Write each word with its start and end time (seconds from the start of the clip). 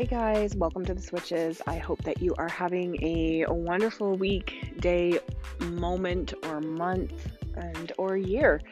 Hey 0.00 0.06
guys, 0.06 0.56
welcome 0.56 0.82
to 0.86 0.94
the 0.94 1.02
Switches. 1.02 1.60
I 1.66 1.76
hope 1.76 2.02
that 2.04 2.22
you 2.22 2.34
are 2.38 2.48
having 2.48 2.96
a, 3.04 3.44
wonderful 3.50 4.16
week, 4.16 4.72
day, 4.78 5.18
moment, 5.58 6.32
or 6.44 6.62
month, 6.62 7.28
and 7.54 7.92
or 7.98 8.16
year, 8.16 8.62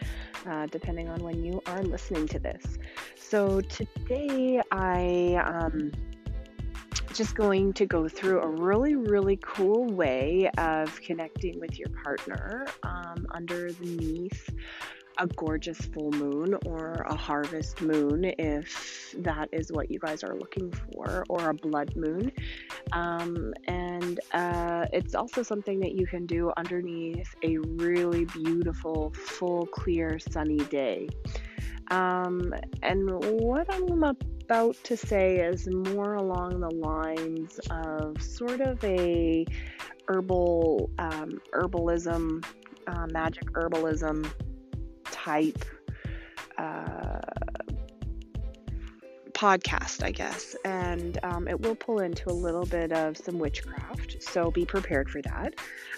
uh, 0.49 0.65
depending 0.69 1.11
on 1.11 1.23
when 1.23 1.45
you 1.45 1.61
are 1.67 1.83
listening 1.83 2.29
to 2.29 2.39
this. 2.39 2.79
So 3.15 3.61
today 3.61 4.63
I 4.73 5.35
um, 5.45 5.93
just 7.13 7.35
going 7.35 7.75
to 7.75 7.85
go 7.85 8.09
through 8.09 8.41
a 8.41 8.49
really 8.49 8.95
really 8.95 9.39
cool 9.43 9.85
way 9.85 10.49
of 10.57 10.99
connecting 11.03 11.61
with 11.61 11.79
your 11.79 11.91
partner 11.91 12.67
um, 12.85 13.27
underneath 13.33 14.49
a 15.19 15.27
gorgeous 15.27 15.79
full 15.79 16.11
moon 16.13 16.57
or 16.65 16.93
a 17.09 17.15
harvest 17.15 17.83
moon 17.83 18.25
if 18.39 19.15
that 19.19 19.49
is 19.53 19.73
what 19.73 19.91
you 19.91 19.99
guys 19.99 20.23
are 20.23 20.37
looking 20.37 20.73
for, 20.73 21.25
or 21.29 21.51
a 21.51 21.55
blood 21.55 21.97
moon. 21.97 22.31
Um, 22.93 23.53
and 23.67 24.21
uh, 24.33 24.87
it's 24.93 25.15
also 25.15 25.43
something 25.43 25.81
that 25.81 25.93
you 25.93 26.07
can 26.07 26.27
do 26.27 26.53
underneath 26.57 27.35
a 27.43 27.59
really 27.59 28.25
beautiful, 28.27 29.13
full, 29.15 29.67
clear, 29.67 30.19
sunny 30.19 30.59
day. 30.59 31.09
Um, 31.91 32.55
and 32.83 33.11
what 33.41 33.73
I'm 33.73 34.03
about 34.03 34.77
to 34.85 34.97
say 34.97 35.37
is 35.37 35.69
more 35.69 36.15
along 36.15 36.61
the 36.61 36.71
lines 36.71 37.59
of 37.71 38.23
sort 38.23 38.61
of 38.61 38.83
a 38.85 39.47
herbal 40.07 40.91
um, 40.99 41.41
herbalism, 41.53 42.45
uh, 42.87 43.07
magic 43.11 43.45
herbalism 43.53 44.31
type 45.29 45.63
uh, 46.57 47.21
podcast, 49.33 50.03
I 50.03 50.11
guess, 50.11 50.57
and 50.65 51.19
um, 51.23 51.47
it 51.47 51.61
will 51.61 51.75
pull 51.75 51.99
into 52.01 52.31
a 52.31 52.33
little 52.47 52.65
bit 52.65 52.93
of 52.93 53.19
some 53.19 53.39
witchcraft. 53.39 54.23
So 54.23 54.51
be 54.51 54.65
prepared 54.65 55.11
for 55.11 55.21
that. 55.23 55.55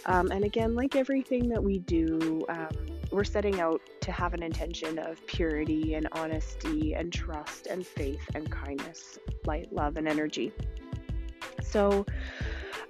Um, 0.06 0.32
and 0.32 0.44
again, 0.44 0.74
like 0.74 0.96
everything 0.96 1.48
that 1.50 1.62
we 1.62 1.78
do, 1.78 2.44
um, 2.48 2.74
we're 3.12 3.22
setting 3.22 3.60
out 3.60 3.80
to 4.00 4.10
have 4.10 4.34
an 4.34 4.42
intention 4.42 4.98
of 4.98 5.24
purity 5.26 5.94
and 5.94 6.08
honesty 6.10 6.94
and 6.94 7.12
trust 7.12 7.68
and 7.68 7.86
faith 7.86 8.28
and 8.34 8.50
kindness, 8.50 9.16
light, 9.46 9.72
love, 9.72 9.96
and 9.96 10.08
energy. 10.08 10.52
So, 11.62 12.04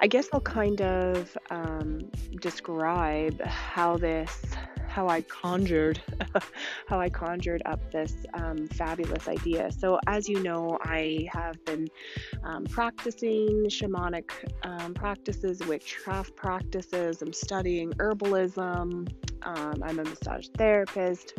I 0.00 0.06
guess 0.06 0.28
I'll 0.32 0.40
kind 0.40 0.80
of 0.80 1.36
um, 1.50 2.10
describe 2.40 3.38
how 3.42 3.98
this 3.98 4.42
how 4.90 5.08
I 5.08 5.22
conjured 5.22 6.02
how 6.86 7.00
I 7.00 7.08
conjured 7.08 7.62
up 7.64 7.80
this 7.92 8.14
um, 8.34 8.66
fabulous 8.68 9.28
idea. 9.28 9.70
So, 9.70 9.98
as 10.06 10.28
you 10.28 10.42
know, 10.42 10.78
I 10.82 11.28
have 11.32 11.64
been 11.64 11.88
um, 12.42 12.64
practicing 12.64 13.66
shamanic 13.68 14.30
um, 14.64 14.92
practices, 14.92 15.60
witchcraft 15.60 16.34
practices. 16.34 17.22
I'm 17.22 17.32
studying 17.32 17.92
herbalism. 17.92 19.08
Um, 19.42 19.82
I'm 19.82 19.98
a 19.98 20.04
massage 20.04 20.48
therapist. 20.58 21.34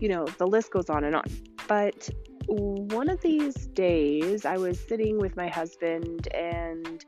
You 0.00 0.08
know, 0.08 0.26
the 0.26 0.46
list 0.46 0.72
goes 0.72 0.90
on 0.90 1.04
and 1.04 1.14
on. 1.14 1.24
But 1.68 2.10
one 2.48 3.10
of 3.10 3.20
these 3.20 3.54
days, 3.68 4.44
I 4.44 4.56
was 4.56 4.80
sitting 4.80 5.18
with 5.18 5.36
my 5.36 5.48
husband 5.48 6.28
and 6.34 7.04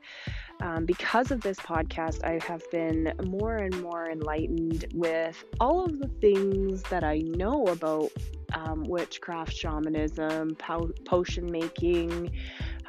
um, 0.61 0.85
because 0.85 1.31
of 1.31 1.41
this 1.41 1.57
podcast, 1.57 2.23
I 2.23 2.39
have 2.45 2.63
been 2.71 3.13
more 3.25 3.57
and 3.57 3.81
more 3.81 4.09
enlightened 4.09 4.85
with 4.93 5.43
all 5.59 5.83
of 5.83 5.99
the 5.99 6.07
things 6.07 6.83
that 6.83 7.03
I 7.03 7.19
know 7.19 7.65
about 7.65 8.11
um, 8.53 8.83
witchcraft, 8.83 9.53
shamanism, 9.53 10.55
po- 10.55 10.91
potion 11.05 11.51
making, 11.51 12.31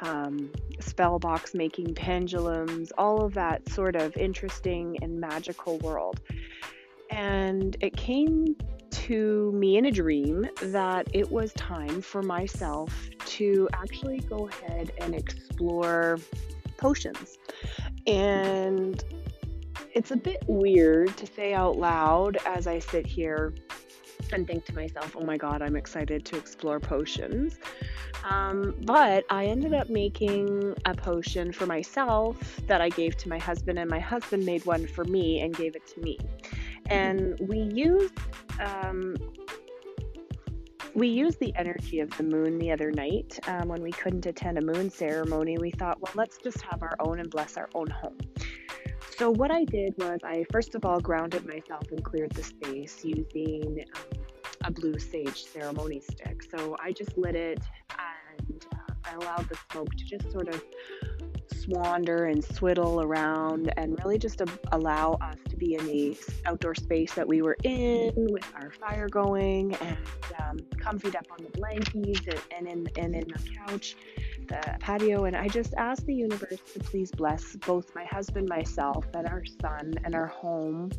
um, 0.01 0.51
spell 0.79 1.17
box 1.17 1.55
making, 1.55 1.95
pendulums, 1.95 2.91
all 2.97 3.25
of 3.25 3.33
that 3.33 3.67
sort 3.69 3.95
of 3.95 4.15
interesting 4.17 4.97
and 5.01 5.19
magical 5.19 5.79
world. 5.79 6.19
And 7.09 7.75
it 7.81 7.95
came 7.95 8.55
to 8.91 9.51
me 9.53 9.77
in 9.77 9.85
a 9.85 9.91
dream 9.91 10.47
that 10.61 11.07
it 11.13 11.31
was 11.31 11.53
time 11.53 12.01
for 12.01 12.21
myself 12.21 13.09
to 13.25 13.67
actually 13.73 14.19
go 14.19 14.47
ahead 14.47 14.91
and 14.99 15.15
explore 15.15 16.19
potions. 16.83 17.37
And 18.05 19.01
it's 19.93 20.11
a 20.11 20.17
bit 20.17 20.43
weird 20.47 21.15
to 21.17 21.25
say 21.25 21.53
out 21.53 21.77
loud 21.77 22.37
as 22.45 22.67
I 22.67 22.79
sit 22.79 23.05
here 23.07 23.53
and 24.33 24.45
think 24.45 24.65
to 24.65 24.75
myself, 24.75 25.15
oh 25.17 25.25
my 25.25 25.37
god, 25.37 25.61
I'm 25.61 25.77
excited 25.77 26.25
to 26.25 26.37
explore 26.37 26.79
potions. 26.81 27.57
Um, 28.29 28.75
but 28.81 29.23
I 29.29 29.45
ended 29.45 29.73
up 29.73 29.89
making 29.89 30.75
a 30.85 30.93
potion 30.93 31.53
for 31.53 31.65
myself 31.65 32.35
that 32.67 32.81
I 32.81 32.89
gave 32.89 33.15
to 33.17 33.29
my 33.29 33.37
husband, 33.37 33.79
and 33.79 33.89
my 33.89 33.99
husband 33.99 34.45
made 34.45 34.65
one 34.65 34.85
for 34.85 35.05
me 35.05 35.41
and 35.41 35.55
gave 35.55 35.75
it 35.75 35.85
to 35.93 36.01
me. 36.01 36.17
And 36.87 37.37
we 37.39 37.59
used 37.59 38.13
um, 38.59 39.15
we 40.95 41.07
used 41.07 41.39
the 41.39 41.53
energy 41.55 41.99
of 41.99 42.15
the 42.17 42.23
moon 42.23 42.59
the 42.59 42.71
other 42.71 42.91
night 42.91 43.39
um, 43.47 43.67
when 43.67 43.81
we 43.81 43.91
couldn't 43.91 44.25
attend 44.25 44.57
a 44.57 44.61
moon 44.61 44.89
ceremony. 44.89 45.57
We 45.57 45.71
thought, 45.71 45.99
well, 46.01 46.13
let's 46.15 46.37
just 46.37 46.61
have 46.61 46.83
our 46.83 46.95
own 46.99 47.19
and 47.19 47.29
bless 47.29 47.57
our 47.57 47.69
own 47.73 47.89
home. 47.89 48.17
So, 49.17 49.29
what 49.31 49.51
I 49.51 49.63
did 49.63 49.95
was, 49.97 50.19
I 50.23 50.45
first 50.51 50.75
of 50.75 50.85
all 50.85 50.99
grounded 50.99 51.45
myself 51.45 51.83
and 51.91 52.03
cleared 52.03 52.31
the 52.31 52.43
space 52.43 53.03
using 53.03 53.85
um, 53.95 54.19
a 54.65 54.71
blue 54.71 54.97
sage 54.99 55.45
ceremony 55.45 55.99
stick. 55.99 56.43
So, 56.49 56.75
I 56.79 56.91
just 56.91 57.17
lit 57.17 57.35
it 57.35 57.59
and 58.39 58.65
uh, 58.73 58.93
I 59.05 59.13
allowed 59.15 59.49
the 59.49 59.57
smoke 59.71 59.89
to 59.89 60.05
just 60.05 60.31
sort 60.31 60.49
of 60.49 60.63
swander 61.65 62.31
and 62.31 62.43
swiddle 62.43 63.01
around 63.01 63.73
and 63.77 63.97
really 64.03 64.17
just 64.17 64.39
to 64.39 64.47
allow 64.71 65.13
us 65.21 65.37
to 65.49 65.55
be 65.55 65.75
in 65.75 65.85
the 65.85 66.17
outdoor 66.45 66.75
space 66.75 67.13
that 67.13 67.27
we 67.27 67.41
were 67.41 67.57
in 67.63 68.11
with 68.15 68.45
our 68.55 68.71
fire 68.71 69.07
going 69.09 69.73
and 69.75 69.97
um, 70.39 70.57
comfied 70.77 71.15
up 71.15 71.25
on 71.31 71.43
the 71.43 71.57
blankets 71.57 72.43
and, 72.51 72.67
and, 72.67 72.89
in, 72.97 73.03
and 73.03 73.15
in 73.15 73.27
the 73.27 73.39
couch, 73.57 73.95
the 74.47 74.77
patio. 74.79 75.25
And 75.25 75.35
I 75.35 75.47
just 75.47 75.73
asked 75.75 76.05
the 76.05 76.15
universe 76.15 76.59
to 76.73 76.79
please 76.79 77.11
bless 77.11 77.55
both 77.57 77.93
my 77.95 78.05
husband, 78.05 78.49
myself, 78.49 79.05
and 79.13 79.27
our 79.27 79.43
son, 79.61 79.93
and 80.03 80.15
our 80.15 80.27
home, 80.27 80.91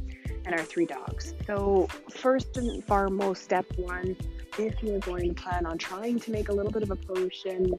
and 0.47 0.55
our 0.55 0.65
three 0.65 0.87
dogs. 0.87 1.35
So, 1.47 1.89
first 2.11 2.57
and 2.57 2.85
foremost, 2.85 3.43
step 3.43 3.67
one 3.77 4.17
if 4.59 4.83
you're 4.83 5.01
going 5.01 5.35
to 5.35 5.43
plan 5.43 5.67
on 5.67 5.79
trying 5.79 6.21
to 6.21 6.31
make 6.31 6.49
a 6.49 6.53
little 6.53 6.71
bit 6.71 6.83
of 6.83 6.91
a 6.91 6.97
potion 6.97 7.75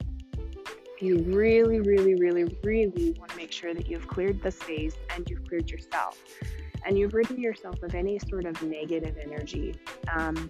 you 1.06 1.20
really, 1.20 1.80
really, 1.80 2.16
really, 2.16 2.58
really 2.64 3.16
want 3.18 3.32
to 3.32 3.38
make 3.38 3.52
sure 3.52 3.74
that 3.74 3.88
you've 3.88 4.08
cleared 4.08 4.42
the 4.42 4.52
space 4.52 4.96
and 5.16 5.30
you've 5.30 5.48
cleared 5.48 5.70
yourself 5.70 6.22
and 6.86 6.98
you've 6.98 7.14
ridden 7.14 7.40
yourself 7.40 7.82
of 7.84 7.96
any 7.96 8.20
sort 8.20 8.46
of 8.46 8.62
negative 8.62 9.18
energy. 9.22 9.76
Um, 10.14 10.50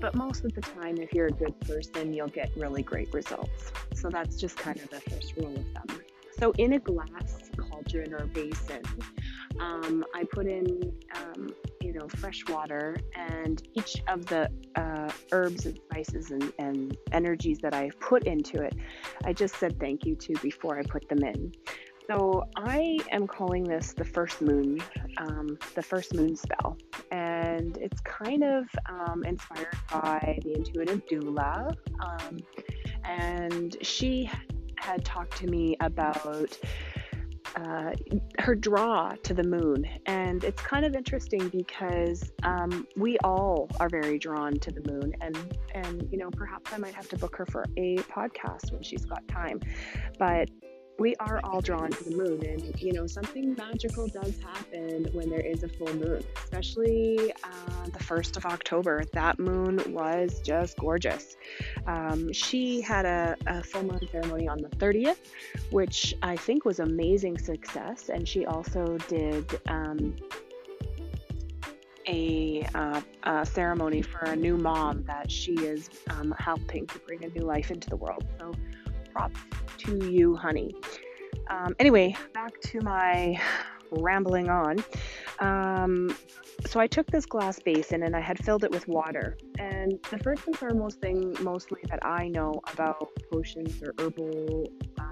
but 0.00 0.14
most 0.14 0.44
of 0.44 0.54
the 0.54 0.60
time, 0.60 0.98
if 0.98 1.12
you're 1.12 1.26
a 1.26 1.32
good 1.32 1.58
person, 1.60 2.12
you'll 2.12 2.28
get 2.28 2.50
really 2.56 2.82
great 2.82 3.12
results. 3.12 3.72
So 3.94 4.08
that's 4.08 4.36
just 4.36 4.56
kind 4.56 4.78
of 4.78 4.88
the 4.90 5.00
first 5.00 5.36
rule 5.36 5.56
of 5.56 5.64
thumb. 5.74 6.00
So, 6.38 6.52
in 6.52 6.74
a 6.74 6.78
glass 6.78 7.50
cauldron 7.56 8.14
or 8.14 8.26
basin, 8.26 8.82
um, 9.58 10.04
I 10.14 10.24
put 10.32 10.46
in 10.46 10.92
um, 11.16 11.48
you 11.88 11.94
know, 11.94 12.06
fresh 12.16 12.46
water 12.48 12.98
and 13.16 13.66
each 13.72 14.02
of 14.08 14.26
the 14.26 14.50
uh, 14.76 15.10
herbs 15.32 15.64
and 15.64 15.80
spices 15.90 16.30
and, 16.30 16.52
and 16.58 16.94
energies 17.12 17.60
that 17.62 17.72
I've 17.72 17.98
put 17.98 18.24
into 18.24 18.62
it, 18.62 18.74
I 19.24 19.32
just 19.32 19.56
said 19.56 19.80
thank 19.80 20.04
you 20.04 20.14
to 20.14 20.34
before 20.42 20.78
I 20.78 20.82
put 20.82 21.08
them 21.08 21.24
in. 21.24 21.50
So 22.06 22.44
I 22.56 22.98
am 23.10 23.26
calling 23.26 23.64
this 23.64 23.94
the 23.94 24.04
first 24.04 24.42
moon, 24.42 24.82
um, 25.16 25.58
the 25.74 25.82
first 25.82 26.14
moon 26.14 26.36
spell, 26.36 26.76
and 27.10 27.78
it's 27.78 28.00
kind 28.02 28.44
of 28.44 28.66
um, 28.90 29.24
inspired 29.24 29.76
by 29.90 30.38
the 30.42 30.54
intuitive 30.56 31.02
doula, 31.10 31.74
um, 32.04 32.38
and 33.04 33.76
she 33.80 34.30
had 34.76 35.06
talked 35.06 35.38
to 35.38 35.46
me 35.46 35.76
about 35.80 36.58
uh, 37.56 37.92
her 38.38 38.54
draw 38.54 39.14
to 39.22 39.34
the 39.34 39.42
moon. 39.42 39.86
And 40.06 40.44
it's 40.44 40.62
kind 40.62 40.84
of 40.84 40.94
interesting 40.94 41.48
because 41.48 42.30
um, 42.42 42.86
we 42.96 43.18
all 43.24 43.68
are 43.80 43.88
very 43.88 44.18
drawn 44.18 44.58
to 44.60 44.70
the 44.70 44.90
moon. 44.90 45.14
And, 45.20 45.36
and, 45.74 46.08
you 46.10 46.18
know, 46.18 46.30
perhaps 46.30 46.72
I 46.72 46.78
might 46.78 46.94
have 46.94 47.08
to 47.10 47.16
book 47.16 47.36
her 47.36 47.46
for 47.46 47.64
a 47.76 47.96
podcast 47.98 48.72
when 48.72 48.82
she's 48.82 49.04
got 49.04 49.26
time. 49.28 49.60
But 50.18 50.50
we 50.98 51.14
are 51.16 51.40
all 51.44 51.60
drawn 51.60 51.90
to 51.90 52.04
the 52.04 52.16
moon 52.16 52.44
and 52.44 52.80
you 52.80 52.92
know 52.92 53.06
something 53.06 53.54
magical 53.54 54.08
does 54.08 54.38
happen 54.40 55.08
when 55.12 55.30
there 55.30 55.40
is 55.40 55.62
a 55.62 55.68
full 55.68 55.92
moon 55.94 56.22
especially 56.42 57.32
uh, 57.44 57.84
the 57.92 57.98
1st 57.98 58.36
of 58.36 58.46
october. 58.46 59.04
That 59.12 59.38
moon 59.38 59.80
was 59.92 60.40
just 60.40 60.76
gorgeous. 60.78 61.36
Um, 61.86 62.32
she 62.32 62.80
had 62.80 63.04
a, 63.04 63.36
a, 63.46 63.62
full 63.62 63.84
moon 63.84 64.00
ceremony 64.10 64.48
on 64.48 64.58
the 64.58 64.68
30th 64.68 65.18
which 65.70 66.14
i 66.22 66.36
think 66.36 66.64
was 66.64 66.80
amazing 66.80 67.38
success 67.38 68.08
and 68.08 68.26
she 68.26 68.46
also 68.46 68.98
did 69.08 69.60
um, 69.68 70.14
a, 72.08 72.66
uh, 72.74 73.00
a, 73.24 73.46
ceremony 73.46 74.02
for 74.02 74.20
a 74.20 74.36
new 74.36 74.56
mom 74.56 75.04
that 75.04 75.30
she 75.30 75.52
is 75.52 75.90
um, 76.10 76.34
helping 76.38 76.86
to 76.86 76.98
bring 77.00 77.22
a 77.24 77.28
new 77.28 77.42
life 77.42 77.70
into 77.70 77.90
the 77.90 77.96
world. 77.96 78.24
So 78.38 78.52
to 79.78 80.10
you, 80.10 80.36
honey. 80.36 80.74
Um, 81.50 81.74
anyway, 81.78 82.16
back 82.34 82.60
to 82.62 82.80
my 82.80 83.40
rambling 83.90 84.48
on. 84.50 84.84
Um, 85.40 86.16
so 86.66 86.80
I 86.80 86.86
took 86.86 87.06
this 87.10 87.24
glass 87.24 87.58
basin 87.58 88.02
and 88.02 88.16
I 88.16 88.20
had 88.20 88.42
filled 88.44 88.64
it 88.64 88.70
with 88.70 88.86
water. 88.88 89.38
And 89.58 89.98
the 90.10 90.18
first 90.18 90.46
and 90.46 90.56
foremost 90.56 91.00
thing, 91.00 91.36
mostly 91.40 91.80
that 91.88 92.04
I 92.04 92.28
know 92.28 92.60
about 92.72 93.08
potions 93.32 93.82
or 93.82 93.94
herbal 93.98 94.70
uh, 94.98 95.04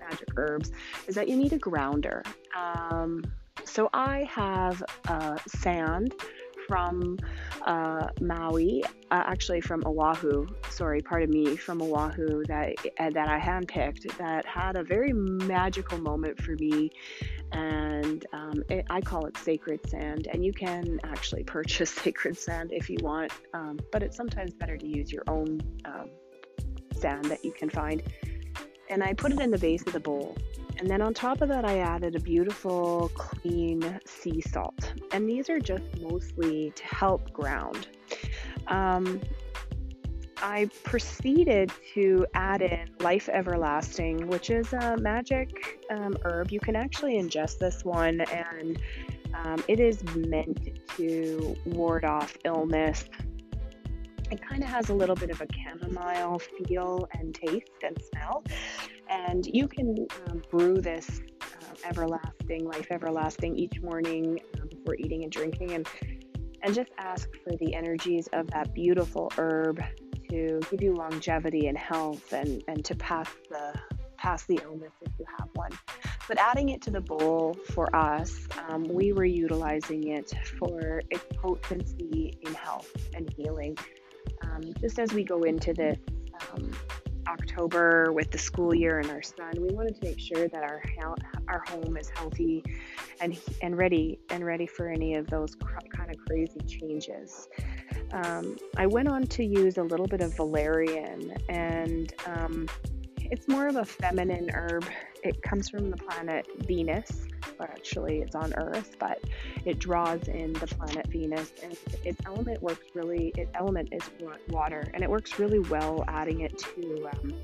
magic 0.00 0.28
herbs, 0.36 0.72
is 1.06 1.14
that 1.14 1.28
you 1.28 1.36
need 1.36 1.52
a 1.52 1.58
grounder. 1.58 2.22
Um, 2.56 3.22
so 3.64 3.88
I 3.92 4.28
have 4.30 4.82
uh, 5.08 5.38
sand 5.46 6.14
from 6.66 7.18
uh, 7.62 8.08
Maui, 8.20 8.82
uh, 9.10 9.22
actually 9.26 9.60
from 9.60 9.82
Oahu. 9.86 10.46
Sorry, 10.70 11.00
pardon 11.00 11.30
me, 11.30 11.56
from 11.56 11.82
Oahu 11.82 12.44
that 12.46 12.74
uh, 12.98 13.10
that 13.10 13.28
I 13.28 13.38
handpicked 13.38 14.16
that 14.18 14.46
had 14.46 14.76
a 14.76 14.82
very 14.82 15.12
magical 15.12 15.98
moment 15.98 16.40
for 16.40 16.52
me, 16.52 16.90
and 17.52 18.24
um, 18.32 18.62
it, 18.68 18.86
I 18.90 19.00
call 19.00 19.26
it 19.26 19.36
sacred 19.36 19.88
sand. 19.88 20.28
And 20.32 20.44
you 20.44 20.52
can 20.52 21.00
actually 21.04 21.44
purchase 21.56 21.90
sacred 21.90 22.38
sand 22.38 22.70
if 22.72 22.88
you 22.88 22.98
want, 23.02 23.32
um, 23.54 23.78
but 23.92 24.02
it's 24.02 24.16
sometimes 24.16 24.54
better 24.54 24.76
to 24.76 24.86
use 24.86 25.12
your 25.12 25.24
own 25.28 25.60
um, 25.84 26.10
sand 26.96 27.26
that 27.26 27.44
you 27.44 27.52
can 27.52 27.70
find. 27.70 28.02
And 28.88 29.04
I 29.04 29.14
put 29.14 29.32
it 29.32 29.40
in 29.40 29.52
the 29.52 29.58
base 29.58 29.86
of 29.86 29.92
the 29.92 30.00
bowl 30.00 30.36
and 30.80 30.88
then 30.88 31.02
on 31.02 31.12
top 31.12 31.42
of 31.42 31.50
that, 31.50 31.66
I 31.66 31.80
added 31.80 32.16
a 32.16 32.20
beautiful, 32.20 33.10
clean 33.14 34.00
sea 34.06 34.40
salt. 34.40 34.94
And 35.12 35.28
these 35.28 35.50
are 35.50 35.60
just 35.60 35.84
mostly 36.00 36.72
to 36.74 36.84
help 36.86 37.30
ground. 37.34 37.88
Um, 38.66 39.20
I 40.42 40.70
proceeded 40.84 41.70
to 41.94 42.26
add 42.34 42.62
in 42.62 42.88
Life 43.00 43.28
Everlasting, 43.28 44.26
which 44.26 44.48
is 44.50 44.72
a 44.72 44.96
magic 44.96 45.84
um, 45.90 46.16
herb. 46.24 46.50
You 46.50 46.60
can 46.60 46.76
actually 46.76 47.20
ingest 47.20 47.58
this 47.58 47.84
one, 47.84 48.22
and 48.22 48.80
um, 49.34 49.62
it 49.68 49.80
is 49.80 50.02
meant 50.14 50.80
to 50.96 51.56
ward 51.66 52.04
off 52.04 52.36
illness. 52.44 53.04
It 54.30 54.40
kind 54.40 54.62
of 54.62 54.70
has 54.70 54.88
a 54.88 54.94
little 54.94 55.16
bit 55.16 55.30
of 55.30 55.40
a 55.40 55.46
chamomile 55.52 56.38
feel 56.38 57.08
and 57.12 57.34
taste 57.34 57.68
and 57.82 57.98
smell. 58.12 58.44
And 59.08 59.44
you 59.44 59.66
can 59.66 60.06
um, 60.28 60.40
brew 60.50 60.80
this 60.80 61.20
uh, 61.42 61.88
everlasting, 61.88 62.64
life 62.64 62.86
everlasting 62.90 63.56
each 63.56 63.80
morning 63.82 64.40
um, 64.60 64.68
before 64.68 64.94
eating 64.94 65.24
and 65.24 65.32
drinking, 65.32 65.72
and 65.72 65.86
and 66.62 66.74
just 66.74 66.90
ask 66.98 67.28
for 67.44 67.56
the 67.56 67.74
energies 67.74 68.28
of 68.32 68.50
that 68.50 68.74
beautiful 68.74 69.32
herb 69.38 69.82
to 70.30 70.60
give 70.70 70.82
you 70.82 70.94
longevity 70.94 71.66
and 71.66 71.76
health, 71.76 72.32
and 72.32 72.62
and 72.68 72.84
to 72.84 72.94
pass 72.94 73.28
the 73.48 73.74
pass 74.16 74.44
the 74.44 74.60
illness 74.62 74.92
if 75.00 75.12
you 75.18 75.24
have 75.38 75.48
one. 75.54 75.70
But 76.28 76.38
adding 76.38 76.68
it 76.68 76.82
to 76.82 76.90
the 76.90 77.00
bowl 77.00 77.56
for 77.72 77.94
us, 77.96 78.46
um, 78.68 78.84
we 78.84 79.12
were 79.12 79.24
utilizing 79.24 80.08
it 80.08 80.32
for 80.58 81.02
its 81.10 81.24
potency 81.36 82.38
in 82.42 82.54
health 82.54 82.90
and 83.14 83.32
healing. 83.32 83.76
Um, 84.42 84.60
just 84.80 84.98
as 84.98 85.12
we 85.12 85.24
go 85.24 85.42
into 85.42 85.72
this 85.72 85.98
um, 86.52 86.70
October 87.28 88.12
with 88.12 88.30
the 88.30 88.38
school 88.38 88.74
year 88.74 88.98
and 88.98 89.10
our 89.10 89.22
son, 89.22 89.52
we 89.58 89.72
wanted 89.74 90.00
to 90.00 90.04
make 90.04 90.18
sure 90.18 90.48
that 90.48 90.62
our 90.62 90.82
our 91.48 91.62
home 91.68 91.96
is 91.96 92.08
healthy 92.10 92.64
and 93.20 93.38
and 93.62 93.76
ready 93.76 94.18
and 94.30 94.44
ready 94.44 94.66
for 94.66 94.88
any 94.88 95.14
of 95.14 95.26
those 95.28 95.54
cr- 95.54 95.78
kind 95.92 96.10
of 96.10 96.16
crazy 96.26 96.60
changes. 96.66 97.48
Um, 98.12 98.56
I 98.76 98.86
went 98.86 99.08
on 99.08 99.26
to 99.26 99.44
use 99.44 99.78
a 99.78 99.82
little 99.82 100.06
bit 100.06 100.20
of 100.20 100.34
valerian, 100.36 101.36
and 101.48 102.12
um, 102.26 102.68
it's 103.18 103.46
more 103.48 103.66
of 103.68 103.76
a 103.76 103.84
feminine 103.84 104.50
herb. 104.52 104.84
It 105.22 105.42
comes 105.42 105.68
from 105.68 105.90
the 105.90 105.96
planet 105.96 106.46
Venus, 106.66 107.26
or 107.58 107.66
actually 107.66 108.20
it's 108.20 108.34
on 108.34 108.54
Earth, 108.54 108.96
but 108.98 109.22
it 109.64 109.78
draws 109.78 110.28
in 110.28 110.54
the 110.54 110.66
planet 110.66 111.06
Venus, 111.08 111.52
and 111.62 111.76
its 112.04 112.20
element 112.26 112.62
works 112.62 112.86
really. 112.94 113.32
Its 113.36 113.50
element 113.54 113.90
is 113.92 114.02
water, 114.48 114.90
and 114.94 115.02
it 115.02 115.10
works 115.10 115.38
really 115.38 115.58
well 115.58 116.04
adding 116.08 116.40
it 116.40 116.58
to. 116.58 117.08
Um, 117.12 117.34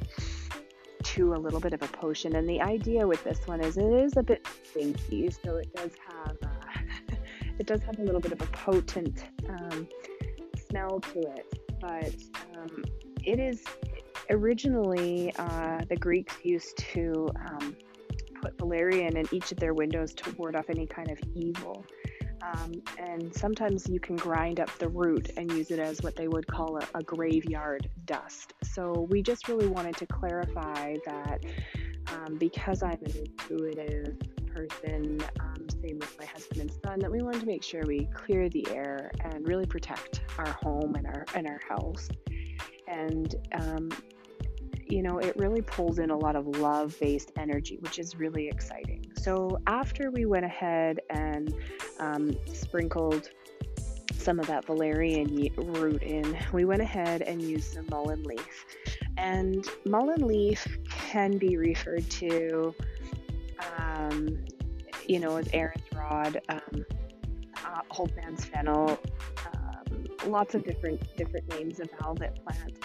to 1.02 1.34
a 1.34 1.36
little 1.36 1.60
bit 1.60 1.72
of 1.72 1.82
a 1.82 1.86
potion, 1.88 2.34
and 2.34 2.48
the 2.48 2.60
idea 2.60 3.06
with 3.06 3.22
this 3.22 3.38
one 3.46 3.60
is 3.60 3.76
it 3.76 3.92
is 3.92 4.16
a 4.16 4.22
bit 4.22 4.44
stinky, 4.64 5.30
so 5.30 5.56
it 5.56 5.72
does 5.74 5.92
have 6.08 6.36
uh, 6.42 7.14
it 7.58 7.66
does 7.66 7.80
have 7.82 7.98
a 8.00 8.02
little 8.02 8.20
bit 8.20 8.32
of 8.32 8.42
a 8.42 8.46
potent 8.46 9.24
um, 9.48 9.86
smell 10.68 11.00
to 11.00 11.20
it, 11.20 11.60
but 11.80 12.12
um, 12.58 12.84
it 13.22 13.38
is 13.38 13.62
originally 14.30 15.32
uh, 15.36 15.80
the 15.88 15.96
Greeks 15.96 16.36
used 16.42 16.76
to 16.78 17.28
um, 17.46 17.76
put 18.40 18.56
valerian 18.58 19.16
in 19.16 19.26
each 19.32 19.52
of 19.52 19.58
their 19.58 19.74
windows 19.74 20.14
to 20.14 20.30
ward 20.32 20.56
off 20.56 20.68
any 20.70 20.86
kind 20.86 21.10
of 21.10 21.18
evil. 21.34 21.84
Um, 22.42 22.72
and 22.98 23.34
sometimes 23.34 23.88
you 23.88 23.98
can 23.98 24.16
grind 24.16 24.60
up 24.60 24.70
the 24.78 24.88
root 24.88 25.30
and 25.36 25.50
use 25.50 25.70
it 25.70 25.78
as 25.78 26.02
what 26.02 26.14
they 26.16 26.28
would 26.28 26.46
call 26.46 26.76
a, 26.76 26.86
a 26.94 27.02
graveyard 27.02 27.88
dust. 28.04 28.52
So 28.62 29.06
we 29.10 29.22
just 29.22 29.48
really 29.48 29.66
wanted 29.66 29.96
to 29.96 30.06
clarify 30.06 30.96
that 31.06 31.40
um, 32.12 32.36
because 32.36 32.82
I'm 32.82 32.98
an 33.04 33.12
intuitive 33.16 34.16
person, 34.54 35.22
um, 35.40 35.66
same 35.82 35.98
with 35.98 36.16
my 36.18 36.26
husband 36.26 36.60
and 36.60 36.70
son, 36.84 36.98
that 37.00 37.10
we 37.10 37.22
wanted 37.22 37.40
to 37.40 37.46
make 37.46 37.62
sure 37.62 37.82
we 37.86 38.08
clear 38.14 38.48
the 38.48 38.66
air 38.68 39.10
and 39.20 39.46
really 39.46 39.66
protect 39.66 40.22
our 40.38 40.50
home 40.62 40.94
and 40.94 41.06
our 41.06 41.24
and 41.34 41.46
our 41.46 41.60
house. 41.68 42.08
And 42.86 43.34
um, 43.52 43.90
you 44.88 45.02
know, 45.02 45.18
it 45.18 45.36
really 45.36 45.62
pulls 45.62 45.98
in 45.98 46.10
a 46.10 46.16
lot 46.16 46.36
of 46.36 46.46
love 46.46 46.96
based 47.00 47.32
energy, 47.36 47.78
which 47.80 47.98
is 47.98 48.16
really 48.16 48.48
exciting. 48.48 49.04
So, 49.16 49.58
after 49.66 50.10
we 50.10 50.26
went 50.26 50.44
ahead 50.44 51.00
and 51.10 51.54
um, 51.98 52.36
sprinkled 52.52 53.30
some 54.12 54.38
of 54.38 54.46
that 54.46 54.64
valerian 54.64 55.48
root 55.56 56.02
in, 56.02 56.36
we 56.52 56.64
went 56.64 56.82
ahead 56.82 57.22
and 57.22 57.42
used 57.42 57.74
some 57.74 57.86
mullein 57.86 58.24
leaf. 58.24 58.66
And 59.16 59.66
mullein 59.84 60.26
leaf 60.26 60.66
can 60.88 61.38
be 61.38 61.56
referred 61.56 62.08
to, 62.10 62.74
um, 63.78 64.38
you 65.06 65.18
know, 65.18 65.36
as 65.36 65.48
Aaron's 65.52 65.82
rod, 65.94 66.40
um, 66.48 66.84
uh, 67.64 67.80
old 67.98 68.14
man's 68.16 68.44
fennel, 68.44 68.98
um, 69.52 70.06
lots 70.26 70.54
of 70.54 70.64
different 70.64 71.00
different 71.16 71.48
names 71.48 71.80
of 71.80 71.88
velvet 72.00 72.38
plant 72.44 72.78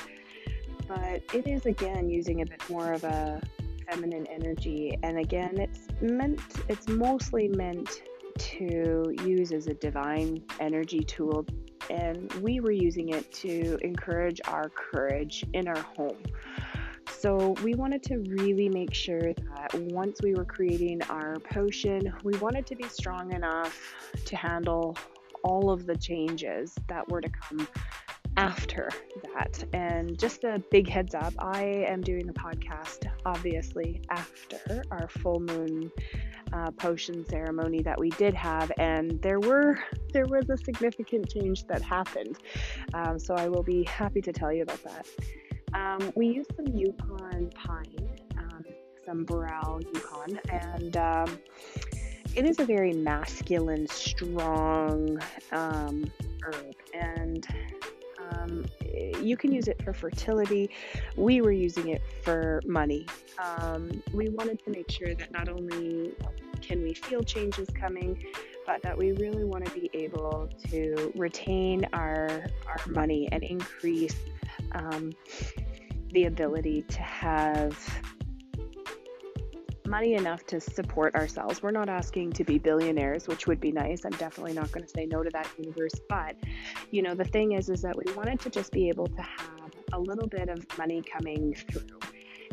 but 0.88 1.22
it 1.34 1.48
is 1.48 1.66
again 1.66 2.10
using 2.10 2.42
a 2.42 2.46
bit 2.46 2.62
more 2.70 2.94
of 2.94 3.04
a 3.04 3.42
feminine 3.90 4.28
energy. 4.28 4.98
And 5.04 5.20
again 5.20 5.58
it's 5.58 5.88
meant 6.02 6.42
it's 6.70 6.88
mostly 6.88 7.48
meant 7.48 8.04
to 8.38 9.14
use 9.26 9.52
as 9.52 9.68
a 9.68 9.74
divine 9.74 10.44
energy 10.60 11.04
tool. 11.04 11.46
And 11.90 12.32
we 12.36 12.60
were 12.60 12.72
using 12.72 13.10
it 13.10 13.32
to 13.34 13.78
encourage 13.82 14.40
our 14.48 14.70
courage 14.70 15.44
in 15.54 15.68
our 15.68 15.80
home. 15.80 16.24
So 17.08 17.56
we 17.64 17.76
wanted 17.76 18.02
to 18.04 18.18
really 18.30 18.70
make 18.70 18.94
sure 18.94 19.34
that 19.34 19.74
once 19.92 20.22
we 20.24 20.34
were 20.34 20.46
creating 20.46 21.02
our 21.04 21.38
potion 21.40 22.12
we 22.24 22.36
wanted 22.38 22.66
to 22.68 22.76
be 22.76 22.88
strong 22.88 23.34
enough 23.34 23.80
to 24.26 24.36
handle 24.36 24.98
all 25.44 25.70
of 25.70 25.86
the 25.86 25.96
changes 25.96 26.74
that 26.88 27.08
were 27.10 27.22
to 27.22 27.30
come 27.30 27.68
after 28.38 28.90
that. 29.24 29.64
And 29.74 30.18
just 30.18 30.44
a 30.44 30.62
big 30.72 30.90
heads 30.90 31.14
up, 31.16 31.34
I 31.40 31.64
am 31.64 32.02
doing 32.02 32.26
the 32.28 32.34
podcast 32.34 33.08
obviously 33.26 34.02
after 34.10 34.84
our 34.92 35.08
full 35.08 35.40
moon 35.40 35.92
uh, 36.54 36.72
potion 36.72 37.26
ceremony 37.28 37.82
that 37.82 38.00
we 38.00 38.10
did 38.12 38.34
have, 38.34 38.72
and 38.78 39.22
there 39.22 39.40
were 39.40 39.80
there 40.14 40.26
was 40.26 40.50
a 40.50 40.58
significant 40.58 41.30
change 41.30 41.66
that 41.68 41.82
happened. 41.82 42.38
Um, 42.94 43.20
so 43.20 43.36
I 43.36 43.48
will 43.48 43.64
be 43.64 43.84
happy 43.84 44.22
to 44.22 44.34
tell 44.34 44.52
you 44.52 44.64
about 44.64 44.84
that. 44.84 45.08
Um, 45.74 46.12
we 46.16 46.28
used 46.28 46.52
some 46.56 46.68
Yukon 46.68 47.50
pine, 47.56 48.10
um, 48.38 48.66
some 49.06 49.24
boreal 49.24 49.80
Yukon, 49.82 50.40
and 50.50 50.98
um, 50.98 51.40
it 52.36 52.46
is 52.46 52.60
a 52.60 52.66
very 52.66 52.94
masculine, 52.94 53.88
strong 53.88 55.22
um, 55.52 56.12
herb, 56.44 56.76
and 56.94 57.48
um, 58.32 58.66
you 59.22 59.38
can 59.38 59.52
use 59.52 59.68
it 59.68 59.82
for 59.84 59.94
fertility. 59.94 60.70
We 61.16 61.42
were 61.42 61.52
using 61.52 61.90
it 61.90 62.02
for 62.24 62.62
money. 62.66 63.06
Um, 63.40 64.04
we 64.14 64.30
wanted 64.30 64.64
to 64.66 64.72
make 64.72 64.90
sure 64.90 65.14
that 65.14 65.32
not 65.32 65.50
only 65.50 66.14
can 66.62 66.84
we 66.84 66.94
feel 66.94 67.24
changes 67.24 67.68
coming, 67.74 68.24
but 68.66 68.82
that 68.84 68.98
we 68.98 69.12
really 69.14 69.44
want 69.44 69.66
to 69.66 69.72
be 69.72 69.90
able 69.94 70.50
to 70.70 71.12
retain 71.16 71.86
our 71.94 72.46
our 72.68 72.80
money 72.88 73.28
and 73.32 73.44
increase 73.44 74.16
um, 74.74 75.12
the 76.12 76.26
ability 76.26 76.84
to 76.84 77.02
have 77.02 77.78
money 79.92 80.16
enough 80.16 80.46
to 80.48 80.60
support 80.60 81.14
ourselves. 81.16 81.62
We're 81.62 81.72
not 81.82 81.90
asking 81.90 82.32
to 82.34 82.44
be 82.44 82.58
billionaires, 82.58 83.28
which 83.28 83.46
would 83.46 83.60
be 83.60 83.72
nice. 83.72 84.06
I'm 84.06 84.18
definitely 84.26 84.54
not 84.54 84.72
going 84.72 84.86
to 84.86 84.90
say 84.90 85.06
no 85.06 85.22
to 85.22 85.30
that 85.32 85.48
universe. 85.60 85.94
But, 86.10 86.38
you 86.90 87.02
know, 87.04 87.14
the 87.14 87.26
thing 87.26 87.52
is, 87.52 87.70
is 87.70 87.82
that 87.84 87.96
we 87.96 88.12
wanted 88.14 88.40
to 88.40 88.50
just 88.50 88.72
be 88.72 88.90
able 88.90 89.08
to 89.08 89.22
have 89.22 89.72
a 89.94 90.00
little 90.00 90.28
bit 90.28 90.50
of 90.50 90.66
money 90.78 91.04
coming 91.16 91.54
through. 91.70 92.00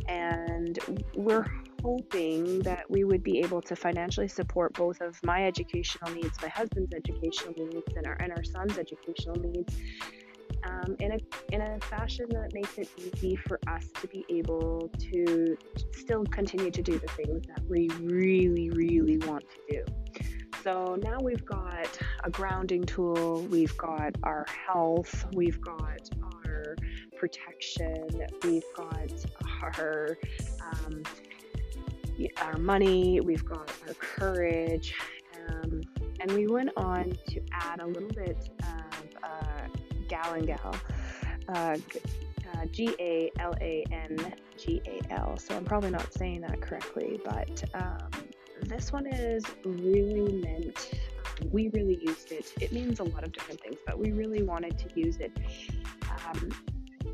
and 0.08 0.78
we're 1.14 1.46
hoping 1.82 2.60
that 2.60 2.90
we 2.90 3.04
would 3.04 3.22
be 3.22 3.38
able 3.40 3.62
to 3.62 3.76
financially 3.76 4.28
support 4.28 4.72
both 4.74 5.00
of 5.00 5.22
my 5.22 5.46
educational 5.46 6.10
needs, 6.12 6.36
my 6.42 6.48
husband's 6.48 6.92
educational 6.94 7.54
needs, 7.56 7.94
and 7.96 8.06
our 8.06 8.16
and 8.20 8.32
our 8.32 8.42
son's 8.42 8.78
educational 8.78 9.36
needs. 9.36 9.76
Um, 10.64 10.96
in 10.98 11.12
a 11.12 11.18
in 11.54 11.60
a 11.60 11.78
fashion 11.80 12.26
that 12.30 12.52
makes 12.52 12.78
it 12.78 12.88
easy 12.96 13.36
for 13.36 13.60
us 13.68 13.86
to 14.00 14.08
be 14.08 14.24
able 14.28 14.90
to 14.98 15.56
still 15.92 16.24
continue 16.24 16.70
to 16.70 16.82
do 16.82 16.98
the 16.98 17.08
things 17.08 17.46
that 17.46 17.62
we 17.68 17.88
really 18.00 18.70
really 18.70 19.18
want 19.18 19.44
to 19.48 19.74
do. 19.76 19.84
So 20.64 20.98
now 21.00 21.18
we've 21.22 21.44
got 21.44 21.98
a 22.24 22.30
grounding 22.30 22.84
tool, 22.84 23.42
we've 23.50 23.76
got 23.76 24.16
our 24.24 24.44
health, 24.66 25.24
we've 25.32 25.60
got 25.60 26.10
our 26.22 26.76
protection, 27.16 28.06
we've 28.42 28.64
got 28.76 29.12
our 29.62 30.18
um, 30.60 31.02
our 32.42 32.58
money, 32.58 33.20
we've 33.20 33.44
got 33.44 33.72
our 33.86 33.94
courage, 33.94 34.94
um, 35.48 35.80
and 36.20 36.32
we 36.32 36.46
went 36.46 36.70
on 36.76 37.16
to 37.28 37.40
add 37.52 37.80
a 37.80 37.86
little 37.86 38.08
bit 38.08 38.50
of 38.60 39.22
uh, 39.22 39.77
galangal, 40.08 40.74
uh, 41.48 41.52
uh, 41.52 42.66
G 42.72 42.94
A 42.98 43.30
L 43.38 43.54
A 43.60 43.84
N 43.90 44.34
G 44.56 44.82
A 44.86 45.12
L. 45.12 45.36
So 45.36 45.56
I'm 45.56 45.64
probably 45.64 45.90
not 45.90 46.12
saying 46.12 46.40
that 46.42 46.60
correctly, 46.60 47.20
but 47.24 47.62
um, 47.74 48.08
this 48.62 48.92
one 48.92 49.06
is 49.06 49.44
really 49.64 50.32
meant. 50.32 50.90
We 51.52 51.68
really 51.68 51.98
used 52.02 52.32
it. 52.32 52.52
It 52.60 52.72
means 52.72 52.98
a 52.98 53.04
lot 53.04 53.22
of 53.22 53.32
different 53.32 53.60
things, 53.60 53.78
but 53.86 53.98
we 53.98 54.10
really 54.10 54.42
wanted 54.42 54.76
to 54.78 55.00
use 55.00 55.18
it 55.18 55.32
um, 56.26 56.50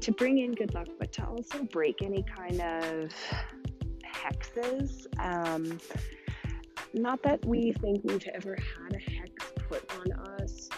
to 0.00 0.12
bring 0.12 0.38
in 0.38 0.52
good 0.52 0.72
luck, 0.74 0.88
but 0.98 1.12
to 1.12 1.26
also 1.26 1.64
break 1.64 2.02
any 2.02 2.22
kind 2.22 2.60
of 2.60 3.12
hexes. 4.04 5.06
Um, 5.18 5.78
not 6.94 7.22
that 7.24 7.44
we 7.44 7.72
think 7.72 8.02
we've 8.04 8.26
ever 8.32 8.56
had 8.56 8.94
a 8.94 9.10
hex 9.10 9.52
put 9.68 9.90
on 9.98 10.12
us 10.40 10.68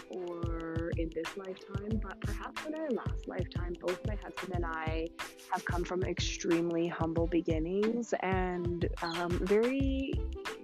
in 0.99 1.11
this 1.15 1.37
lifetime, 1.37 2.01
but 2.03 2.21
perhaps 2.21 2.65
in 2.67 2.75
our 2.75 2.91
last 2.91 3.29
lifetime, 3.29 3.75
both 3.81 3.99
my 4.07 4.15
husband 4.17 4.55
and 4.55 4.65
I 4.65 5.09
have 5.51 5.65
come 5.65 5.85
from 5.85 6.03
extremely 6.03 6.87
humble 6.87 7.27
beginnings 7.27 8.15
and 8.21 8.89
um, 9.03 9.31
very 9.31 10.15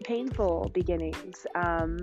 painful 0.05 0.71
beginnings. 0.73 1.47
Um, 1.55 2.01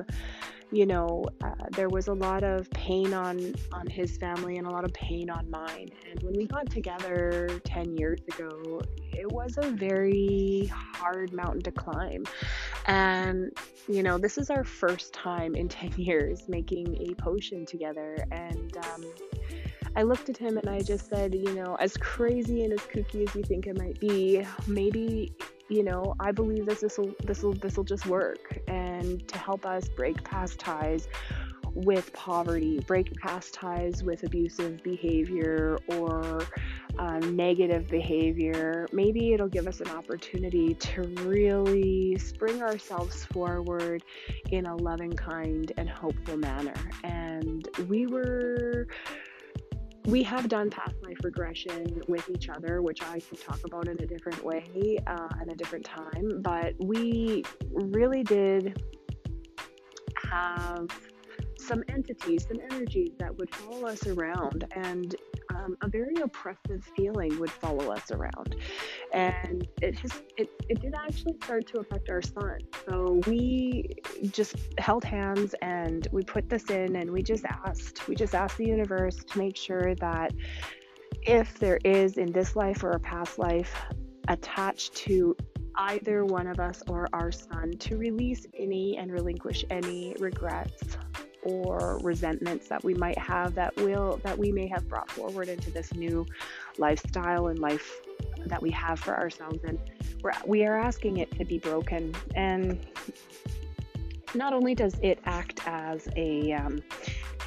you 0.71 0.85
know, 0.85 1.25
uh, 1.43 1.53
there 1.71 1.89
was 1.89 2.07
a 2.07 2.13
lot 2.13 2.43
of 2.43 2.69
pain 2.71 3.13
on 3.13 3.55
on 3.71 3.87
his 3.87 4.17
family 4.17 4.57
and 4.57 4.67
a 4.67 4.69
lot 4.69 4.85
of 4.85 4.93
pain 4.93 5.29
on 5.29 5.49
mine. 5.49 5.89
And 6.09 6.21
when 6.23 6.35
we 6.35 6.45
got 6.45 6.69
together 6.69 7.49
10 7.63 7.97
years 7.97 8.19
ago, 8.33 8.81
it 9.11 9.31
was 9.31 9.57
a 9.57 9.69
very 9.71 10.69
hard 10.71 11.33
mountain 11.33 11.61
to 11.63 11.71
climb. 11.71 12.25
And 12.85 13.51
you 13.87 14.03
know, 14.03 14.17
this 14.17 14.37
is 14.37 14.49
our 14.49 14.63
first 14.63 15.13
time 15.13 15.55
in 15.55 15.67
10 15.79 15.93
years 15.97 16.47
making 16.47 17.09
a 17.09 17.15
potion 17.15 17.65
together 17.65 18.17
and 18.31 18.77
um, 18.77 19.03
I 19.95 20.03
looked 20.03 20.29
at 20.29 20.37
him 20.37 20.57
and 20.57 20.69
I 20.69 20.81
just 20.81 21.09
said, 21.09 21.33
you 21.33 21.53
know, 21.53 21.75
as 21.75 21.97
crazy 21.97 22.63
and 22.63 22.73
as 22.73 22.79
kooky 22.81 23.27
as 23.27 23.35
you 23.35 23.43
think 23.43 23.65
it 23.65 23.77
might 23.77 23.99
be, 23.99 24.45
maybe 24.67 25.33
you 25.69 25.83
know, 25.83 26.15
I 26.19 26.31
believe 26.31 26.65
this 26.65 26.81
this 26.81 26.97
will 26.97 27.13
this 27.23 27.43
will 27.43 27.53
this 27.53 27.77
will 27.77 27.83
just 27.83 28.05
work 28.05 28.59
and 28.67 29.25
to 29.27 29.37
help 29.37 29.65
us 29.65 29.87
break 29.87 30.23
past 30.23 30.59
ties 30.59 31.07
with 31.73 32.11
poverty, 32.13 32.79
break 32.79 33.13
past 33.17 33.53
ties 33.53 34.03
with 34.03 34.23
abusive 34.23 34.81
behavior 34.83 35.77
or 35.87 36.41
um, 36.97 37.35
negative 37.35 37.87
behavior. 37.87 38.87
Maybe 38.91 39.33
it'll 39.33 39.47
give 39.47 39.67
us 39.67 39.79
an 39.79 39.89
opportunity 39.89 40.73
to 40.73 41.03
really 41.23 42.17
spring 42.17 42.61
ourselves 42.61 43.23
forward 43.25 44.03
in 44.51 44.65
a 44.65 44.75
loving, 44.75 45.13
kind, 45.13 45.71
and 45.77 45.89
hopeful 45.89 46.37
manner. 46.37 46.73
And 47.03 47.67
we 47.87 48.07
were 48.07 48.87
we 50.05 50.23
have 50.23 50.47
done 50.47 50.69
past 50.69 50.95
life 51.03 51.17
regression 51.23 52.01
with 52.07 52.29
each 52.29 52.49
other, 52.49 52.81
which 52.81 53.01
I 53.03 53.19
can 53.19 53.37
talk 53.37 53.59
about 53.65 53.87
in 53.87 53.99
a 54.01 54.05
different 54.05 54.43
way 54.43 54.97
uh, 55.07 55.29
at 55.41 55.51
a 55.51 55.55
different 55.55 55.85
time. 55.85 56.41
But 56.41 56.73
we 56.79 57.43
really 57.71 58.23
did 58.23 58.81
have 60.29 60.87
some 61.57 61.83
entities, 61.89 62.47
some 62.47 62.59
energies 62.71 63.11
that 63.19 63.37
would 63.37 63.53
follow 63.53 63.87
us 63.87 64.07
around, 64.07 64.65
and 64.71 65.15
um, 65.53 65.77
a 65.81 65.87
very 65.87 66.15
oppressive 66.21 66.83
feeling 66.95 67.39
would 67.39 67.51
follow 67.51 67.91
us 67.91 68.11
around. 68.11 68.55
And 69.13 69.67
it 69.81 69.97
has, 69.99 70.21
it, 70.37 70.49
it 70.69 70.81
did 70.81 70.93
actually 70.95 71.35
start 71.43 71.67
to 71.67 71.79
affect 71.79 72.09
our 72.09 72.21
son. 72.21 72.59
So 72.87 73.21
we 73.27 73.95
just 74.31 74.55
held 74.77 75.03
hands 75.03 75.55
and 75.61 76.07
we 76.11 76.23
put 76.23 76.49
this 76.49 76.65
in, 76.65 76.95
and 76.95 77.11
we 77.11 77.23
just 77.23 77.45
asked, 77.45 78.07
we 78.07 78.15
just 78.15 78.35
asked 78.35 78.57
the 78.57 78.65
universe 78.65 79.17
to 79.17 79.37
make 79.37 79.55
sure 79.55 79.95
that 79.95 80.33
if 81.23 81.59
there 81.59 81.79
is 81.83 82.17
in 82.17 82.31
this 82.31 82.55
life 82.55 82.83
or 82.83 82.91
a 82.91 82.99
past 82.99 83.39
life 83.39 83.75
attached 84.27 84.95
to 84.95 85.35
either 85.75 86.25
one 86.25 86.47
of 86.47 86.59
us 86.59 86.83
or 86.87 87.07
our 87.13 87.31
son 87.31 87.71
to 87.79 87.97
release 87.97 88.45
any 88.57 88.97
and 88.97 89.11
relinquish 89.11 89.63
any 89.69 90.15
regrets 90.19 90.97
or 91.43 91.99
resentments 92.01 92.67
that 92.67 92.83
we 92.83 92.93
might 92.93 93.17
have 93.17 93.55
that 93.55 93.75
will 93.77 94.19
that 94.23 94.37
we 94.37 94.51
may 94.51 94.67
have 94.67 94.87
brought 94.87 95.09
forward 95.11 95.47
into 95.47 95.71
this 95.71 95.93
new 95.93 96.25
lifestyle 96.77 97.47
and 97.47 97.59
life 97.59 98.01
that 98.45 98.61
we 98.61 98.71
have 98.71 98.99
for 98.99 99.17
ourselves. 99.17 99.59
And 99.63 99.79
we're, 100.21 100.33
we 100.45 100.65
are 100.65 100.77
asking 100.77 101.17
it 101.17 101.31
to 101.37 101.45
be 101.45 101.59
broken. 101.59 102.13
And 102.35 102.79
not 104.35 104.53
only 104.53 104.75
does 104.75 104.95
it 105.01 105.19
act 105.25 105.61
as 105.65 106.07
a 106.15 106.51
um, 106.53 106.81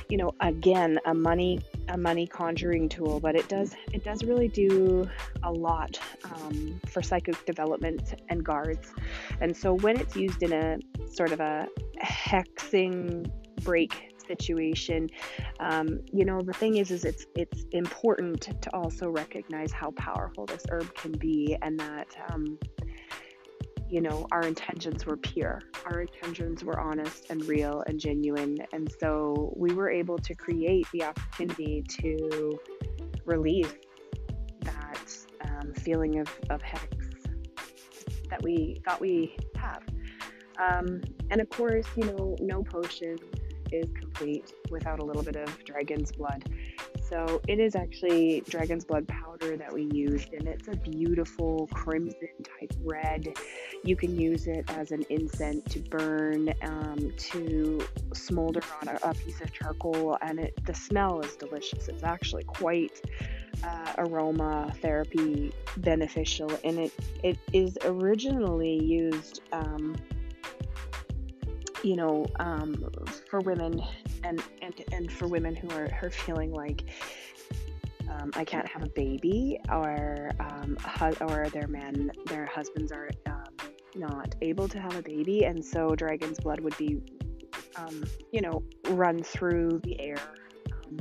you 0.08 0.16
know 0.16 0.34
again 0.40 0.98
a 1.06 1.14
money 1.14 1.60
a 1.88 1.96
money 1.96 2.26
conjuring 2.26 2.88
tool 2.88 3.20
but 3.20 3.34
it 3.34 3.48
does 3.48 3.74
it 3.92 4.04
does 4.04 4.24
really 4.24 4.48
do 4.48 5.08
a 5.44 5.50
lot 5.50 5.98
um, 6.24 6.80
for 6.86 7.02
psychic 7.02 7.44
development 7.46 8.20
and 8.28 8.44
guards. 8.44 8.92
And 9.40 9.56
so 9.56 9.74
when 9.74 9.98
it's 9.98 10.16
used 10.16 10.42
in 10.42 10.52
a 10.52 10.78
sort 11.08 11.32
of 11.32 11.40
a 11.40 11.68
hexing 12.02 13.30
break 13.64 14.12
situation. 14.26 15.08
Um, 15.60 16.00
you 16.12 16.24
know 16.24 16.40
the 16.40 16.52
thing 16.52 16.76
is 16.76 16.90
is 16.90 17.04
it's 17.04 17.26
it's 17.34 17.64
important 17.72 18.40
to 18.40 18.74
also 18.74 19.08
recognize 19.08 19.72
how 19.72 19.90
powerful 19.92 20.46
this 20.46 20.64
herb 20.70 20.94
can 20.94 21.12
be 21.12 21.56
and 21.62 21.78
that 21.80 22.08
um, 22.30 22.58
you 23.88 24.00
know 24.00 24.26
our 24.32 24.42
intentions 24.42 25.04
were 25.06 25.16
pure 25.16 25.60
our 25.86 26.02
intentions 26.02 26.64
were 26.64 26.78
honest 26.78 27.26
and 27.30 27.44
real 27.44 27.82
and 27.86 27.98
genuine. 27.98 28.58
And 28.72 28.92
so 29.00 29.52
we 29.56 29.72
were 29.74 29.90
able 29.90 30.18
to 30.18 30.34
create 30.34 30.86
the 30.92 31.04
opportunity 31.04 31.82
to 32.00 32.58
release 33.24 33.72
that 34.62 35.16
um, 35.44 35.72
feeling 35.74 36.20
of, 36.20 36.28
of 36.50 36.62
hex 36.62 36.86
that 38.30 38.42
we 38.42 38.80
thought 38.84 39.00
we 39.00 39.36
have. 39.56 39.82
Um, 40.58 41.02
and 41.30 41.40
of 41.40 41.48
course 41.48 41.86
you 41.96 42.04
know 42.04 42.36
no 42.40 42.62
potion 42.62 43.16
is 43.72 43.86
complete 43.98 44.52
without 44.70 44.98
a 44.98 45.04
little 45.04 45.22
bit 45.22 45.36
of 45.36 45.64
dragon's 45.64 46.12
blood. 46.12 46.44
So 47.08 47.40
it 47.48 47.58
is 47.58 47.74
actually 47.74 48.42
dragon's 48.48 48.84
blood 48.84 49.06
powder 49.06 49.56
that 49.56 49.72
we 49.72 49.82
used, 49.92 50.32
and 50.32 50.46
it's 50.46 50.68
a 50.68 50.76
beautiful 50.76 51.68
crimson 51.72 52.28
type 52.42 52.72
red. 52.84 53.36
You 53.84 53.96
can 53.96 54.18
use 54.18 54.46
it 54.46 54.64
as 54.70 54.92
an 54.92 55.04
incense 55.10 55.64
to 55.74 55.80
burn, 55.80 56.54
um, 56.62 57.12
to 57.16 57.86
smolder 58.14 58.62
on 58.80 58.88
a, 58.88 58.98
a, 59.02 59.14
piece 59.14 59.40
of 59.40 59.52
charcoal, 59.52 60.16
and 60.22 60.38
it 60.38 60.64
the 60.64 60.74
smell 60.74 61.20
is 61.20 61.36
delicious. 61.36 61.88
It's 61.88 62.02
actually 62.02 62.44
quite 62.44 63.02
uh, 63.64 63.92
aroma 63.98 64.72
therapy 64.80 65.52
beneficial, 65.78 66.50
and 66.64 66.78
it 66.78 66.92
it 67.22 67.38
is 67.52 67.76
originally 67.84 68.82
used. 68.82 69.42
Um, 69.52 69.96
you 71.82 71.96
know, 71.96 72.26
um, 72.38 72.84
for 73.28 73.40
women 73.40 73.82
and, 74.24 74.42
and 74.60 74.74
and 74.92 75.12
for 75.12 75.26
women 75.26 75.54
who 75.54 75.68
are, 75.70 75.88
are 76.02 76.10
feeling 76.10 76.52
like 76.52 76.84
um, 78.10 78.30
I 78.34 78.44
can't 78.44 78.68
have 78.68 78.82
a 78.82 78.88
baby, 78.88 79.58
or 79.70 80.30
um, 80.40 80.76
or 81.20 81.48
their 81.50 81.66
men, 81.66 82.10
their 82.26 82.46
husbands 82.46 82.92
are 82.92 83.10
um, 83.26 83.70
not 83.94 84.34
able 84.40 84.68
to 84.68 84.80
have 84.80 84.96
a 84.96 85.02
baby, 85.02 85.44
and 85.44 85.64
so 85.64 85.94
dragon's 85.94 86.38
blood 86.38 86.60
would 86.60 86.76
be, 86.76 87.00
um, 87.76 88.04
you 88.32 88.40
know, 88.40 88.62
run 88.88 89.22
through 89.22 89.80
the 89.84 90.00
air, 90.00 90.18
um, 90.72 91.00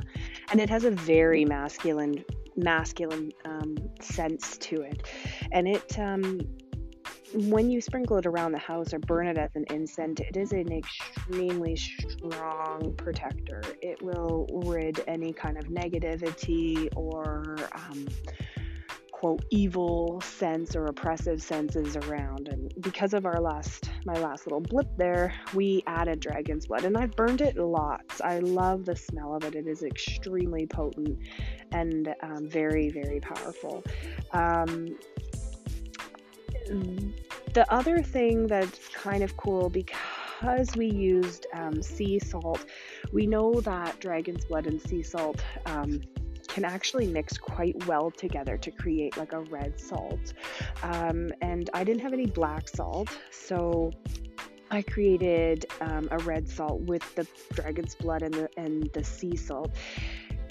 and 0.50 0.60
it 0.60 0.70
has 0.70 0.84
a 0.84 0.90
very 0.90 1.44
masculine 1.44 2.24
masculine 2.56 3.32
sense 4.00 4.58
to 4.58 4.82
it, 4.82 5.06
and 5.52 5.68
it 5.68 5.96
when 7.34 7.70
you 7.70 7.80
sprinkle 7.80 8.18
it 8.18 8.26
around 8.26 8.52
the 8.52 8.58
house 8.58 8.92
or 8.92 8.98
burn 8.98 9.26
it 9.26 9.38
as 9.38 9.50
an 9.54 9.64
incense, 9.70 10.20
it 10.20 10.36
is 10.36 10.52
an 10.52 10.72
extremely 10.72 11.76
strong 11.76 12.94
protector. 12.96 13.62
It 13.80 14.02
will 14.02 14.46
rid 14.66 15.02
any 15.06 15.32
kind 15.32 15.56
of 15.56 15.64
negativity 15.64 16.88
or 16.94 17.56
um, 17.72 18.06
quote 19.22 19.44
evil 19.50 20.20
sense 20.20 20.74
or 20.74 20.86
oppressive 20.86 21.40
senses 21.40 21.96
around. 21.96 22.48
And 22.48 22.74
because 22.80 23.14
of 23.14 23.24
our 23.24 23.40
last 23.40 23.88
my 24.04 24.14
last 24.14 24.46
little 24.46 24.60
blip 24.60 24.88
there 24.96 25.32
we 25.54 25.84
added 25.86 26.18
dragon's 26.18 26.66
blood 26.66 26.84
and 26.84 26.96
i've 26.96 27.14
burned 27.14 27.40
it 27.40 27.56
lots. 27.56 28.20
I 28.20 28.40
love 28.40 28.84
the 28.84 28.96
smell 28.96 29.36
of 29.36 29.44
it. 29.44 29.54
It 29.54 29.68
is 29.68 29.84
extremely 29.84 30.66
potent 30.66 31.18
and 31.70 32.12
um, 32.22 32.48
very 32.48 32.90
very 32.90 33.20
powerful. 33.20 33.84
Um, 34.32 34.96
the 37.52 37.70
other 37.72 38.02
thing 38.02 38.46
that's 38.46 38.88
kind 38.88 39.22
of 39.22 39.36
cool 39.36 39.68
because 39.68 40.74
we 40.76 40.86
used 40.86 41.46
um, 41.54 41.82
sea 41.82 42.18
salt 42.18 42.64
we 43.12 43.26
know 43.26 43.60
that 43.60 44.00
dragon's 44.00 44.44
blood 44.44 44.66
and 44.66 44.80
sea 44.80 45.02
salt 45.02 45.42
um, 45.66 46.00
can 46.48 46.64
actually 46.64 47.06
mix 47.06 47.38
quite 47.38 47.86
well 47.86 48.10
together 48.10 48.58
to 48.58 48.70
create 48.70 49.16
like 49.16 49.32
a 49.32 49.40
red 49.40 49.80
salt. 49.80 50.34
Um, 50.82 51.30
and 51.40 51.70
I 51.72 51.82
didn't 51.82 52.02
have 52.02 52.12
any 52.12 52.26
black 52.26 52.68
salt, 52.68 53.08
so 53.30 53.90
I 54.70 54.82
created 54.82 55.66
um, 55.80 56.08
a 56.10 56.18
red 56.18 56.48
salt 56.48 56.82
with 56.82 57.02
the 57.14 57.26
dragon's 57.54 57.94
blood 57.94 58.22
and 58.22 58.34
the 58.34 58.48
and 58.56 58.90
the 58.92 59.02
sea 59.02 59.36
salt. 59.36 59.74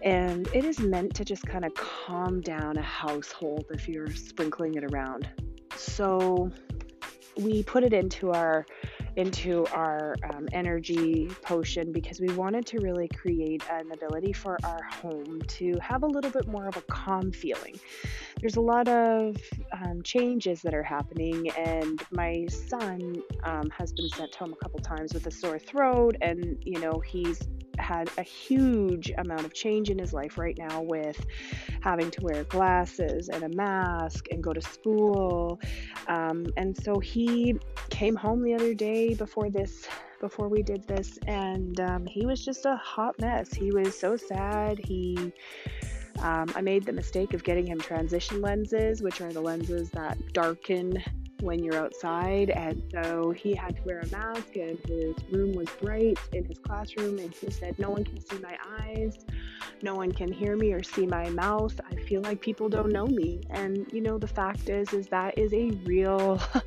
And 0.04 0.48
it 0.54 0.66
is 0.66 0.80
meant 0.80 1.14
to 1.16 1.26
just 1.26 1.46
kind 1.46 1.64
of 1.64 1.76
calm 1.76 2.42
down 2.42 2.78
a 2.78 2.82
household 2.82 3.66
if 3.70 3.88
you're 3.88 4.12
sprinkling 4.12 4.74
it 4.76 4.84
around. 4.84 5.30
So 5.76 6.52
we 7.38 7.64
put 7.64 7.84
it 7.84 7.94
into 7.94 8.32
our 8.32 8.66
into 9.18 9.66
our 9.68 10.16
um, 10.34 10.48
energy 10.54 11.28
potion 11.42 11.92
because 11.92 12.22
we 12.22 12.30
wanted 12.34 12.66
to 12.66 12.80
really 12.80 13.10
create 13.10 13.62
an 13.70 13.92
ability 13.92 14.32
for 14.32 14.58
our 14.64 14.82
home 14.84 15.42
to 15.48 15.78
have 15.82 16.04
a 16.04 16.08
little 16.08 16.32
bit 16.32 16.48
more 16.48 16.68
of 16.68 16.78
a 16.78 16.82
calm 16.84 17.32
feeling. 17.32 17.78
There's 18.40 18.56
a 18.56 18.62
lot 18.62 18.88
of 18.88 19.36
um, 19.74 20.02
changes 20.02 20.62
that 20.62 20.74
are 20.74 20.84
happening, 20.84 21.50
and 21.52 22.02
my 22.12 22.48
son 22.48 23.22
um, 23.44 23.70
has 23.78 23.92
been 23.92 24.10
sent 24.10 24.34
home 24.34 24.54
a 24.54 24.56
couple 24.56 24.80
times 24.80 25.14
with 25.14 25.28
a 25.28 25.32
sore 25.32 25.60
throat, 25.60 26.16
and 26.22 26.58
you 26.62 26.80
know, 26.80 27.00
he's 27.00 27.42
had 27.82 28.10
a 28.18 28.24
huge 28.24 29.12
amount 29.18 29.46
of 29.46 29.54
change 29.54 29.90
in 29.90 29.98
his 29.98 30.14
life 30.14 30.38
right 30.38 30.58
now 30.58 30.82
with 30.82 31.26
having 31.82 32.12
to 32.12 32.22
wear 32.22 32.44
glasses 32.46 33.30
and 33.30 33.44
a 33.44 33.50
mask 33.50 34.28
and 34.32 34.44
go 34.44 34.54
to 34.54 34.62
school. 34.62 35.60
Um, 36.08 36.46
and 36.58 36.76
so 36.76 37.00
he 37.00 37.58
came 37.90 38.16
home 38.16 38.44
the 38.44 38.54
other 38.54 38.74
day 38.74 39.14
before 39.14 39.50
this 39.50 39.88
before 40.20 40.48
we 40.48 40.62
did 40.62 40.88
this 40.88 41.18
and 41.26 41.80
um, 41.80 42.06
he 42.06 42.28
was 42.28 42.46
just 42.46 42.66
a 42.68 42.76
hot 42.76 43.20
mess 43.20 43.52
he 43.52 43.72
was 43.72 43.98
so 43.98 44.16
sad 44.16 44.78
he 44.78 45.34
um, 46.20 46.46
i 46.56 46.62
made 46.62 46.86
the 46.86 46.94
mistake 46.94 47.34
of 47.34 47.44
getting 47.44 47.66
him 47.66 47.80
transition 47.80 48.40
lenses 48.40 49.02
which 49.02 49.20
are 49.20 49.34
the 49.34 49.42
lenses 49.42 49.90
that 49.90 50.16
darken 50.32 51.04
when 51.42 51.64
you're 51.64 51.78
outside. 51.78 52.50
And 52.50 52.82
so 52.92 53.32
he 53.32 53.54
had 53.54 53.76
to 53.78 53.82
wear 53.84 54.00
a 54.00 54.08
mask, 54.08 54.56
and 54.56 54.78
his 54.88 55.16
room 55.32 55.54
was 55.54 55.68
bright 55.82 56.20
in 56.34 56.46
his 56.46 56.60
classroom. 56.60 57.20
And 57.20 57.34
he 57.34 57.50
said, 57.50 57.78
No 57.80 57.90
one 57.90 58.04
can 58.04 58.20
see 58.22 58.38
my 58.40 58.58
eyes, 58.80 59.26
no 59.82 59.96
one 59.96 60.12
can 60.12 60.32
hear 60.32 60.56
me 60.56 60.74
or 60.74 60.84
see 60.84 61.06
my 61.06 61.30
mouth. 61.30 61.80
I 61.90 61.96
feel 61.96 62.22
like 62.22 62.42
people 62.42 62.70
don't 62.70 62.92
know 62.92 63.08
me. 63.08 63.42
And 63.50 63.88
you 63.92 64.02
know, 64.02 64.18
the 64.18 64.28
fact 64.28 64.70
is, 64.70 64.94
is 64.94 65.08
that 65.08 65.38
is 65.38 65.54
a 65.54 65.72
real. 65.86 66.42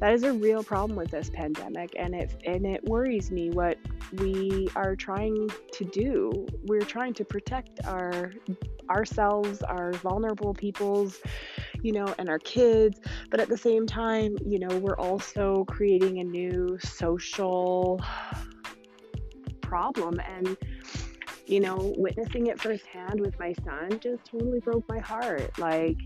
that 0.00 0.12
is 0.12 0.24
a 0.24 0.32
real 0.32 0.62
problem 0.62 0.98
with 0.98 1.10
this 1.10 1.30
pandemic 1.30 1.94
and 1.96 2.14
it 2.14 2.42
and 2.44 2.66
it 2.66 2.82
worries 2.84 3.30
me 3.30 3.50
what 3.50 3.78
we 4.14 4.68
are 4.74 4.96
trying 4.96 5.48
to 5.72 5.84
do 5.84 6.46
we're 6.64 6.82
trying 6.82 7.14
to 7.14 7.24
protect 7.24 7.84
our 7.86 8.32
ourselves 8.90 9.62
our 9.62 9.92
vulnerable 9.94 10.54
peoples 10.54 11.20
you 11.84 11.92
know, 11.92 12.12
and 12.18 12.28
our 12.28 12.40
kids. 12.40 12.98
But 13.30 13.38
at 13.38 13.48
the 13.48 13.58
same 13.58 13.86
time, 13.86 14.36
you 14.44 14.58
know, 14.58 14.76
we're 14.78 14.96
also 14.96 15.64
creating 15.66 16.18
a 16.18 16.24
new 16.24 16.78
social 16.82 18.00
problem. 19.60 20.18
And, 20.26 20.56
you 21.46 21.60
know, 21.60 21.94
witnessing 21.98 22.46
it 22.46 22.58
firsthand 22.58 23.20
with 23.20 23.38
my 23.38 23.52
son 23.64 24.00
just 24.00 24.24
totally 24.24 24.60
broke 24.60 24.88
my 24.88 24.98
heart. 24.98 25.56
Like, 25.58 25.98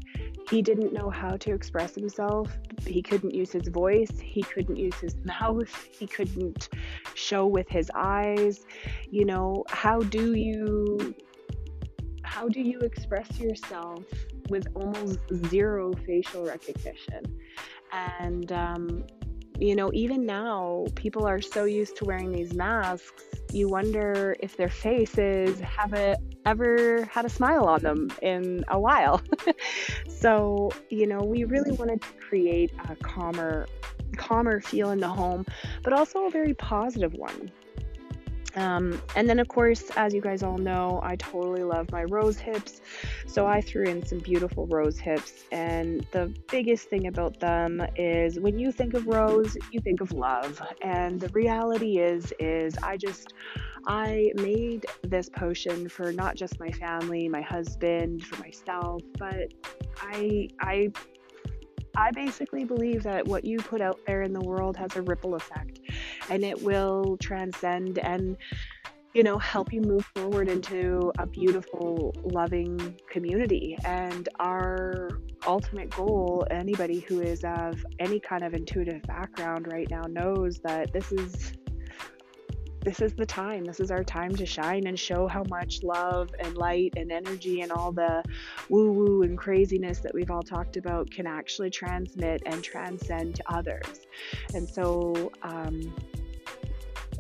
he 0.51 0.63
didn't 0.63 0.93
know 0.93 1.11
how 1.11 1.37
to 1.37 1.55
express 1.55 1.95
himself. 1.95 2.51
He 2.85 3.01
couldn't 3.01 3.35
use 3.35 3.53
his 3.53 3.69
voice. 3.69 4.11
He 4.21 4.43
couldn't 4.43 4.77
use 4.77 4.95
his 4.97 5.15
mouth. 5.25 5.73
He 5.93 6.09
couldn't 6.09 6.71
show 7.15 7.47
with 7.47 7.69
his 7.69 7.89
eyes. 7.95 8.67
You 9.11 9.27
know, 9.27 9.65
how 9.69 10.01
do 10.01 10.35
you 10.35 11.15
how 12.29 12.49
do 12.49 12.61
you 12.61 12.79
express 12.81 13.41
yourself 13.41 14.05
with 14.49 14.67
almost 14.75 15.19
zero 15.49 15.93
facial 16.07 16.45
recognition. 16.45 17.23
And, 17.93 18.53
um, 18.53 19.05
you 19.59 19.75
know, 19.75 19.91
even 19.93 20.27
now, 20.27 20.87
people 20.95 21.27
are 21.27 21.41
so 21.41 21.65
used 21.65 21.97
to 21.97 22.05
wearing 22.05 22.31
these 22.31 22.55
masks, 22.55 23.25
you 23.51 23.69
wonder 23.69 24.37
if 24.41 24.57
their 24.57 24.69
faces 24.69 25.59
have 25.61 25.95
ever 26.45 27.09
had 27.11 27.25
a 27.25 27.31
smile 27.31 27.65
on 27.65 27.83
them 27.83 28.11
in 28.23 28.65
a 28.69 28.79
while. 28.79 29.23
so, 30.09 30.71
you 30.91 31.07
know, 31.07 31.21
we 31.21 31.45
really 31.45 31.73
wanted 31.73 32.03
to 32.03 32.09
create 32.21 32.73
a 32.89 32.95
calmer, 32.97 33.67
calmer 34.17 34.61
feel 34.61 34.91
in 34.91 35.01
the 35.01 35.09
home, 35.09 35.47
but 35.83 35.93
also 35.93 36.27
a 36.27 36.31
very 36.31 36.55
positive 36.55 37.15
one. 37.15 37.51
Um, 38.57 39.01
and 39.15 39.29
then, 39.29 39.39
of 39.39 39.49
course, 39.49 39.91
as 39.97 40.15
you 40.15 40.21
guys 40.21 40.43
all 40.43 40.59
know, 40.59 41.01
I 41.03 41.17
totally 41.17 41.63
love 41.63 41.91
my 41.93 42.05
rose 42.05 42.39
hips. 42.39 42.81
So 43.27 43.47
I 43.47 43.61
threw 43.61 43.85
in 43.85 44.05
some 44.05 44.19
beautiful 44.19 44.67
rose 44.67 44.99
hips. 44.99 45.45
And 45.53 46.07
the 46.13 46.33
biggest 46.51 46.89
thing 46.89 47.07
about 47.07 47.41
them 47.41 47.87
is 47.97 48.41
when 48.41 48.59
you 48.59 48.73
think 48.73 48.95
of 48.95 49.07
rose, 49.07 49.57
you 49.71 49.81
think 49.81 50.01
of 50.01 50.13
love. 50.13 50.61
And 50.83 51.21
the 51.21 51.29
reality 51.29 51.99
is, 51.99 52.33
is 52.39 52.75
I 52.83 52.97
just, 52.97 53.33
I 53.87 54.33
made 54.37 54.87
this 55.03 55.29
potion 55.29 55.89
for 55.89 56.13
not 56.13 56.35
just 56.35 56.59
my 56.59 56.71
family, 56.71 57.29
my 57.29 57.43
husband, 57.43 58.25
for 58.25 58.41
myself, 58.43 59.03
but 59.19 59.53
I, 60.01 60.49
I 60.61 60.93
I 61.97 62.11
basically 62.11 62.65
believe 62.65 63.03
that 63.03 63.27
what 63.27 63.45
you 63.45 63.59
put 63.59 63.81
out 63.81 63.99
there 64.07 64.23
in 64.23 64.33
the 64.33 64.41
world 64.41 64.77
has 64.77 64.95
a 64.97 65.03
ripple 65.03 65.35
effect 65.35 65.81
and 66.31 66.45
it 66.45 66.63
will 66.63 67.17
transcend 67.19 67.99
and 67.99 68.37
you 69.15 69.23
know 69.23 69.39
help 69.39 69.73
you 69.73 69.81
move 69.81 70.05
forward 70.15 70.49
into 70.49 71.13
a 71.19 71.27
beautiful 71.27 72.15
loving 72.25 72.97
community. 73.11 73.77
And 73.85 74.29
our 74.39 75.09
ultimate 75.47 75.91
goal 75.91 76.47
anybody 76.51 77.01
who 77.01 77.21
is 77.21 77.43
of 77.45 77.85
any 77.99 78.21
kind 78.21 78.45
of 78.45 78.55
intuitive 78.55 79.03
background 79.03 79.67
right 79.71 79.89
now 79.91 80.03
knows 80.03 80.59
that 80.61 80.93
this 80.93 81.11
is 81.13 81.53
this 82.81 83.01
is 83.01 83.13
the 83.13 83.27
time. 83.27 83.65
This 83.65 83.81
is 83.81 83.91
our 83.91 84.05
time 84.05 84.35
to 84.37 84.47
shine 84.47 84.87
and 84.87 84.99
show 84.99 85.27
how 85.27 85.43
much 85.49 85.83
love 85.83 86.31
and 86.39 86.57
light 86.57 86.95
and 86.97 87.11
energy 87.11 87.61
and 87.63 87.73
all 87.73 87.93
the 87.93 88.23
woo 88.69 88.93
woo 88.93 89.23
and 89.23 89.37
craziness 89.37 89.99
that 90.01 90.15
we've 90.15 90.31
all 90.31 90.43
talked 90.43 90.77
about 90.77 91.11
can 91.11 91.27
actually 91.27 91.71
transmit 91.71 92.43
and 92.47 92.63
transcend 92.63 93.35
to 93.37 93.53
others. 93.53 94.07
And 94.55 94.69
so, 94.69 95.33
um, 95.43 95.93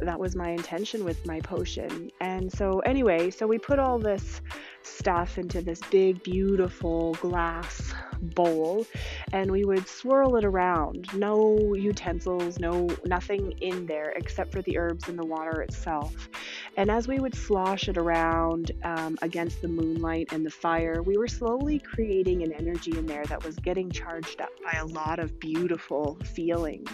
that 0.01 0.19
was 0.19 0.37
my 0.37 0.51
intention 0.51 1.05
with 1.05 1.25
my 1.27 1.41
potion. 1.41 2.11
And 2.21 2.53
so, 2.53 2.79
anyway, 2.81 3.31
so 3.31 3.47
we 3.47 3.59
put 3.59 3.79
all 3.79 3.99
this 3.99 4.41
stuff 4.89 5.39
into 5.39 5.61
this 5.61 5.81
big, 5.91 6.23
beautiful 6.23 7.15
glass 7.15 7.93
bowl 8.21 8.87
and 9.33 9.51
we 9.51 9.65
would 9.65 9.87
swirl 9.87 10.37
it 10.37 10.45
around. 10.45 11.07
No 11.15 11.75
utensils, 11.75 12.59
no 12.59 12.89
nothing 13.05 13.53
in 13.61 13.87
there 13.87 14.11
except 14.17 14.53
for 14.53 14.63
the 14.63 14.79
herbs 14.79 15.09
and 15.09 15.19
the 15.19 15.25
water 15.25 15.63
itself. 15.63 16.29
And 16.77 16.91
as 16.91 17.09
we 17.09 17.19
would 17.19 17.35
slosh 17.35 17.89
it 17.89 17.97
around 17.97 18.73
um, 18.85 19.19
against 19.23 19.63
the 19.63 19.69
moonlight 19.69 20.29
and 20.33 20.45
the 20.45 20.51
fire, 20.51 21.03
we 21.03 21.17
were 21.17 21.29
slowly 21.29 21.79
creating 21.79 22.43
an 22.43 22.53
energy 22.53 22.97
in 22.97 23.07
there 23.07 23.25
that 23.27 23.45
was 23.45 23.57
getting 23.57 23.91
charged 23.91 24.41
up 24.41 24.51
by 24.65 24.79
a 24.79 24.87
lot 24.87 25.19
of 25.19 25.39
beautiful 25.39 26.19
feelings. 26.25 26.89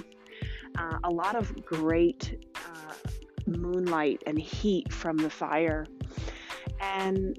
Uh, 0.76 0.98
a 1.04 1.10
lot 1.10 1.36
of 1.36 1.54
great 1.64 2.44
uh, 2.56 2.94
moonlight 3.46 4.22
and 4.26 4.38
heat 4.38 4.92
from 4.92 5.16
the 5.16 5.30
fire. 5.30 5.86
And 6.80 7.38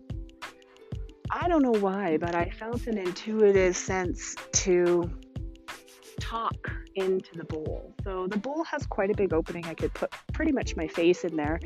I 1.38 1.50
don't 1.50 1.62
know 1.62 1.78
why, 1.82 2.16
but 2.16 2.34
I 2.34 2.50
felt 2.50 2.88
an 2.88 2.98
intuitive 2.98 3.76
sense 3.76 4.38
to 4.54 5.12
talk 6.18 6.72
into 6.96 7.36
the 7.36 7.44
bowl. 7.44 7.94
So 8.06 8.28
the 8.28 8.38
bowl 8.38 8.64
has 8.64 8.86
quite 8.86 9.12
a 9.12 9.14
big 9.14 9.34
opening. 9.34 9.66
I 9.66 9.74
could 9.74 9.94
put 9.94 10.14
pretty 10.32 10.54
much 10.54 10.78
my 10.78 10.88
face 10.88 11.26
in 11.26 11.36
there. 11.36 11.60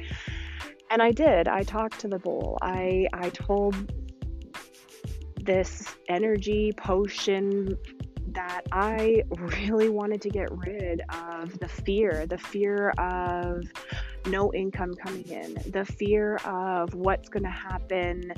And 0.90 1.04
I 1.04 1.12
did. 1.12 1.48
I 1.48 1.62
talked 1.62 2.00
to 2.00 2.08
the 2.08 2.18
bowl. 2.18 2.58
I 2.64 3.08
I 3.14 3.30
told 3.30 3.76
this 5.40 5.86
energy 6.08 6.74
potion 6.76 7.78
that 8.30 8.62
I 8.72 9.22
really 9.38 9.90
wanted 9.90 10.22
to 10.24 10.30
get 10.30 10.50
rid 10.52 11.02
of 11.10 11.60
the 11.60 11.68
fear, 11.68 12.26
the 12.26 12.40
fear 12.40 12.90
of 12.98 13.64
no 14.26 14.52
income 14.52 14.96
coming 14.96 15.28
in, 15.30 15.54
the 15.72 15.86
fear 15.86 16.38
of 16.38 16.96
what's 16.96 17.30
going 17.30 17.44
to 17.44 17.50
happen 17.50 18.34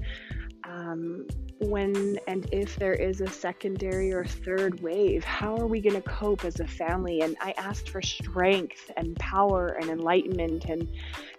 um, 0.72 1.28
when 1.60 2.18
and 2.28 2.48
if 2.52 2.76
there 2.78 2.94
is 2.94 3.22
a 3.22 3.28
secondary 3.28 4.12
or 4.12 4.26
third 4.26 4.82
wave, 4.82 5.24
how 5.24 5.56
are 5.58 5.68
we 5.68 5.80
going 5.80 5.96
to 5.96 6.02
cope 6.02 6.44
as 6.44 6.60
a 6.60 6.68
family? 6.68 7.22
And 7.22 7.36
I 7.40 7.54
asked 7.58 7.90
for 7.90 8.02
strength 8.02 8.90
and 8.98 9.16
power 9.18 9.78
and 9.80 9.90
enlightenment 9.90 10.66
and 10.66 10.88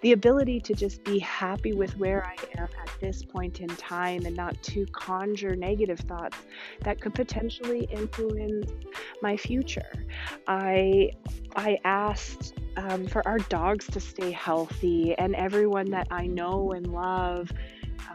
the 0.01 0.13
ability 0.13 0.61
to 0.61 0.75
just 0.75 1.03
be 1.03 1.19
happy 1.19 1.73
with 1.73 1.97
where 1.99 2.25
I 2.25 2.37
am 2.57 2.69
at 2.81 2.91
this 3.01 3.25
point 3.25 3.61
in 3.61 3.69
time 3.69 4.27
and 4.27 4.37
not 4.37 4.63
to 4.65 4.87
conjure 4.93 5.57
negative 5.57 5.99
thoughts 6.01 6.37
that 6.83 7.01
could 7.01 7.15
potentially 7.15 7.89
influence 7.91 8.71
my 9.23 9.37
future. 9.37 9.93
I 10.47 11.11
I 11.57 11.79
asked 11.85 12.55
um, 12.77 13.07
for 13.07 13.27
our 13.27 13.39
dogs 13.39 13.87
to 13.89 14.01
stay 14.01 14.31
healthy 14.31 15.15
and 15.19 15.35
everyone 15.35 15.91
that 15.91 16.09
I 16.11 16.27
know 16.27 16.73
and 16.73 16.87
love 16.87 17.53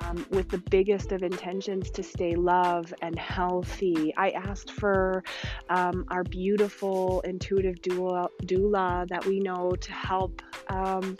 um, 0.01 0.25
with 0.29 0.49
the 0.49 0.57
biggest 0.69 1.11
of 1.11 1.23
intentions 1.23 1.89
to 1.91 2.03
stay 2.03 2.35
love 2.35 2.93
and 3.01 3.17
healthy. 3.17 4.13
I 4.15 4.31
asked 4.31 4.71
for 4.71 5.23
um, 5.69 6.05
our 6.09 6.23
beautiful 6.23 7.21
intuitive 7.21 7.75
doula, 7.81 8.27
doula, 8.43 9.07
that 9.09 9.25
we 9.25 9.39
know 9.39 9.71
to 9.71 9.91
help 9.91 10.41
um, 10.69 11.17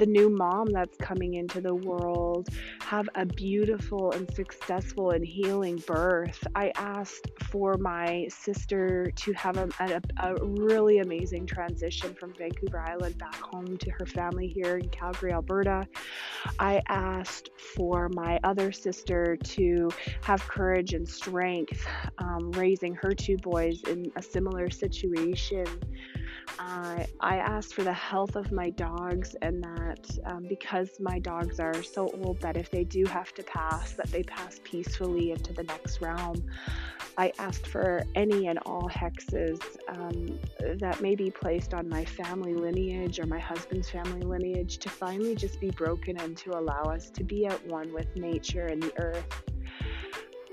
the 0.00 0.06
new 0.06 0.30
mom 0.30 0.66
that's 0.72 0.96
coming 0.96 1.34
into 1.34 1.60
the 1.60 1.74
world 1.74 2.48
have 2.80 3.06
a 3.16 3.26
beautiful 3.26 4.12
and 4.12 4.32
successful 4.34 5.10
and 5.10 5.26
healing 5.26 5.76
birth. 5.86 6.42
I 6.54 6.72
asked 6.74 7.30
for 7.50 7.76
my 7.76 8.26
sister 8.30 9.12
to 9.14 9.32
have 9.34 9.58
a, 9.58 9.68
a, 9.78 10.00
a, 10.26 10.44
really 10.46 11.00
amazing 11.00 11.44
transition 11.44 12.14
from 12.14 12.32
Vancouver 12.32 12.80
Island 12.80 13.18
back 13.18 13.34
home 13.34 13.76
to 13.76 13.90
her 13.90 14.06
family 14.06 14.48
here 14.48 14.78
in 14.78 14.88
Calgary, 14.88 15.32
Alberta. 15.32 15.86
I 16.58 16.80
asked 16.88 17.50
for 17.76 18.08
my 18.08 18.40
other 18.42 18.72
sister 18.72 19.36
to 19.36 19.90
have 20.22 20.40
courage 20.48 20.94
and 20.94 21.06
strength 21.06 21.86
um, 22.16 22.50
raising 22.52 22.94
her 22.94 23.12
two 23.12 23.36
boys 23.36 23.82
in 23.82 24.10
a 24.16 24.22
similar 24.22 24.70
situation. 24.70 25.66
Uh, 26.60 27.06
I 27.20 27.36
asked 27.36 27.74
for 27.74 27.84
the 27.84 27.92
health 27.92 28.36
of 28.36 28.52
my 28.52 28.68
dogs, 28.68 29.34
and 29.40 29.64
that 29.64 30.18
um, 30.26 30.44
because 30.46 31.00
my 31.00 31.18
dogs 31.18 31.58
are 31.58 31.82
so 31.82 32.10
old 32.22 32.38
that 32.42 32.58
if 32.58 32.70
they 32.70 32.84
do 32.84 33.06
have 33.06 33.32
to 33.34 33.42
pass, 33.42 33.92
that 33.92 34.10
they 34.10 34.22
pass 34.22 34.60
peacefully 34.62 35.30
into 35.30 35.54
the 35.54 35.62
next 35.62 36.02
realm. 36.02 36.44
I 37.16 37.32
asked 37.38 37.66
for 37.66 38.02
any 38.14 38.48
and 38.48 38.58
all 38.66 38.90
hexes 38.90 39.62
um, 39.88 40.38
that 40.78 41.00
may 41.00 41.14
be 41.14 41.30
placed 41.30 41.72
on 41.72 41.88
my 41.88 42.04
family 42.04 42.54
lineage 42.54 43.18
or 43.18 43.26
my 43.26 43.38
husband's 43.38 43.88
family 43.88 44.20
lineage 44.20 44.78
to 44.78 44.90
finally 44.90 45.34
just 45.34 45.60
be 45.60 45.70
broken 45.70 46.20
and 46.20 46.36
to 46.38 46.58
allow 46.58 46.82
us 46.82 47.08
to 47.10 47.24
be 47.24 47.46
at 47.46 47.66
one 47.66 47.90
with 47.94 48.14
nature 48.16 48.66
and 48.66 48.82
the 48.82 48.92
earth. 49.00 49.42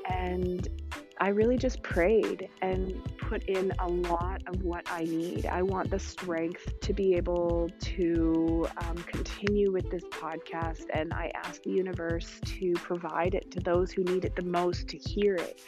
And 0.09 0.69
I 1.19 1.29
really 1.29 1.57
just 1.57 1.81
prayed 1.81 2.47
and 2.61 3.01
put 3.17 3.43
in 3.45 3.73
a 3.79 3.87
lot 3.87 4.43
of 4.45 4.61
what 4.63 4.85
I 4.91 5.03
need. 5.03 5.47
I 5.47 5.63
want 5.63 5.89
the 5.89 5.97
strength 5.99 6.79
to 6.81 6.93
be 6.93 7.15
able 7.15 7.69
to 7.79 8.67
um, 8.85 8.97
continue 8.97 9.71
with 9.71 9.89
this 9.89 10.03
podcast, 10.05 10.85
and 10.93 11.11
I 11.13 11.31
ask 11.43 11.63
the 11.63 11.71
universe 11.71 12.39
to 12.45 12.73
provide 12.73 13.33
it 13.33 13.49
to 13.51 13.59
those 13.59 13.91
who 13.91 14.03
need 14.03 14.25
it 14.25 14.35
the 14.35 14.43
most 14.43 14.87
to 14.89 14.97
hear 14.97 15.35
it. 15.35 15.63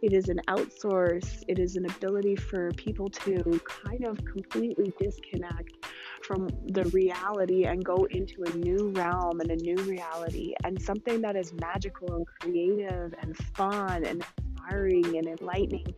It 0.00 0.14
is 0.14 0.28
an 0.30 0.40
outsource, 0.48 1.44
it 1.48 1.58
is 1.58 1.76
an 1.76 1.84
ability 1.84 2.36
for 2.36 2.70
people 2.72 3.10
to 3.10 3.60
kind 3.66 4.04
of 4.06 4.24
completely 4.24 4.92
disconnect 4.98 5.86
from 6.22 6.48
the 6.68 6.84
reality 6.84 7.64
and 7.64 7.84
go 7.84 8.06
into 8.10 8.42
a 8.44 8.50
new 8.56 8.88
realm 8.96 9.40
and 9.40 9.50
a 9.50 9.56
new 9.56 9.76
reality 9.82 10.54
and 10.64 10.80
something 10.80 11.20
that 11.20 11.36
is 11.36 11.52
magical 11.60 12.14
and 12.14 12.26
creative 12.40 13.14
and 13.20 13.36
fun 13.36 14.04
and 14.06 14.24
inspiring 14.64 15.16
and 15.16 15.26
enlightening. 15.26 15.94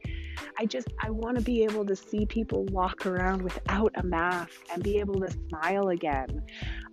I 0.58 0.66
just 0.66 0.88
I 1.00 1.10
want 1.10 1.36
to 1.36 1.42
be 1.42 1.64
able 1.64 1.84
to 1.86 1.96
see 1.96 2.26
people 2.26 2.64
walk 2.66 3.06
around 3.06 3.42
without 3.42 3.92
a 3.96 4.02
mask 4.02 4.66
and 4.72 4.82
be 4.82 4.98
able 4.98 5.20
to 5.20 5.30
smile 5.48 5.88
again. 5.88 6.42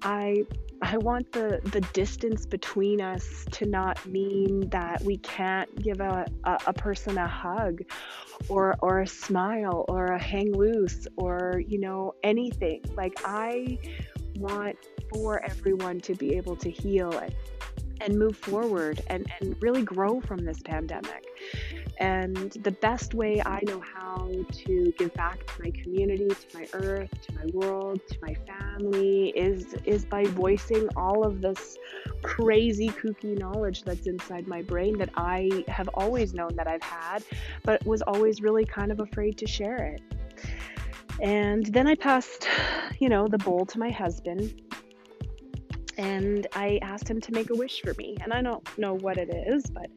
I 0.02 0.46
I 0.82 0.98
want 0.98 1.32
the 1.32 1.62
the 1.72 1.82
distance 1.94 2.46
between 2.46 3.02
us 3.02 3.46
to 3.52 3.66
not 3.66 4.06
mean 4.06 4.70
that 4.70 5.02
we 5.02 5.18
can't 5.18 5.74
give 5.82 6.00
a, 6.00 6.26
a, 6.44 6.58
a 6.68 6.74
person 6.74 7.18
a 7.18 7.28
hug 7.28 7.82
or 8.50 8.76
or 8.80 9.02
a 9.02 9.08
smile 9.08 9.86
or 9.88 10.06
a 10.06 10.22
hang 10.22 10.54
loose 10.54 11.08
or 11.18 11.62
you 11.68 11.80
know 11.80 12.14
anything. 12.24 12.82
Like 12.96 13.14
I 13.26 13.78
want 14.36 14.78
for 15.14 15.44
everyone 15.44 16.00
to 16.02 16.16
be 16.16 16.36
able 16.36 16.56
to 16.56 16.70
heal 16.70 17.12
and 17.12 17.34
and 18.04 18.20
move 18.20 18.38
forward 18.38 19.02
and, 19.08 19.26
and 19.39 19.56
really 19.62 19.82
grow 19.82 20.20
from 20.22 20.44
this 20.44 20.62
pandemic. 20.62 21.26
And 22.00 22.52
the 22.63 22.72
best 22.72 23.13
way 23.13 23.42
I 23.46 23.62
know 23.63 23.80
how 23.80 24.30
to 24.52 24.94
give 24.98 25.13
back 25.13 25.46
to 25.48 25.63
my 25.63 25.72
community, 25.72 26.28
to 26.28 26.58
my 26.58 26.68
earth, 26.74 27.10
to 27.22 27.34
my 27.36 27.46
world, 27.54 28.02
to 28.10 28.18
my 28.22 28.36
family 28.46 29.30
is 29.30 29.74
is 29.86 30.04
by 30.04 30.26
voicing 30.26 30.89
all 30.96 31.26
of 31.26 31.42
this 31.42 31.78
crazy 32.22 32.89
kooky 32.89 33.38
knowledge 33.38 33.84
that's 33.84 34.08
inside 34.08 34.48
my 34.48 34.62
brain 34.62 34.98
that 34.98 35.10
I 35.16 35.63
have 35.68 35.89
always 35.94 36.34
known 36.34 36.56
that 36.56 36.68
I've 36.68 36.84
had, 36.84 37.24
but 37.63 37.86
was 37.86 38.02
always 38.02 38.42
really 38.42 38.66
kind 38.66 38.92
of 38.92 39.00
afraid 39.00 39.38
to 39.38 39.48
share 39.48 39.86
it. 39.86 40.02
And 41.22 41.66
then 41.68 41.88
I 41.88 41.96
passed, 41.96 42.48
you 43.00 43.08
know, 43.08 43.28
the 43.28 43.38
bowl 43.38 43.66
to 43.68 43.80
my 43.80 43.92
husband 43.92 44.62
and 45.97 46.47
I 46.53 46.79
asked 46.82 47.08
him 47.08 47.21
to 47.21 47.32
make 47.32 47.49
a 47.49 47.56
wish 47.56 47.82
for 47.82 47.93
me. 47.97 48.17
And 48.21 48.34
I 48.34 48.41
don't 48.41 48.65
know 48.77 48.95
what 48.95 49.17
it 49.17 49.29
is, 49.47 49.65
but 49.65 49.89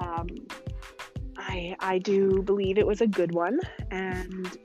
um, 0.00 0.28
I 1.36 1.76
I 1.80 1.98
do 1.98 2.42
believe 2.42 2.78
it 2.78 2.86
was 2.86 3.00
a 3.00 3.06
good 3.06 3.32
one. 3.34 3.58
And 3.90 4.56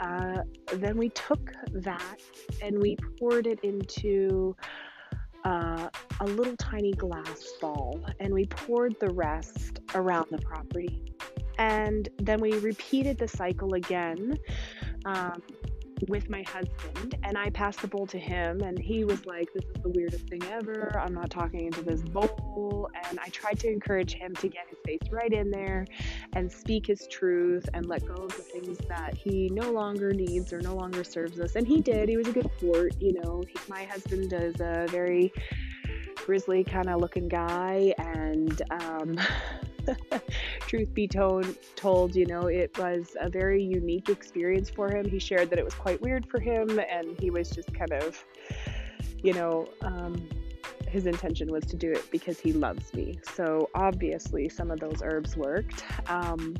uh, 0.00 0.42
then 0.74 0.96
we 0.96 1.08
took 1.10 1.52
that 1.72 2.20
and 2.62 2.78
we 2.78 2.96
poured 3.18 3.46
it 3.46 3.60
into 3.62 4.54
uh, 5.44 5.88
a 6.20 6.24
little 6.26 6.56
tiny 6.56 6.92
glass 6.92 7.52
ball, 7.60 8.00
and 8.18 8.34
we 8.34 8.46
poured 8.46 8.98
the 8.98 9.10
rest 9.10 9.80
around 9.94 10.26
the 10.30 10.38
property. 10.38 11.14
And 11.58 12.08
then 12.18 12.40
we 12.40 12.52
repeated 12.58 13.16
the 13.16 13.28
cycle 13.28 13.74
again. 13.74 14.38
Um, 15.04 15.40
with 16.08 16.28
my 16.28 16.42
husband 16.42 17.16
and 17.24 17.36
I 17.36 17.50
passed 17.50 17.80
the 17.80 17.88
bowl 17.88 18.06
to 18.08 18.18
him 18.18 18.60
and 18.60 18.78
he 18.78 19.04
was 19.04 19.26
like, 19.26 19.52
This 19.52 19.64
is 19.64 19.82
the 19.82 19.88
weirdest 19.88 20.28
thing 20.28 20.42
ever. 20.44 21.00
I'm 21.02 21.14
not 21.14 21.30
talking 21.30 21.66
into 21.66 21.82
this 21.82 22.02
bowl. 22.02 22.90
And 23.08 23.18
I 23.18 23.28
tried 23.28 23.58
to 23.60 23.68
encourage 23.68 24.14
him 24.14 24.34
to 24.36 24.48
get 24.48 24.68
his 24.68 24.78
face 24.84 25.10
right 25.10 25.32
in 25.32 25.50
there 25.50 25.86
and 26.34 26.50
speak 26.50 26.86
his 26.86 27.06
truth 27.08 27.68
and 27.74 27.86
let 27.86 28.04
go 28.06 28.14
of 28.14 28.36
the 28.36 28.42
things 28.42 28.78
that 28.88 29.14
he 29.14 29.48
no 29.50 29.70
longer 29.72 30.12
needs 30.12 30.52
or 30.52 30.60
no 30.60 30.74
longer 30.74 31.04
serves 31.04 31.40
us. 31.40 31.56
And 31.56 31.66
he 31.66 31.80
did. 31.80 32.08
He 32.08 32.16
was 32.16 32.28
a 32.28 32.32
good 32.32 32.50
sport, 32.58 32.92
you 33.00 33.14
know. 33.14 33.42
He, 33.48 33.58
my 33.68 33.84
husband 33.84 34.32
is 34.32 34.60
a 34.60 34.86
very 34.90 35.32
grizzly 36.24 36.64
kind 36.64 36.88
of 36.88 37.00
looking 37.00 37.28
guy 37.28 37.94
and 37.98 38.60
um 38.70 39.18
truth 40.60 40.92
be 40.94 41.08
told, 41.08 41.46
told, 41.76 42.14
you 42.14 42.26
know, 42.26 42.46
it 42.46 42.76
was 42.78 43.16
a 43.20 43.28
very 43.28 43.62
unique 43.62 44.08
experience 44.08 44.70
for 44.70 44.90
him. 44.90 45.08
He 45.08 45.18
shared 45.18 45.50
that 45.50 45.58
it 45.58 45.64
was 45.64 45.74
quite 45.74 46.00
weird 46.00 46.26
for 46.26 46.40
him, 46.40 46.78
and 46.78 47.18
he 47.18 47.30
was 47.30 47.50
just 47.50 47.72
kind 47.74 47.92
of, 47.92 48.22
you 49.22 49.32
know, 49.32 49.68
um, 49.82 50.28
his 50.88 51.06
intention 51.06 51.50
was 51.50 51.64
to 51.66 51.76
do 51.76 51.92
it 51.92 52.10
because 52.10 52.38
he 52.38 52.52
loves 52.52 52.94
me. 52.94 53.18
So 53.22 53.70
obviously, 53.74 54.48
some 54.48 54.70
of 54.70 54.80
those 54.80 55.02
herbs 55.02 55.36
worked. 55.36 55.84
Um, 56.08 56.54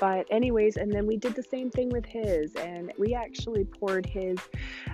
but 0.00 0.26
anyways 0.30 0.76
and 0.76 0.92
then 0.92 1.06
we 1.06 1.16
did 1.16 1.34
the 1.34 1.42
same 1.42 1.70
thing 1.70 1.88
with 1.88 2.04
his 2.04 2.54
and 2.56 2.92
we 2.98 3.14
actually 3.14 3.64
poured 3.64 4.06
his 4.06 4.38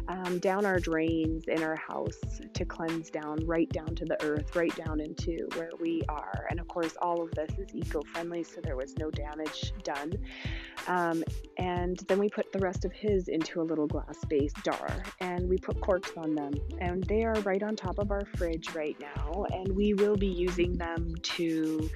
um, 0.08 0.38
down 0.38 0.66
our 0.66 0.78
drains 0.78 1.44
in 1.48 1.62
our 1.62 1.76
house 1.76 2.18
to 2.52 2.64
cleanse 2.64 3.10
down 3.10 3.38
right 3.46 3.68
down 3.70 3.94
to 3.94 4.04
the 4.04 4.22
earth 4.22 4.54
right 4.54 4.74
down 4.76 5.00
into 5.00 5.48
where 5.54 5.70
we 5.80 6.02
are. 6.08 6.46
And 6.50 6.60
of 6.60 6.68
course 6.68 6.94
all 7.00 7.22
of 7.22 7.30
this 7.32 7.50
is 7.58 7.74
eco-friendly 7.74 8.44
so 8.44 8.60
there 8.62 8.76
was 8.76 8.96
no 8.98 9.10
damage 9.10 9.72
done. 9.82 10.12
Um, 10.86 11.24
and 11.58 11.98
then 12.08 12.18
we 12.18 12.28
put 12.28 12.52
the 12.52 12.58
rest 12.58 12.84
of 12.84 12.92
his 12.92 13.28
into 13.28 13.60
a 13.60 13.64
little 13.64 13.86
glass 13.86 14.18
based 14.28 14.56
jar 14.64 15.02
and 15.20 15.48
we 15.48 15.58
put 15.58 15.80
corks 15.80 16.12
on 16.16 16.34
them. 16.34 16.52
And 16.80 17.04
they 17.04 17.24
are 17.24 17.34
right 17.40 17.62
on 17.62 17.76
top 17.76 17.98
of 17.98 18.10
our 18.10 18.24
fridge 18.36 18.74
right 18.74 18.96
now 19.00 19.46
and 19.52 19.74
we 19.74 19.94
will 19.94 20.16
be 20.16 20.26
using 20.26 20.76
them 20.76 21.14
to 21.22 21.88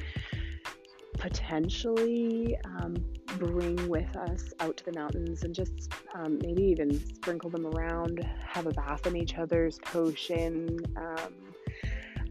potentially 1.19 2.57
um, 2.65 2.95
bring 3.39 3.89
with 3.89 4.17
us 4.17 4.53
out 4.61 4.77
to 4.79 4.85
the 4.85 4.93
mountains 4.93 5.43
and 5.43 5.55
just 5.55 5.93
um, 6.15 6.39
maybe 6.43 6.63
even 6.63 6.99
sprinkle 7.15 7.51
them 7.51 7.67
around, 7.67 8.25
have 8.47 8.67
a 8.67 8.71
bath 8.71 9.07
in 9.07 9.17
each 9.17 9.37
other's 9.37 9.79
potion. 9.81 10.79
Um, 10.97 11.35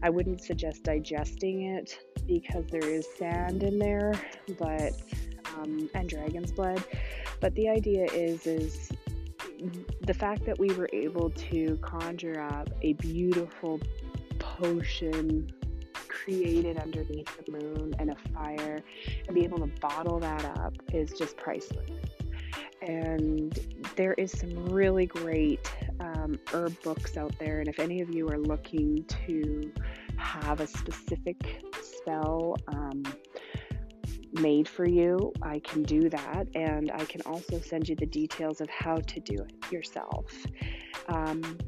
I 0.02 0.10
wouldn't 0.10 0.42
suggest 0.42 0.84
digesting 0.84 1.62
it 1.62 1.98
because 2.26 2.66
there 2.66 2.88
is 2.88 3.06
sand 3.18 3.62
in 3.62 3.78
there, 3.78 4.14
but 4.58 4.92
um, 5.56 5.90
and 5.94 6.08
dragon's 6.08 6.52
blood. 6.52 6.82
But 7.40 7.54
the 7.54 7.68
idea 7.68 8.06
is 8.12 8.46
is 8.46 8.92
the 10.02 10.14
fact 10.14 10.44
that 10.46 10.58
we 10.58 10.70
were 10.72 10.88
able 10.92 11.30
to 11.30 11.76
conjure 11.82 12.40
up 12.40 12.68
a 12.82 12.92
beautiful 12.94 13.80
potion 14.38 15.52
created 16.24 16.78
underneath 16.78 17.28
the 17.44 17.52
moon 17.52 17.94
and 17.98 18.10
a 18.10 18.16
fire 18.32 18.82
and 19.26 19.34
be 19.34 19.44
able 19.44 19.58
to 19.58 19.66
bottle 19.80 20.18
that 20.20 20.44
up 20.58 20.74
is 20.92 21.12
just 21.12 21.36
priceless. 21.36 21.90
And 22.82 23.58
there 23.96 24.14
is 24.14 24.32
some 24.32 24.66
really 24.66 25.06
great 25.06 25.72
um, 26.00 26.38
herb 26.52 26.80
books 26.82 27.16
out 27.16 27.34
there. 27.38 27.60
And 27.60 27.68
if 27.68 27.78
any 27.78 28.00
of 28.00 28.10
you 28.10 28.28
are 28.28 28.38
looking 28.38 29.04
to 29.26 29.72
have 30.16 30.60
a 30.60 30.66
specific 30.66 31.62
spell 31.82 32.56
um, 32.68 33.02
made 34.32 34.68
for 34.68 34.86
you, 34.86 35.32
I 35.42 35.58
can 35.60 35.82
do 35.82 36.08
that. 36.08 36.46
And 36.54 36.90
I 36.92 37.04
can 37.04 37.20
also 37.22 37.60
send 37.60 37.88
you 37.88 37.96
the 37.96 38.06
details 38.06 38.60
of 38.60 38.68
how 38.70 38.96
to 38.96 39.20
do 39.20 39.34
it 39.34 39.72
yourself. 39.72 40.32
Um, 41.08 41.58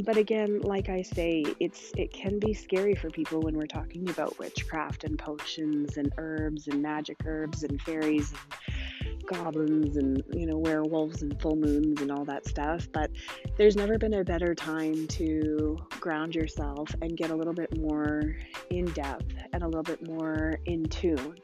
but 0.00 0.16
again, 0.16 0.60
like 0.62 0.88
I 0.88 1.02
say, 1.02 1.44
it's 1.60 1.92
it 1.96 2.12
can 2.12 2.38
be 2.38 2.52
scary 2.52 2.94
for 2.94 3.10
people 3.10 3.40
when 3.40 3.56
we're 3.56 3.66
talking 3.66 4.08
about 4.10 4.38
witchcraft 4.38 5.04
and 5.04 5.18
potions 5.18 5.96
and 5.96 6.12
herbs 6.18 6.66
and 6.66 6.82
magic 6.82 7.18
herbs 7.26 7.62
and 7.62 7.80
fairies 7.82 8.32
and 8.32 9.18
goblins 9.26 9.96
and 9.96 10.22
you 10.32 10.46
know 10.46 10.58
werewolves 10.58 11.22
and 11.22 11.40
full 11.40 11.56
moons 11.56 12.00
and 12.00 12.10
all 12.10 12.24
that 12.24 12.46
stuff. 12.46 12.88
But 12.92 13.10
there's 13.56 13.76
never 13.76 13.98
been 13.98 14.14
a 14.14 14.24
better 14.24 14.54
time 14.54 15.06
to 15.08 15.78
ground 16.00 16.34
yourself 16.34 16.94
and 17.00 17.16
get 17.16 17.30
a 17.30 17.34
little 17.34 17.54
bit 17.54 17.78
more 17.78 18.36
in 18.70 18.86
depth 18.86 19.34
and 19.52 19.62
a 19.62 19.66
little 19.66 19.82
bit 19.82 20.06
more 20.06 20.58
in 20.66 20.84
tune. 20.88 21.38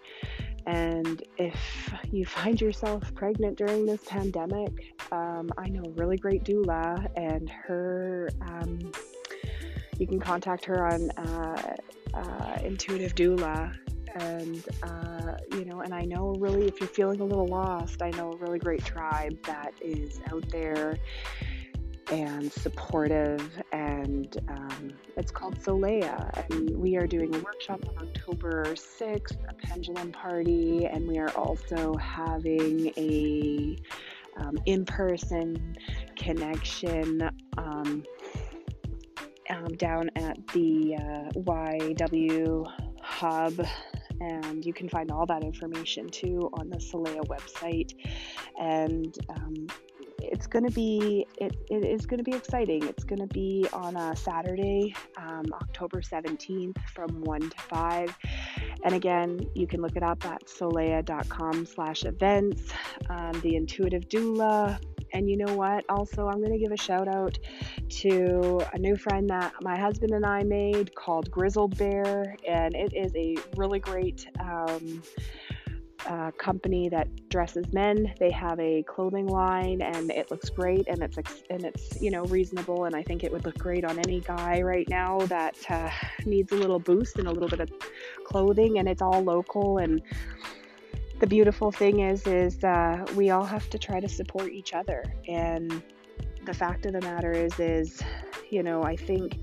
And 0.66 1.22
if 1.38 1.94
you 2.10 2.24
find 2.24 2.60
yourself 2.60 3.14
pregnant 3.14 3.58
during 3.58 3.86
this 3.86 4.02
pandemic, 4.06 4.94
um, 5.12 5.50
I 5.56 5.68
know 5.68 5.82
really 5.96 6.16
great 6.16 6.44
doula, 6.44 7.08
and 7.16 7.48
her, 7.48 8.30
um, 8.42 8.92
you 9.98 10.06
can 10.06 10.20
contact 10.20 10.64
her 10.66 10.86
on 10.86 11.10
uh, 11.12 11.74
uh, 12.14 12.58
Intuitive 12.62 13.14
Doula. 13.14 13.74
And, 14.16 14.66
uh, 14.82 15.36
you 15.52 15.64
know, 15.64 15.80
and 15.80 15.94
I 15.94 16.02
know 16.02 16.34
really 16.40 16.66
if 16.66 16.80
you're 16.80 16.88
feeling 16.88 17.20
a 17.20 17.24
little 17.24 17.46
lost, 17.46 18.02
I 18.02 18.10
know 18.10 18.32
a 18.32 18.36
really 18.36 18.58
great 18.58 18.84
tribe 18.84 19.40
that 19.44 19.72
is 19.80 20.20
out 20.32 20.48
there 20.50 20.98
and 22.10 22.52
supportive. 22.52 23.42
And 23.72 24.36
um, 24.48 24.92
it's 25.16 25.30
called 25.30 25.58
Soulaia. 25.58 26.50
And 26.50 26.70
we 26.78 26.96
are 26.96 27.06
doing 27.06 27.34
a 27.34 27.38
workshop 27.38 27.80
on 27.88 28.08
October 28.08 28.64
6th, 28.74 29.36
a 29.48 29.54
pendulum 29.54 30.12
party, 30.12 30.86
and 30.86 31.06
we 31.06 31.18
are 31.18 31.30
also 31.30 31.94
having 31.96 32.92
a 32.96 33.76
um, 34.36 34.58
in-person 34.66 35.76
connection 36.16 37.30
um, 37.58 38.04
um 39.50 39.74
down 39.76 40.08
at 40.14 40.38
the 40.48 40.94
uh, 40.94 41.40
YW 41.40 42.64
Hub 43.00 43.66
and 44.20 44.64
you 44.64 44.72
can 44.72 44.88
find 44.88 45.10
all 45.10 45.26
that 45.26 45.42
information 45.42 46.08
too 46.08 46.50
on 46.52 46.68
the 46.68 46.76
Soulaia 46.76 47.26
website. 47.26 47.94
And 48.60 49.16
um, 49.30 49.66
it's 50.30 50.46
going 50.46 50.64
to 50.64 50.70
be 50.70 51.26
it, 51.38 51.56
it 51.68 51.84
is 51.84 52.06
going 52.06 52.18
to 52.18 52.24
be 52.24 52.36
exciting. 52.36 52.84
It's 52.84 53.04
going 53.04 53.18
to 53.18 53.26
be 53.26 53.66
on 53.72 53.96
a 53.96 54.14
saturday 54.16 54.94
um, 55.16 55.44
october 55.52 56.00
17th 56.00 56.78
from 56.94 57.20
1 57.22 57.40
to 57.50 57.60
5 57.68 58.18
and 58.84 58.94
again 58.94 59.40
you 59.54 59.66
can 59.66 59.82
look 59.82 59.96
it 59.96 60.02
up 60.02 60.24
at 60.24 60.46
soulaia.com 60.46 61.66
slash 61.66 62.04
events 62.04 62.72
um, 63.08 63.32
the 63.42 63.56
intuitive 63.56 64.08
doula. 64.08 64.80
And 65.12 65.28
you 65.28 65.36
know 65.36 65.54
what? 65.54 65.84
Also 65.88 66.28
i'm 66.28 66.38
going 66.38 66.52
to 66.52 66.58
give 66.58 66.72
a 66.72 66.76
shout 66.76 67.08
out 67.08 67.38
to 67.88 68.60
a 68.72 68.78
new 68.78 68.96
friend 68.96 69.28
that 69.30 69.52
my 69.62 69.76
husband 69.76 70.12
and 70.12 70.24
i 70.24 70.42
made 70.44 70.94
called 70.94 71.30
grizzled 71.30 71.76
bear. 71.76 72.36
And 72.46 72.74
it 72.74 72.94
is 72.94 73.12
a 73.16 73.36
really 73.56 73.80
great 73.80 74.28
um, 74.38 75.02
uh, 76.06 76.30
company 76.32 76.88
that 76.88 77.08
dresses 77.28 77.72
men. 77.72 78.12
They 78.18 78.30
have 78.30 78.58
a 78.60 78.82
clothing 78.84 79.26
line, 79.26 79.82
and 79.82 80.10
it 80.10 80.30
looks 80.30 80.50
great, 80.50 80.88
and 80.88 81.02
it's 81.02 81.18
and 81.50 81.64
it's 81.64 82.00
you 82.00 82.10
know 82.10 82.24
reasonable, 82.24 82.84
and 82.84 82.94
I 82.94 83.02
think 83.02 83.24
it 83.24 83.32
would 83.32 83.44
look 83.44 83.58
great 83.58 83.84
on 83.84 83.98
any 83.98 84.20
guy 84.20 84.62
right 84.62 84.88
now 84.88 85.20
that 85.26 85.56
uh, 85.68 85.90
needs 86.24 86.52
a 86.52 86.56
little 86.56 86.78
boost 86.78 87.18
and 87.18 87.28
a 87.28 87.30
little 87.30 87.48
bit 87.48 87.60
of 87.60 87.70
clothing, 88.24 88.78
and 88.78 88.88
it's 88.88 89.02
all 89.02 89.22
local. 89.22 89.78
And 89.78 90.02
the 91.18 91.26
beautiful 91.26 91.70
thing 91.70 92.00
is, 92.00 92.26
is 92.26 92.62
uh, 92.64 93.04
we 93.14 93.30
all 93.30 93.44
have 93.44 93.68
to 93.70 93.78
try 93.78 94.00
to 94.00 94.08
support 94.08 94.52
each 94.52 94.74
other, 94.74 95.04
and 95.28 95.82
the 96.46 96.54
fact 96.54 96.86
of 96.86 96.92
the 96.92 97.00
matter 97.02 97.32
is, 97.32 97.58
is 97.60 98.02
you 98.50 98.62
know 98.62 98.82
I 98.82 98.96
think 98.96 99.38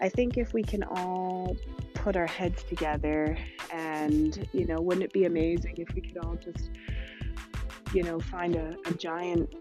I 0.00 0.08
think 0.08 0.38
if 0.38 0.54
we 0.54 0.62
can 0.62 0.82
all 0.82 1.56
put 2.00 2.16
our 2.16 2.26
heads 2.26 2.62
together 2.62 3.36
and 3.72 4.48
you 4.52 4.66
know 4.66 4.80
wouldn't 4.80 5.04
it 5.04 5.12
be 5.12 5.26
amazing 5.26 5.74
if 5.76 5.94
we 5.94 6.00
could 6.00 6.16
all 6.24 6.34
just 6.36 6.70
you 7.92 8.02
know 8.02 8.18
find 8.18 8.56
a, 8.56 8.74
a 8.86 8.94
giant 8.94 9.54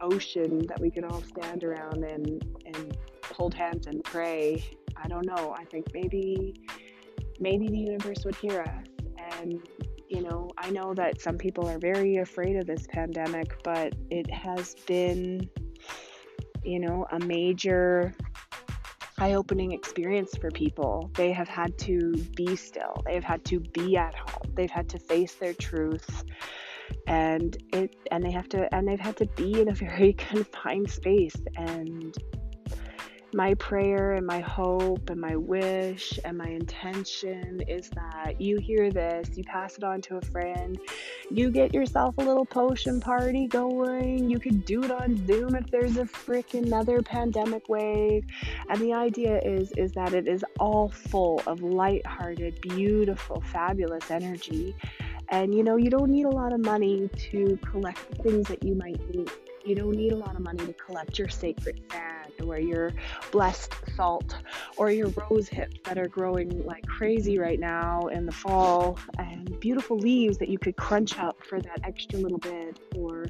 ocean 0.00 0.66
that 0.66 0.80
we 0.80 0.90
could 0.90 1.04
all 1.04 1.22
stand 1.22 1.62
around 1.62 2.02
and 2.04 2.44
and 2.66 2.96
hold 3.32 3.54
hands 3.54 3.86
and 3.86 4.02
pray? 4.04 4.62
I 4.96 5.08
don't 5.08 5.26
know. 5.26 5.54
I 5.56 5.64
think 5.64 5.86
maybe 5.94 6.54
maybe 7.38 7.68
the 7.68 7.78
universe 7.78 8.24
would 8.24 8.36
hear 8.36 8.62
us. 8.62 8.86
And 9.40 9.60
you 10.08 10.22
know 10.22 10.50
i 10.58 10.70
know 10.70 10.92
that 10.94 11.20
some 11.20 11.38
people 11.38 11.66
are 11.66 11.78
very 11.78 12.18
afraid 12.18 12.56
of 12.56 12.66
this 12.66 12.86
pandemic 12.86 13.58
but 13.64 13.94
it 14.10 14.30
has 14.30 14.74
been 14.86 15.48
you 16.62 16.78
know 16.78 17.06
a 17.12 17.18
major 17.20 18.14
eye 19.18 19.34
opening 19.34 19.72
experience 19.72 20.34
for 20.36 20.50
people. 20.50 21.10
They 21.14 21.32
have 21.32 21.48
had 21.48 21.76
to 21.78 22.12
be 22.36 22.56
still, 22.56 23.02
they've 23.06 23.24
had 23.24 23.44
to 23.46 23.60
be 23.60 23.96
at 23.96 24.14
home, 24.14 24.52
they've 24.54 24.70
had 24.70 24.88
to 24.90 24.98
face 24.98 25.34
their 25.34 25.54
truth. 25.54 26.24
And 27.06 27.56
it 27.72 27.96
and 28.10 28.22
they 28.22 28.30
have 28.30 28.48
to 28.50 28.72
and 28.74 28.86
they've 28.86 29.00
had 29.00 29.16
to 29.18 29.26
be 29.36 29.60
in 29.60 29.68
a 29.68 29.74
very 29.74 30.12
confined 30.30 30.90
space 30.90 31.36
and 31.56 32.16
my 33.34 33.54
prayer 33.54 34.12
and 34.12 34.26
my 34.26 34.40
hope 34.40 35.10
and 35.10 35.20
my 35.20 35.36
wish 35.36 36.18
and 36.24 36.36
my 36.36 36.48
intention 36.48 37.62
is 37.66 37.88
that 37.90 38.40
you 38.40 38.58
hear 38.58 38.90
this, 38.90 39.30
you 39.36 39.44
pass 39.44 39.76
it 39.76 39.84
on 39.84 40.00
to 40.02 40.16
a 40.16 40.20
friend, 40.20 40.78
you 41.30 41.50
get 41.50 41.72
yourself 41.72 42.18
a 42.18 42.20
little 42.20 42.44
potion 42.44 43.00
party 43.00 43.46
going. 43.46 44.28
You 44.28 44.38
could 44.38 44.64
do 44.64 44.82
it 44.84 44.90
on 44.90 45.26
Zoom 45.26 45.54
if 45.54 45.70
there's 45.70 45.96
a 45.96 46.04
freaking 46.04 46.74
another 46.74 47.02
pandemic 47.02 47.68
wave. 47.68 48.24
And 48.68 48.80
the 48.80 48.92
idea 48.92 49.38
is 49.38 49.70
is 49.76 49.92
that 49.92 50.12
it 50.12 50.26
is 50.26 50.44
all 50.58 50.88
full 50.88 51.40
of 51.46 51.62
light-hearted, 51.62 52.60
beautiful, 52.60 53.42
fabulous 53.52 54.10
energy. 54.10 54.74
And 55.28 55.54
you 55.54 55.62
know, 55.62 55.76
you 55.76 55.88
don't 55.88 56.10
need 56.10 56.26
a 56.26 56.30
lot 56.30 56.52
of 56.52 56.60
money 56.60 57.08
to 57.30 57.56
collect 57.62 58.10
the 58.10 58.22
things 58.22 58.48
that 58.48 58.64
you 58.64 58.74
might 58.74 59.00
need. 59.14 59.30
You 59.64 59.74
don't 59.74 59.96
need 59.96 60.12
a 60.12 60.16
lot 60.16 60.36
of 60.36 60.42
money 60.42 60.66
to 60.66 60.74
collect 60.74 61.18
your 61.18 61.30
sacred 61.30 61.80
sand 61.90 62.32
or 62.46 62.58
your 62.58 62.92
blessed 63.32 63.72
salt 63.96 64.36
or 64.76 64.90
your 64.90 65.08
rose 65.08 65.48
hips 65.48 65.76
that 65.84 65.96
are 65.96 66.06
growing 66.06 66.64
like 66.66 66.86
crazy 66.86 67.38
right 67.38 67.58
now 67.58 68.08
in 68.08 68.26
the 68.26 68.32
fall 68.32 68.98
and 69.18 69.58
beautiful 69.60 69.96
leaves 69.96 70.36
that 70.36 70.50
you 70.50 70.58
could 70.58 70.76
crunch 70.76 71.18
up 71.18 71.42
for 71.42 71.62
that 71.62 71.80
extra 71.82 72.18
little 72.18 72.38
bit. 72.38 72.78
Or 72.94 73.24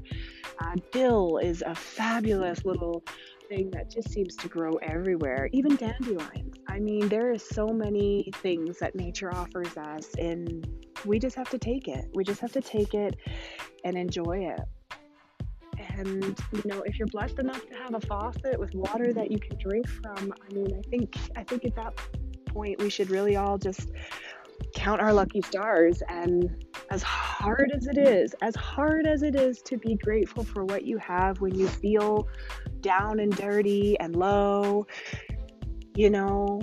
uh, 0.59 0.75
dill 0.91 1.39
is 1.39 1.63
a 1.65 1.75
fabulous 1.75 2.65
little 2.65 3.05
thing 3.49 3.71
that 3.71 3.89
just 3.89 4.11
seems 4.11 4.35
to 4.37 4.49
grow 4.49 4.73
everywhere, 4.83 5.49
even 5.53 5.77
dandelions. 5.77 6.57
I 6.67 6.81
mean, 6.81 7.09
there 7.09 7.31
is 7.31 7.45
so 7.45 7.69
many 7.69 8.29
things 8.37 8.81
that 8.81 8.97
nature 8.97 9.33
offers 9.33 9.77
us, 9.77 10.09
and 10.19 10.67
we 11.05 11.21
just 11.21 11.37
have 11.37 11.51
to 11.51 11.59
take 11.59 11.87
it. 11.87 12.07
We 12.13 12.25
just 12.25 12.41
have 12.41 12.53
to 12.53 12.61
take 12.61 12.95
it 12.95 13.15
and 13.85 13.97
enjoy 13.97 14.39
it 14.39 14.61
and 15.99 16.39
you 16.53 16.63
know 16.65 16.83
if 16.83 16.99
you're 16.99 17.09
blessed 17.09 17.39
enough 17.39 17.65
to 17.67 17.75
have 17.75 17.95
a 17.95 18.01
faucet 18.01 18.59
with 18.59 18.75
water 18.75 19.13
that 19.13 19.31
you 19.31 19.39
can 19.39 19.57
drink 19.59 19.87
from 19.89 20.33
i 20.49 20.53
mean 20.53 20.69
i 20.77 20.89
think 20.89 21.17
i 21.37 21.43
think 21.43 21.65
at 21.65 21.75
that 21.75 21.99
point 22.47 22.81
we 22.81 22.89
should 22.89 23.11
really 23.11 23.37
all 23.37 23.59
just 23.59 23.91
count 24.75 25.01
our 25.01 25.13
lucky 25.13 25.41
stars. 25.41 26.03
And 26.09 26.65
as 26.91 27.03
hard 27.03 27.73
as 27.75 27.87
it 27.87 27.99
is 27.99 28.35
as 28.43 28.55
hard 28.55 29.07
as 29.07 29.23
it 29.23 29.35
is 29.35 29.63
to 29.63 29.79
be 29.79 29.95
grateful 29.97 30.45
for 30.45 30.65
what 30.65 30.85
you 30.85 30.99
have 30.99 31.41
when 31.41 31.55
you 31.55 31.67
feel 31.67 32.29
down 32.81 33.21
and 33.21 33.35
dirty 33.35 33.99
and 33.99 34.15
low 34.15 34.87
you 35.97 36.11
know 36.11 36.61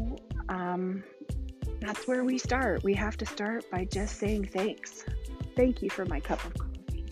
um, 0.49 1.03
that's 1.79 2.07
where 2.07 2.23
we 2.23 2.37
start. 2.37 2.83
We 2.83 2.93
have 2.93 3.17
to 3.17 3.25
start 3.25 3.69
by 3.71 3.85
just 3.85 4.17
saying 4.17 4.49
thanks. 4.53 5.03
Thank 5.55 5.81
you 5.81 5.89
for 5.89 6.05
my 6.05 6.19
cup 6.19 6.43
of 6.45 6.53
coffee 6.53 6.70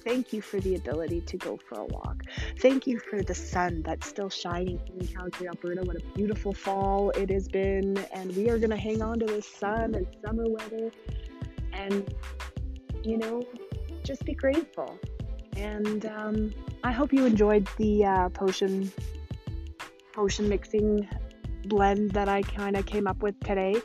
Thank 0.09 0.33
you 0.33 0.41
for 0.41 0.59
the 0.59 0.73
ability 0.73 1.21
to 1.21 1.37
go 1.37 1.59
for 1.67 1.81
a 1.81 1.85
walk. 1.85 2.23
Thank 2.57 2.87
you 2.87 2.97
for 2.97 3.21
the 3.21 3.35
sun 3.35 3.83
that's 3.85 4.07
still 4.07 4.31
shining 4.31 4.81
in 4.99 5.05
Calgary, 5.05 5.47
Alberta. 5.47 5.83
What 5.83 5.97
a 5.97 6.03
beautiful 6.15 6.51
fall 6.51 7.11
it 7.11 7.29
has 7.29 7.47
been. 7.47 7.95
And 8.11 8.35
we 8.35 8.49
are 8.49 8.57
going 8.57 8.71
to 8.71 8.75
hang 8.75 9.03
on 9.03 9.19
to 9.19 9.27
this 9.27 9.45
sun 9.45 9.93
and 9.93 10.07
summer 10.25 10.45
weather. 10.49 10.89
And, 11.73 12.11
you 13.03 13.19
know, 13.19 13.45
just 14.03 14.25
be 14.25 14.33
grateful. 14.33 14.99
And 15.55 16.07
um, 16.07 16.55
I 16.83 16.91
hope 16.91 17.13
you 17.13 17.27
enjoyed 17.27 17.67
the 17.77 18.05
uh, 18.05 18.29
potion 18.29 18.91
potion 20.11 20.49
mixing 20.49 21.07
blend 21.65 22.11
that 22.11 22.27
I 22.27 22.41
kind 22.41 22.75
of 22.77 22.87
came 22.87 23.05
up 23.05 23.21
with 23.21 23.39
today. 23.41 23.75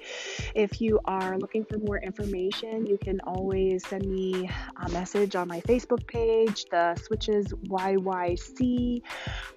If 0.55 0.81
you 0.81 1.01
are 1.05 1.37
looking 1.37 1.64
for 1.64 1.79
more 1.79 1.99
information, 1.99 2.87
you 2.87 2.97
can 2.97 3.21
always 3.21 3.85
send 3.87 4.07
me 4.07 4.49
a 4.77 4.88
message 4.90 5.35
on 5.35 5.49
my 5.49 5.61
Facebook 5.62 6.07
page, 6.07 6.67
the 6.71 6.95
Switches 6.95 7.49
YYC. 7.69 9.03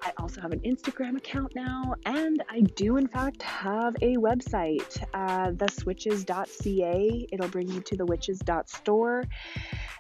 I 0.02 0.12
also 0.18 0.42
have 0.42 0.52
an 0.52 0.60
Instagram 0.62 1.16
account 1.18 1.54
now, 1.56 1.94
and 2.06 2.44
I 2.50 2.62
do, 2.62 2.98
in 2.98 3.08
fact, 3.08 3.44
have 3.44 3.96
a 4.02 4.16
website, 4.16 5.04
uh, 5.14 5.52
theswitches.ca. 5.52 7.28
It'll 7.32 7.50
bring 7.50 7.68
you 7.70 7.82
to 7.82 7.96
the 7.96 8.06
witches.store. 8.06 9.24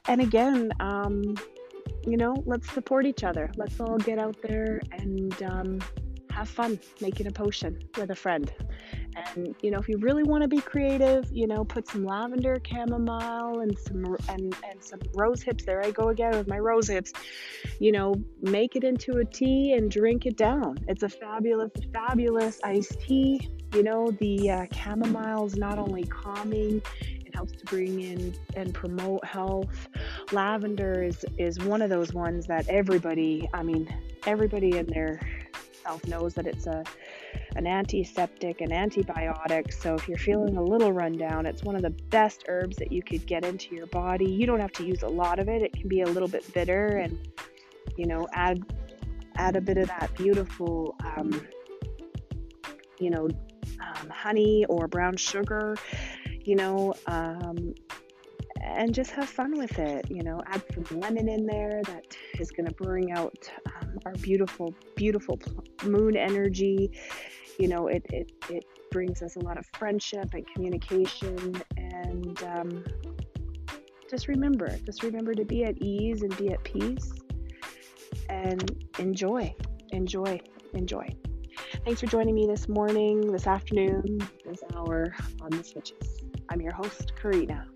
And 0.07 0.21
again, 0.21 0.71
um, 0.79 1.35
you 2.07 2.17
know, 2.17 2.35
let's 2.47 2.71
support 2.71 3.05
each 3.05 3.23
other. 3.23 3.51
Let's 3.55 3.79
all 3.79 3.99
get 3.99 4.17
out 4.17 4.37
there 4.41 4.81
and 4.93 5.43
um, 5.43 5.79
have 6.31 6.49
fun 6.49 6.79
making 7.01 7.27
a 7.27 7.31
potion 7.31 7.79
with 7.97 8.09
a 8.09 8.15
friend. 8.15 8.51
And 9.35 9.55
you 9.61 9.71
know, 9.71 9.79
if 9.79 9.87
you 9.89 9.97
really 9.97 10.23
want 10.23 10.43
to 10.43 10.47
be 10.47 10.61
creative, 10.61 11.31
you 11.31 11.47
know, 11.47 11.63
put 11.63 11.87
some 11.87 12.05
lavender, 12.05 12.61
chamomile, 12.65 13.61
and 13.61 13.77
some 13.77 14.17
and 14.29 14.55
and 14.69 14.83
some 14.83 14.99
rose 15.15 15.41
hips. 15.41 15.65
There 15.65 15.83
I 15.83 15.91
go 15.91 16.09
again 16.09 16.31
with 16.31 16.47
my 16.47 16.59
rose 16.59 16.87
hips. 16.87 17.13
You 17.79 17.91
know, 17.91 18.15
make 18.41 18.75
it 18.75 18.83
into 18.83 19.17
a 19.17 19.25
tea 19.25 19.73
and 19.73 19.89
drink 19.89 20.25
it 20.25 20.37
down. 20.37 20.77
It's 20.87 21.03
a 21.03 21.09
fabulous, 21.09 21.71
fabulous 21.93 22.59
iced 22.63 22.99
tea. 23.01 23.49
You 23.73 23.83
know, 23.83 24.11
the 24.11 24.49
uh, 24.49 24.65
chamomile 24.73 25.45
is 25.45 25.57
not 25.57 25.77
only 25.77 26.03
calming, 26.03 26.81
it 27.25 27.35
helps 27.35 27.53
to 27.53 27.65
bring 27.65 28.01
in 28.01 28.35
and 28.55 28.73
promote 28.73 29.25
health. 29.25 29.89
Lavender 30.31 31.03
is 31.03 31.25
is 31.37 31.59
one 31.59 31.81
of 31.81 31.89
those 31.89 32.13
ones 32.13 32.47
that 32.47 32.67
everybody, 32.69 33.49
I 33.53 33.63
mean, 33.63 33.93
everybody 34.25 34.77
in 34.77 34.85
their 34.87 35.19
self 35.83 36.05
knows 36.07 36.33
that 36.35 36.45
it's 36.45 36.67
a 36.67 36.83
an 37.55 37.67
antiseptic, 37.67 38.61
an 38.61 38.69
antibiotic. 38.69 39.73
So 39.73 39.95
if 39.95 40.07
you're 40.07 40.17
feeling 40.17 40.57
a 40.57 40.63
little 40.63 40.91
rundown, 40.91 41.45
it's 41.45 41.63
one 41.63 41.75
of 41.75 41.81
the 41.81 41.89
best 42.09 42.45
herbs 42.47 42.77
that 42.77 42.91
you 42.91 43.01
could 43.01 43.25
get 43.25 43.45
into 43.45 43.75
your 43.75 43.87
body. 43.87 44.29
You 44.29 44.45
don't 44.45 44.59
have 44.59 44.73
to 44.73 44.85
use 44.85 45.03
a 45.03 45.07
lot 45.07 45.39
of 45.39 45.47
it. 45.49 45.61
It 45.61 45.73
can 45.73 45.87
be 45.87 46.01
a 46.01 46.07
little 46.07 46.29
bit 46.29 46.51
bitter 46.53 46.97
and 46.97 47.17
you 47.97 48.05
know, 48.05 48.27
add 48.33 48.63
add 49.35 49.55
a 49.55 49.61
bit 49.61 49.77
of 49.77 49.87
that 49.87 50.15
beautiful 50.15 50.95
um, 51.03 51.45
you 52.99 53.09
know, 53.09 53.27
um, 53.79 54.09
honey 54.09 54.65
or 54.69 54.87
brown 54.87 55.15
sugar, 55.17 55.75
you 56.43 56.55
know, 56.55 56.93
um, 57.05 57.75
and 58.75 58.93
just 58.93 59.11
have 59.11 59.29
fun 59.29 59.57
with 59.57 59.77
it. 59.79 60.09
You 60.09 60.23
know, 60.23 60.41
add 60.47 60.61
some 60.73 60.99
lemon 60.99 61.29
in 61.29 61.45
there 61.45 61.81
that 61.85 62.15
is 62.39 62.51
going 62.51 62.67
to 62.67 62.73
bring 62.75 63.11
out 63.11 63.49
um, 63.65 63.97
our 64.05 64.13
beautiful, 64.13 64.73
beautiful 64.95 65.39
moon 65.83 66.15
energy. 66.15 66.91
You 67.59 67.67
know, 67.67 67.87
it, 67.87 68.05
it, 68.11 68.31
it 68.49 68.65
brings 68.91 69.21
us 69.21 69.35
a 69.35 69.39
lot 69.39 69.57
of 69.57 69.65
friendship 69.77 70.33
and 70.33 70.45
communication. 70.53 71.61
And 71.77 72.43
um, 72.43 72.83
just 74.09 74.27
remember, 74.27 74.77
just 74.85 75.03
remember 75.03 75.33
to 75.33 75.45
be 75.45 75.63
at 75.63 75.77
ease 75.81 76.21
and 76.21 76.35
be 76.37 76.49
at 76.49 76.63
peace 76.63 77.11
and 78.29 78.85
enjoy, 78.99 79.53
enjoy, 79.91 80.39
enjoy. 80.73 81.07
Thanks 81.85 82.01
for 82.01 82.07
joining 82.07 82.35
me 82.35 82.45
this 82.45 82.67
morning, 82.67 83.31
this 83.31 83.47
afternoon, 83.47 84.19
this 84.45 84.61
hour 84.75 85.15
on 85.41 85.49
the 85.51 85.63
switches. 85.63 86.23
I'm 86.49 86.61
your 86.61 86.73
host, 86.73 87.13
Karina. 87.15 87.67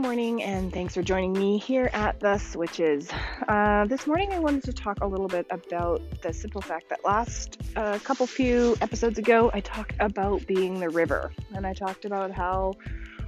Morning, 0.00 0.42
and 0.42 0.72
thanks 0.72 0.94
for 0.94 1.02
joining 1.02 1.34
me 1.34 1.58
here 1.58 1.90
at 1.92 2.18
the 2.20 2.38
Switches. 2.38 3.10
Uh, 3.46 3.84
this 3.84 4.06
morning, 4.06 4.32
I 4.32 4.38
wanted 4.38 4.64
to 4.64 4.72
talk 4.72 4.96
a 5.02 5.06
little 5.06 5.28
bit 5.28 5.46
about 5.50 6.00
the 6.22 6.32
simple 6.32 6.62
fact 6.62 6.88
that 6.88 7.04
last 7.04 7.58
a 7.76 7.80
uh, 7.80 7.98
couple 7.98 8.26
few 8.26 8.78
episodes 8.80 9.18
ago, 9.18 9.50
I 9.52 9.60
talked 9.60 9.92
about 10.00 10.46
being 10.46 10.80
the 10.80 10.88
river, 10.88 11.34
and 11.54 11.66
I 11.66 11.74
talked 11.74 12.06
about 12.06 12.30
how 12.30 12.72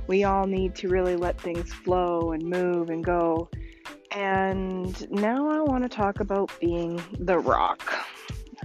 we 0.06 0.24
all 0.24 0.46
need 0.46 0.74
to 0.76 0.88
really 0.88 1.14
let 1.14 1.38
things 1.38 1.70
flow 1.74 2.32
and 2.32 2.42
move 2.42 2.88
and 2.88 3.04
go. 3.04 3.50
And 4.10 5.10
now 5.10 5.50
I 5.50 5.60
want 5.60 5.82
to 5.82 5.90
talk 5.90 6.20
about 6.20 6.50
being 6.58 7.02
the 7.18 7.38
rock. 7.38 7.82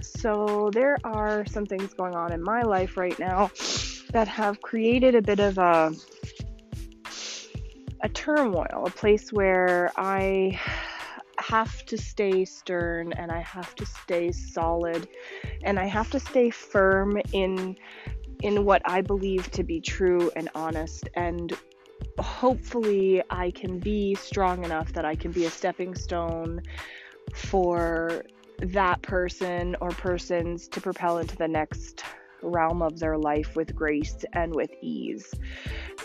So, 0.00 0.70
there 0.72 0.96
are 1.04 1.44
some 1.44 1.66
things 1.66 1.92
going 1.92 2.14
on 2.14 2.32
in 2.32 2.42
my 2.42 2.62
life 2.62 2.96
right 2.96 3.18
now 3.18 3.50
that 4.12 4.28
have 4.28 4.62
created 4.62 5.14
a 5.14 5.20
bit 5.20 5.40
of 5.40 5.58
a 5.58 5.92
a 8.00 8.08
turmoil, 8.08 8.84
a 8.86 8.90
place 8.90 9.32
where 9.32 9.90
I 9.96 10.58
have 11.38 11.86
to 11.86 11.96
stay 11.96 12.44
stern 12.44 13.12
and 13.12 13.30
I 13.30 13.40
have 13.40 13.74
to 13.76 13.86
stay 13.86 14.32
solid 14.32 15.08
and 15.62 15.78
I 15.78 15.86
have 15.86 16.10
to 16.10 16.20
stay 16.20 16.50
firm 16.50 17.20
in 17.32 17.76
in 18.40 18.64
what 18.64 18.82
I 18.84 19.00
believe 19.00 19.50
to 19.52 19.64
be 19.64 19.80
true 19.80 20.30
and 20.36 20.48
honest. 20.54 21.08
And 21.14 21.52
hopefully 22.20 23.22
I 23.30 23.50
can 23.50 23.80
be 23.80 24.14
strong 24.14 24.64
enough 24.64 24.92
that 24.92 25.04
I 25.04 25.16
can 25.16 25.32
be 25.32 25.44
a 25.44 25.50
stepping 25.50 25.94
stone 25.94 26.62
for 27.34 28.24
that 28.58 29.02
person 29.02 29.76
or 29.80 29.90
persons 29.90 30.68
to 30.68 30.80
propel 30.80 31.18
into 31.18 31.36
the 31.36 31.48
next 31.48 32.04
realm 32.42 32.82
of 32.82 32.98
their 32.98 33.18
life 33.18 33.56
with 33.56 33.74
grace 33.74 34.24
and 34.32 34.54
with 34.54 34.70
ease. 34.80 35.34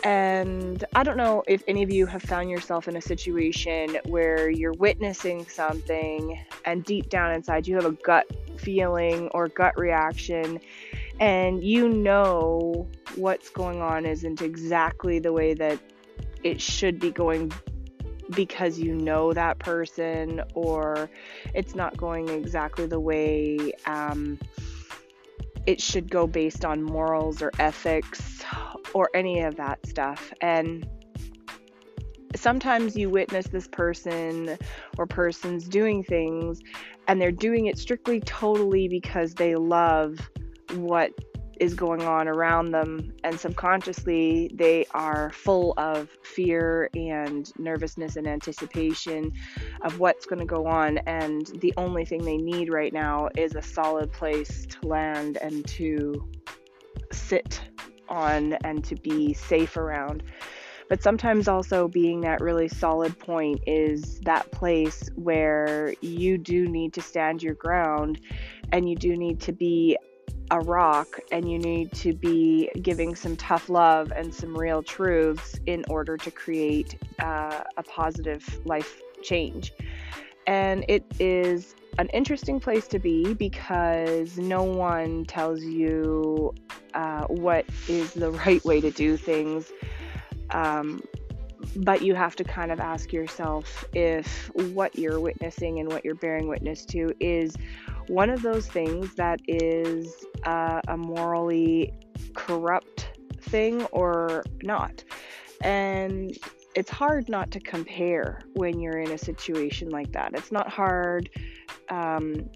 And 0.03 0.83
I 0.95 1.03
don't 1.03 1.17
know 1.17 1.43
if 1.47 1.63
any 1.67 1.83
of 1.83 1.91
you 1.91 2.05
have 2.05 2.21
found 2.21 2.49
yourself 2.49 2.87
in 2.87 2.95
a 2.95 3.01
situation 3.01 3.97
where 4.05 4.49
you're 4.49 4.73
witnessing 4.73 5.45
something 5.47 6.39
and 6.65 6.83
deep 6.83 7.09
down 7.09 7.33
inside 7.33 7.67
you 7.67 7.75
have 7.75 7.85
a 7.85 7.91
gut 7.91 8.25
feeling 8.57 9.29
or 9.29 9.47
gut 9.47 9.77
reaction 9.77 10.59
and 11.19 11.63
you 11.63 11.89
know 11.89 12.87
what's 13.15 13.49
going 13.49 13.81
on 13.81 14.05
isn't 14.05 14.41
exactly 14.41 15.19
the 15.19 15.31
way 15.31 15.53
that 15.53 15.79
it 16.43 16.59
should 16.59 16.99
be 16.99 17.11
going 17.11 17.51
because 18.31 18.79
you 18.79 18.95
know 18.95 19.33
that 19.33 19.59
person 19.59 20.41
or 20.53 21.09
it's 21.53 21.75
not 21.75 21.95
going 21.97 22.29
exactly 22.29 22.85
the 22.85 22.99
way 22.99 23.71
um, 23.85 24.39
it 25.65 25.81
should 25.81 26.09
go 26.09 26.27
based 26.27 26.65
on 26.65 26.83
morals 26.83 27.41
or 27.41 27.51
ethics 27.59 28.43
or 28.93 29.09
any 29.13 29.41
of 29.41 29.55
that 29.55 29.85
stuff. 29.85 30.33
And 30.41 30.87
sometimes 32.35 32.95
you 32.95 33.09
witness 33.09 33.47
this 33.47 33.67
person 33.67 34.57
or 34.97 35.05
persons 35.05 35.67
doing 35.67 36.03
things 36.03 36.59
and 37.07 37.21
they're 37.21 37.31
doing 37.31 37.67
it 37.67 37.77
strictly 37.77 38.19
totally 38.21 38.87
because 38.87 39.33
they 39.33 39.55
love 39.55 40.17
what 40.75 41.11
is 41.59 41.73
going 41.73 42.01
on 42.03 42.27
around 42.27 42.71
them 42.71 43.13
and 43.23 43.39
subconsciously 43.39 44.51
they 44.53 44.85
are 44.91 45.31
full 45.31 45.73
of 45.77 46.09
fear 46.23 46.89
and 46.95 47.51
nervousness 47.59 48.15
and 48.15 48.27
anticipation 48.27 49.31
of 49.81 49.99
what's 49.99 50.25
going 50.25 50.39
to 50.39 50.45
go 50.45 50.65
on 50.65 50.97
and 50.99 51.47
the 51.61 51.73
only 51.77 52.05
thing 52.05 52.23
they 52.23 52.37
need 52.37 52.71
right 52.71 52.93
now 52.93 53.29
is 53.37 53.55
a 53.55 53.61
solid 53.61 54.11
place 54.11 54.65
to 54.65 54.87
land 54.87 55.37
and 55.37 55.65
to 55.67 56.27
sit 57.11 57.61
on 58.09 58.53
and 58.63 58.83
to 58.85 58.95
be 58.95 59.33
safe 59.33 59.77
around. 59.77 60.23
But 60.89 61.01
sometimes 61.01 61.47
also 61.47 61.87
being 61.87 62.21
that 62.21 62.41
really 62.41 62.67
solid 62.67 63.17
point 63.17 63.61
is 63.65 64.19
that 64.21 64.51
place 64.51 65.09
where 65.15 65.93
you 66.01 66.37
do 66.37 66.67
need 66.67 66.93
to 66.93 67.01
stand 67.01 67.41
your 67.41 67.55
ground 67.55 68.19
and 68.71 68.87
you 68.87 68.95
do 68.95 69.15
need 69.15 69.39
to 69.41 69.53
be 69.53 69.97
a 70.51 70.59
rock 70.59 71.19
and 71.31 71.49
you 71.49 71.57
need 71.57 71.91
to 71.93 72.13
be 72.13 72.69
giving 72.81 73.15
some 73.15 73.35
tough 73.35 73.69
love 73.69 74.11
and 74.15 74.33
some 74.33 74.55
real 74.57 74.83
truths 74.83 75.59
in 75.65 75.83
order 75.89 76.17
to 76.17 76.31
create 76.31 76.97
uh, 77.19 77.63
a 77.77 77.83
positive 77.83 78.61
life 78.65 79.01
change. 79.21 79.73
And 80.45 80.85
it 80.87 81.05
is 81.19 81.75
an 81.97 82.07
interesting 82.09 82.59
place 82.59 82.87
to 82.89 82.99
be 82.99 83.33
because 83.33 84.37
no 84.37 84.63
one 84.63 85.25
tells 85.25 85.63
you 85.63 86.53
uh, 86.93 87.25
what 87.25 87.65
is 87.87 88.13
the 88.13 88.31
right 88.31 88.63
way 88.65 88.81
to 88.81 88.91
do 88.91 89.17
things. 89.17 89.71
Um, 90.51 91.03
but 91.77 92.01
you 92.01 92.13
have 92.13 92.35
to 92.35 92.43
kind 92.43 92.71
of 92.71 92.79
ask 92.79 93.13
yourself 93.13 93.85
if 93.93 94.51
what 94.53 94.97
you're 94.97 95.19
witnessing 95.19 95.79
and 95.79 95.89
what 95.89 96.03
you're 96.03 96.15
bearing 96.15 96.47
witness 96.47 96.85
to 96.85 97.13
is 97.19 97.55
one 98.07 98.29
of 98.29 98.41
those 98.41 98.67
things 98.67 99.15
that 99.15 99.39
is 99.47 100.25
uh, 100.45 100.81
a 100.87 100.97
morally 100.97 101.93
corrupt 102.33 103.09
thing 103.41 103.83
or 103.85 104.43
not. 104.61 105.03
And 105.63 106.37
it's 106.75 106.89
hard 106.89 107.29
not 107.29 107.51
to 107.51 107.59
compare 107.59 108.41
when 108.53 108.79
you're 108.79 108.99
in 108.99 109.11
a 109.11 109.17
situation 109.17 109.89
like 109.89 110.11
that. 110.13 110.31
It's 110.33 110.51
not 110.51 110.69
hard 110.69 111.29
um, 111.89 112.49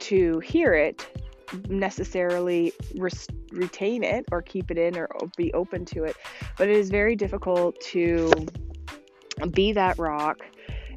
to 0.00 0.38
hear 0.40 0.74
it, 0.74 1.06
necessarily 1.68 2.72
res- 2.96 3.26
retain 3.52 4.04
it 4.04 4.24
or 4.30 4.42
keep 4.42 4.70
it 4.70 4.78
in 4.78 4.96
or 4.96 5.08
be 5.36 5.52
open 5.54 5.84
to 5.86 6.04
it, 6.04 6.16
but 6.56 6.68
it 6.68 6.76
is 6.76 6.90
very 6.90 7.16
difficult 7.16 7.80
to 7.80 8.30
be 9.52 9.72
that 9.72 9.98
rock. 9.98 10.44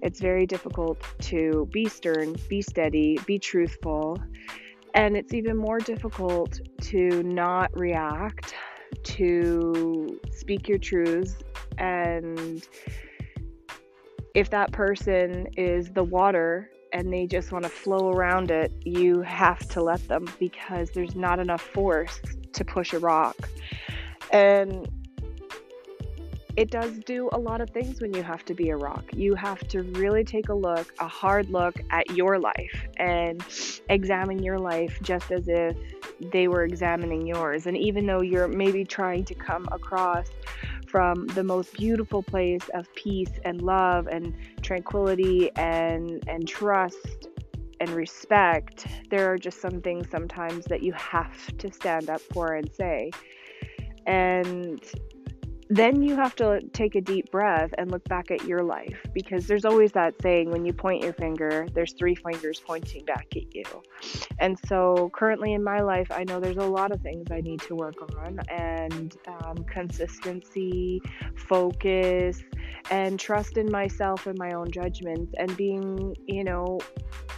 It's 0.04 0.20
very 0.20 0.46
difficult 0.46 1.02
to 1.32 1.70
be 1.72 1.88
stern, 1.88 2.36
be 2.50 2.62
steady, 2.62 3.18
be 3.26 3.40
truthful. 3.40 4.22
And 4.94 5.16
it's 5.16 5.34
even 5.34 5.56
more 5.56 5.80
difficult 5.80 6.60
to 6.82 7.24
not 7.24 7.76
react, 7.76 8.54
to 9.04 10.20
speak 10.30 10.68
your 10.68 10.78
truths. 10.78 11.36
And 11.78 12.68
if 14.36 14.50
that 14.50 14.74
person 14.74 15.48
is 15.56 15.90
the 15.92 16.04
water 16.04 16.70
and 16.92 17.12
they 17.12 17.26
just 17.26 17.54
want 17.54 17.64
to 17.64 17.70
flow 17.70 18.10
around 18.10 18.52
it, 18.52 18.74
you 18.84 19.22
have 19.22 19.60
to 19.70 19.82
let 19.82 20.06
them 20.10 20.28
because 20.38 20.92
there's 20.92 21.16
not 21.16 21.40
enough 21.40 21.62
force 21.62 22.20
to 22.52 22.66
push 22.66 22.92
a 22.92 23.00
rock. 23.00 23.50
And 24.32 24.86
it 26.56 26.70
does 26.70 27.00
do 27.00 27.30
a 27.34 27.40
lot 27.40 27.62
of 27.62 27.70
things 27.72 28.00
when 28.00 28.14
you 28.14 28.22
have 28.22 28.46
to 28.46 28.54
be 28.54 28.70
a 28.70 28.78
rock. 28.78 29.06
You 29.14 29.34
have 29.36 29.68
to 29.70 29.82
really 29.84 30.24
take 30.24 30.50
a 30.50 30.54
look, 30.54 30.94
a 31.00 31.08
hard 31.08 31.50
look 31.50 31.82
at 31.90 32.12
your 32.12 32.38
life 32.38 32.88
and 32.98 33.44
examine 33.90 34.44
your 34.44 34.60
life 34.60 35.00
just 35.02 35.32
as 35.32 35.48
if 35.48 35.76
they 36.32 36.48
were 36.48 36.64
examining 36.64 37.26
yours. 37.26 37.66
And 37.66 37.76
even 37.76 38.06
though 38.06 38.22
you're 38.22 38.48
maybe 38.48 38.86
trying 38.86 39.26
to 39.26 39.34
come 39.34 39.68
across 39.72 40.28
from 40.88 41.26
the 41.28 41.44
most 41.44 41.74
beautiful 41.74 42.22
place 42.22 42.70
of 42.76 42.94
peace 42.94 43.32
and 43.46 43.64
love 43.64 44.06
and 44.06 44.36
tranquility 44.62 45.50
and 45.56 46.24
and 46.28 46.48
trust 46.48 47.30
and 47.80 47.90
respect, 47.90 48.86
there 49.10 49.32
are 49.32 49.40
just 49.40 49.60
some 49.60 49.82
things 49.82 50.08
sometimes 50.12 50.66
that 50.66 50.84
you 50.84 50.94
have 50.94 51.58
to 51.58 51.72
stand 51.72 52.12
up 52.12 52.22
for 52.22 52.54
and 52.54 52.72
say. 52.72 53.10
And 54.06 54.84
then 55.76 56.04
you 56.04 56.16
have 56.16 56.36
to 56.36 56.62
take 56.74 56.94
a 56.96 57.02
deep 57.02 57.32
breath 57.32 57.74
and 57.78 57.90
look 57.90 58.04
back 58.08 58.30
at 58.30 58.46
your 58.46 58.64
life 58.64 59.00
because 59.14 59.48
there's 59.48 59.66
always 59.66 59.92
that 59.94 60.14
saying 60.22 60.52
when 60.52 60.66
you 60.66 60.74
point 60.74 61.04
your 61.04 61.14
finger, 61.14 61.68
there's 61.74 61.94
three 61.94 62.14
fingers 62.14 62.62
pointing 62.64 63.04
back 63.06 63.28
at 63.36 63.56
you. 63.56 63.64
And 64.40 64.58
so, 64.68 65.10
currently 65.14 65.54
in 65.54 65.64
my 65.64 65.80
life, 65.80 66.12
I 66.12 66.26
know 66.26 66.40
there's 66.40 66.58
a 66.58 66.66
lot 66.66 66.92
of 66.92 67.02
things 67.02 67.32
I 67.32 67.42
need 67.42 67.62
to 67.62 67.76
work 67.76 67.96
on, 68.20 68.40
and 68.50 69.16
um, 69.28 69.64
consistency, 69.64 71.02
focus, 71.36 72.44
and 72.92 73.20
trust 73.20 73.58
in 73.58 73.72
myself 73.72 74.28
and 74.28 74.38
my 74.38 74.54
own 74.54 74.70
judgments, 74.70 75.34
and 75.40 75.56
being, 75.58 76.16
you 76.28 76.44
know, 76.44 76.80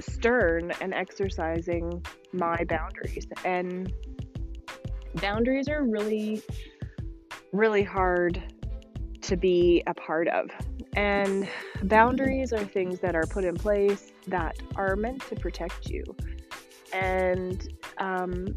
stern 0.01 0.73
and 0.81 0.93
exercising 0.93 2.05
my 2.33 2.63
boundaries. 2.65 3.27
And 3.45 3.93
boundaries 5.15 5.69
are 5.69 5.83
really 5.83 6.41
really 7.55 7.83
hard 7.83 8.41
to 9.21 9.35
be 9.35 9.83
a 9.87 9.93
part 9.93 10.27
of. 10.27 10.49
And 10.95 11.47
boundaries 11.83 12.53
are 12.53 12.63
things 12.63 12.99
that 12.99 13.15
are 13.15 13.25
put 13.25 13.43
in 13.43 13.55
place 13.55 14.11
that 14.27 14.57
are 14.75 14.95
meant 14.95 15.21
to 15.29 15.35
protect 15.35 15.89
you. 15.89 16.03
And, 16.93 17.67
um, 17.97 18.47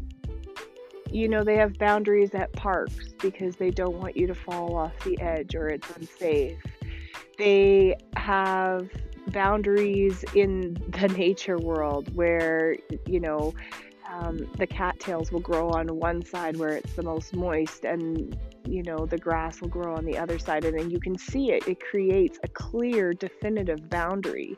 you 1.11 1.27
know, 1.27 1.43
they 1.43 1.55
have 1.55 1.77
boundaries 1.77 2.33
at 2.33 2.53
parks 2.53 3.13
because 3.19 3.55
they 3.55 3.71
don't 3.71 3.97
want 3.97 4.15
you 4.15 4.27
to 4.27 4.35
fall 4.35 4.75
off 4.75 4.93
the 5.03 5.19
edge 5.19 5.55
or 5.55 5.69
it's 5.69 5.89
unsafe. 5.91 6.57
They 7.37 7.97
have 8.15 8.89
boundaries 9.27 10.23
in 10.35 10.77
the 10.89 11.07
nature 11.17 11.57
world 11.57 12.13
where, 12.15 12.77
you 13.05 13.19
know, 13.19 13.53
um, 14.09 14.49
the 14.57 14.65
cattails 14.65 15.31
will 15.31 15.39
grow 15.39 15.69
on 15.69 15.87
one 15.95 16.25
side 16.25 16.57
where 16.57 16.69
it's 16.69 16.93
the 16.93 17.03
most 17.03 17.35
moist 17.35 17.85
and 17.85 18.35
you 18.67 18.83
know 18.83 19.05
the 19.05 19.17
grass 19.17 19.61
will 19.61 19.69
grow 19.69 19.95
on 19.95 20.05
the 20.05 20.17
other 20.17 20.39
side 20.39 20.65
and 20.65 20.77
then 20.77 20.89
you 20.89 20.99
can 20.99 21.17
see 21.17 21.51
it. 21.51 21.67
It 21.67 21.79
creates 21.79 22.39
a 22.43 22.47
clear 22.47 23.13
definitive 23.13 23.89
boundary. 23.89 24.55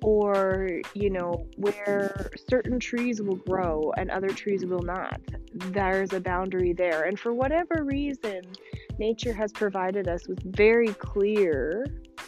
Or 0.00 0.80
you 0.94 1.10
know 1.10 1.48
where 1.56 2.30
certain 2.48 2.78
trees 2.78 3.20
will 3.20 3.36
grow 3.36 3.92
and 3.96 4.12
other 4.12 4.28
trees 4.28 4.64
will 4.64 4.82
not. 4.82 5.20
There's 5.52 6.12
a 6.12 6.20
boundary 6.20 6.72
there. 6.72 7.02
And 7.04 7.18
for 7.18 7.34
whatever 7.34 7.82
reason 7.82 8.42
nature 9.00 9.32
has 9.32 9.50
provided 9.50 10.06
us 10.06 10.28
with 10.28 10.40
very 10.54 10.94
clear 10.94 11.84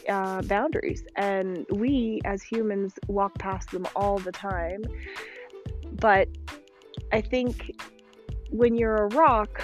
uh, 0.08 0.42
boundaries. 0.42 1.04
And 1.14 1.64
we 1.70 2.20
as 2.24 2.42
humans 2.42 2.94
walk 3.06 3.38
past 3.38 3.70
them 3.70 3.86
all 3.94 4.18
the 4.18 4.32
time 4.32 4.82
but 6.00 6.28
i 7.12 7.20
think 7.20 7.76
when 8.50 8.74
you're 8.74 8.96
a 8.96 9.08
rock 9.08 9.62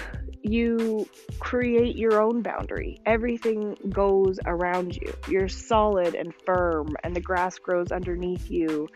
you 0.49 1.07
create 1.39 1.95
your 1.95 2.21
own 2.21 2.41
boundary. 2.41 2.99
Everything 3.05 3.77
goes 3.89 4.39
around 4.45 4.95
you. 4.95 5.13
You're 5.27 5.47
solid 5.47 6.15
and 6.15 6.33
firm, 6.45 6.95
and 7.03 7.15
the 7.15 7.21
grass 7.21 7.57
grows 7.59 7.91
underneath 7.91 8.49
you 8.49 8.87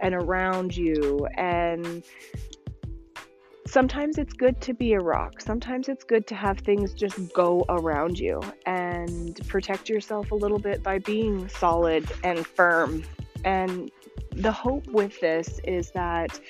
and 0.00 0.14
around 0.14 0.76
you. 0.76 1.26
And 1.36 2.02
sometimes 3.66 4.18
it's 4.18 4.32
good 4.32 4.60
to 4.62 4.74
be 4.74 4.92
a 4.92 5.00
rock. 5.00 5.40
Sometimes 5.40 5.88
it's 5.88 6.04
good 6.04 6.26
to 6.28 6.34
have 6.34 6.58
things 6.58 6.92
just 6.92 7.32
go 7.32 7.64
around 7.68 8.18
you 8.18 8.40
and 8.66 9.40
protect 9.48 9.88
yourself 9.88 10.30
a 10.32 10.34
little 10.34 10.58
bit 10.58 10.82
by 10.82 10.98
being 10.98 11.48
solid 11.48 12.10
and 12.22 12.46
firm. 12.46 13.04
And 13.44 13.90
the 14.32 14.52
hope 14.52 14.86
with 14.88 15.18
this 15.20 15.60
is 15.64 15.90
that 15.92 16.40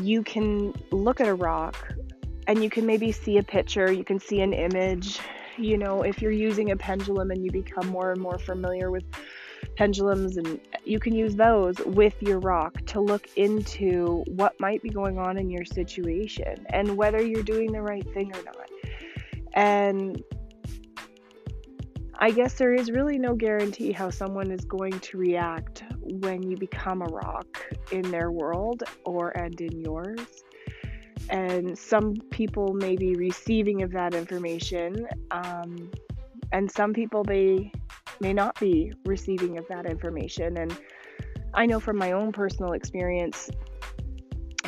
you 0.00 0.22
can 0.22 0.72
look 0.90 1.20
at 1.20 1.28
a 1.28 1.34
rock 1.34 1.94
and 2.46 2.62
you 2.62 2.70
can 2.70 2.86
maybe 2.86 3.12
see 3.12 3.38
a 3.38 3.42
picture, 3.42 3.92
you 3.92 4.04
can 4.04 4.18
see 4.18 4.40
an 4.40 4.52
image. 4.52 5.20
You 5.58 5.76
know, 5.76 6.02
if 6.02 6.22
you're 6.22 6.32
using 6.32 6.70
a 6.70 6.76
pendulum 6.76 7.30
and 7.30 7.44
you 7.44 7.50
become 7.50 7.88
more 7.88 8.12
and 8.12 8.20
more 8.20 8.38
familiar 8.38 8.90
with 8.90 9.04
pendulums, 9.76 10.36
and 10.36 10.60
you 10.84 10.98
can 10.98 11.14
use 11.14 11.36
those 11.36 11.76
with 11.86 12.20
your 12.22 12.40
rock 12.40 12.84
to 12.86 13.00
look 13.00 13.28
into 13.36 14.24
what 14.28 14.58
might 14.60 14.82
be 14.82 14.88
going 14.88 15.18
on 15.18 15.38
in 15.38 15.50
your 15.50 15.64
situation 15.64 16.66
and 16.70 16.96
whether 16.96 17.22
you're 17.22 17.42
doing 17.42 17.70
the 17.70 17.80
right 17.80 18.08
thing 18.12 18.32
or 18.34 18.42
not. 18.42 18.68
And 19.54 20.22
I 22.22 22.30
guess 22.30 22.54
there 22.54 22.72
is 22.72 22.88
really 22.88 23.18
no 23.18 23.34
guarantee 23.34 23.90
how 23.90 24.08
someone 24.08 24.52
is 24.52 24.64
going 24.64 25.00
to 25.00 25.18
react 25.18 25.82
when 26.02 26.40
you 26.44 26.56
become 26.56 27.02
a 27.02 27.06
rock 27.06 27.60
in 27.90 28.08
their 28.12 28.30
world 28.30 28.84
or 29.04 29.36
and 29.36 29.60
in 29.60 29.80
yours. 29.80 30.20
And 31.30 31.76
some 31.76 32.14
people 32.30 32.74
may 32.74 32.94
be 32.94 33.16
receiving 33.16 33.82
of 33.82 33.90
that 33.94 34.14
information 34.14 35.08
um, 35.32 35.90
and 36.52 36.70
some 36.70 36.92
people 36.92 37.24
they 37.24 37.72
may 38.20 38.32
not 38.32 38.56
be 38.60 38.92
receiving 39.04 39.58
of 39.58 39.66
that 39.66 39.84
information. 39.84 40.58
And 40.58 40.78
i 41.54 41.66
know 41.66 41.80
from 41.80 41.98
my 41.98 42.12
own 42.12 42.30
personal 42.30 42.72
experience 42.72 43.50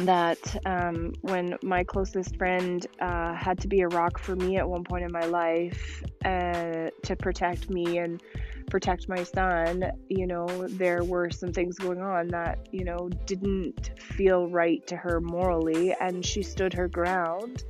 that 0.01 0.57
um, 0.67 1.13
when 1.21 1.57
my 1.63 1.85
closest 1.85 2.37
friend 2.37 2.85
uh, 3.01 3.33
had 3.33 3.61
to 3.61 3.69
be 3.69 3.83
a 3.83 3.89
rock 3.89 4.19
for 4.19 4.35
me 4.35 4.57
at 4.57 4.69
one 4.69 4.83
point 4.83 5.05
in 5.05 5.13
my 5.13 5.25
life 5.27 6.03
uh, 6.25 6.91
to 7.03 7.17
protect 7.17 7.71
me 7.71 7.99
and 7.99 8.23
protect 8.69 9.09
my 9.09 9.23
son, 9.23 9.85
you 10.09 10.27
know, 10.27 10.47
there 10.69 11.05
were 11.05 11.31
some 11.31 11.53
things 11.53 11.79
going 11.79 12.01
on 12.01 12.29
that, 12.29 12.59
you 12.73 12.85
know, 12.85 13.09
didn't 13.27 13.91
feel 13.99 14.49
right 14.49 14.87
to 14.87 14.97
her 14.97 15.21
morally, 15.21 15.95
and 16.01 16.25
she 16.25 16.43
stood 16.43 16.73
her 16.73 16.89
ground. 16.89 17.65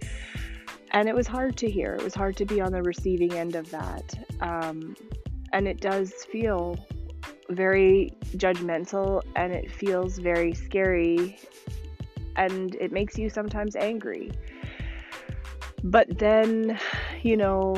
And 0.93 1.09
it 1.09 1.15
was 1.15 1.27
hard 1.27 1.57
to 1.59 1.71
hear. 1.71 1.95
It 1.95 2.05
was 2.05 2.15
hard 2.15 2.37
to 2.37 2.45
be 2.45 2.61
on 2.61 2.71
the 2.71 2.83
receiving 2.83 3.33
end 3.35 3.57
of 3.57 3.69
that. 3.71 4.15
Um, 4.41 4.97
and 5.53 5.67
it 5.67 5.81
does 5.81 6.13
feel 6.13 6.79
very 7.51 8.13
judgmental 8.37 9.23
and 9.37 9.53
it 9.53 9.71
feels 9.71 10.19
very 10.19 10.55
scary 10.55 11.39
and 12.37 12.75
it 12.77 12.93
makes 12.93 13.19
you 13.19 13.29
sometimes 13.29 13.77
angry. 13.77 14.33
But 15.83 16.19
then, 16.19 16.79
you 17.23 17.37
know, 17.37 17.77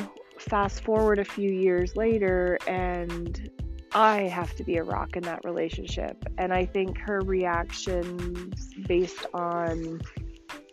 fast 0.49 0.83
forward 0.83 1.19
a 1.19 1.25
few 1.25 1.51
years 1.51 1.97
later 1.97 2.59
and 2.67 3.51
I 3.93 4.23
have 4.23 4.55
to 4.57 4.65
be 4.65 4.77
a 4.77 4.83
rock 4.83 5.17
in 5.17 5.23
that 5.23 5.45
relationship. 5.45 6.23
And 6.37 6.53
I 6.53 6.67
think 6.67 6.99
her 6.99 7.21
reactions 7.21 8.75
based 8.87 9.25
on 9.33 10.03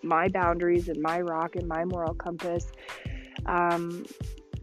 my 0.01 0.27
boundaries 0.27 0.89
and 0.89 1.01
my 1.01 1.21
rock 1.21 1.55
and 1.55 1.67
my 1.67 1.85
moral 1.85 2.13
compass 2.13 2.71
um, 3.45 4.05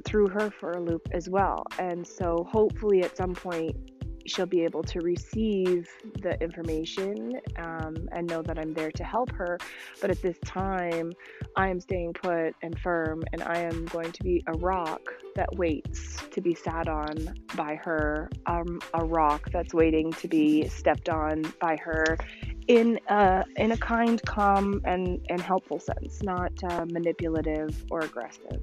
threw 0.05 0.29
her 0.29 0.51
for 0.51 0.73
a 0.73 0.81
loop 0.81 1.09
as 1.13 1.29
well. 1.29 1.65
And 1.79 2.07
so 2.07 2.47
hopefully 2.51 3.03
at 3.03 3.17
some 3.17 3.35
point 3.35 3.90
she'll 4.27 4.47
be 4.47 4.63
able 4.63 4.83
to 4.83 5.01
receive 5.01 5.89
the 6.21 6.41
information 6.43 7.41
um, 7.57 8.09
and 8.13 8.27
know 8.27 8.43
that 8.43 8.59
I'm 8.59 8.75
there 8.75 8.91
to 8.93 9.05
help 9.05 9.31
her. 9.33 9.59
But 10.01 10.11
at 10.11 10.21
this 10.23 10.39
time, 10.45 11.13
I 11.57 11.69
am 11.69 11.81
staying 11.81 12.15
put 12.15 12.55
and 12.63 12.79
firm, 12.81 13.23
and 13.33 13.43
I 13.43 13.59
am 13.59 13.87
going 13.87 14.13
to 14.13 14.23
be 14.23 14.43
a 14.47 14.53
rock 14.59 15.01
that 15.37 15.57
waits 15.57 16.23
to 16.31 16.41
be 16.41 16.55
sat 16.55 16.89
on 16.89 17.35
by 17.55 17.77
her, 17.77 18.31
um, 18.47 18.81
a 18.95 19.05
rock 19.05 19.51
that's 19.53 19.75
waiting 19.75 20.13
to 20.15 20.29
be 20.29 20.69
stepped 20.69 21.09
on 21.09 21.43
by 21.61 21.77
her 21.77 22.19
in 22.69 23.01
a 23.09 23.45
in 23.57 23.73
a 23.73 23.77
kind, 23.77 24.23
calm, 24.27 24.81
and 24.85 25.25
and 25.29 25.41
helpful 25.41 25.81
sense, 25.81 26.23
not 26.23 26.53
uh, 26.65 26.85
manipulative 26.91 27.85
or 27.91 28.01
aggressive. 28.01 28.63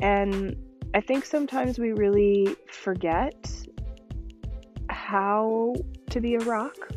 And 0.00 0.56
I 0.94 1.00
think 1.00 1.24
sometimes 1.24 1.78
we 1.78 1.92
really 1.92 2.56
forget 2.72 3.50
how 5.10 5.74
to 6.08 6.20
be 6.20 6.36
a 6.36 6.38
rock. 6.38 6.88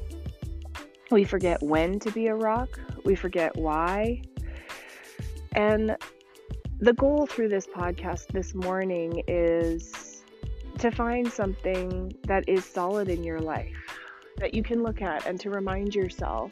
We 1.10 1.24
forget 1.24 1.64
when 1.64 1.98
to 2.02 2.12
be 2.12 2.28
a 2.28 2.36
rock. 2.36 2.80
We 3.04 3.16
forget 3.16 3.56
why. 3.58 4.22
And 5.54 5.98
the 6.80 6.94
goal 6.94 7.26
through 7.26 7.50
this 7.50 7.66
podcast 7.66 8.28
this 8.28 8.54
morning 8.54 9.24
is 9.28 10.24
to 10.78 10.92
find 10.92 11.28
something 11.28 12.16
that 12.28 12.48
is 12.48 12.64
solid 12.64 13.10
in 13.10 13.24
your 13.24 13.40
life 13.40 13.98
that 14.38 14.54
you 14.54 14.62
can 14.62 14.84
look 14.84 15.02
at 15.02 15.26
and 15.26 15.40
to 15.40 15.50
remind 15.50 15.96
yourself 15.96 16.52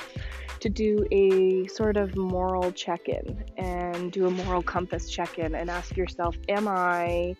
to 0.61 0.69
do 0.69 1.05
a 1.11 1.67
sort 1.67 1.95
of 1.95 2.15
moral 2.15 2.71
check 2.71 3.07
in 3.07 3.43
and 3.57 4.11
do 4.11 4.25
a 4.25 4.31
moral 4.31 4.63
compass 4.63 5.11
check 5.11 5.37
in 5.37 5.53
and 5.53 5.69
ask 5.69 5.95
yourself, 5.95 6.35
am 6.49 6.67
I 6.67 7.35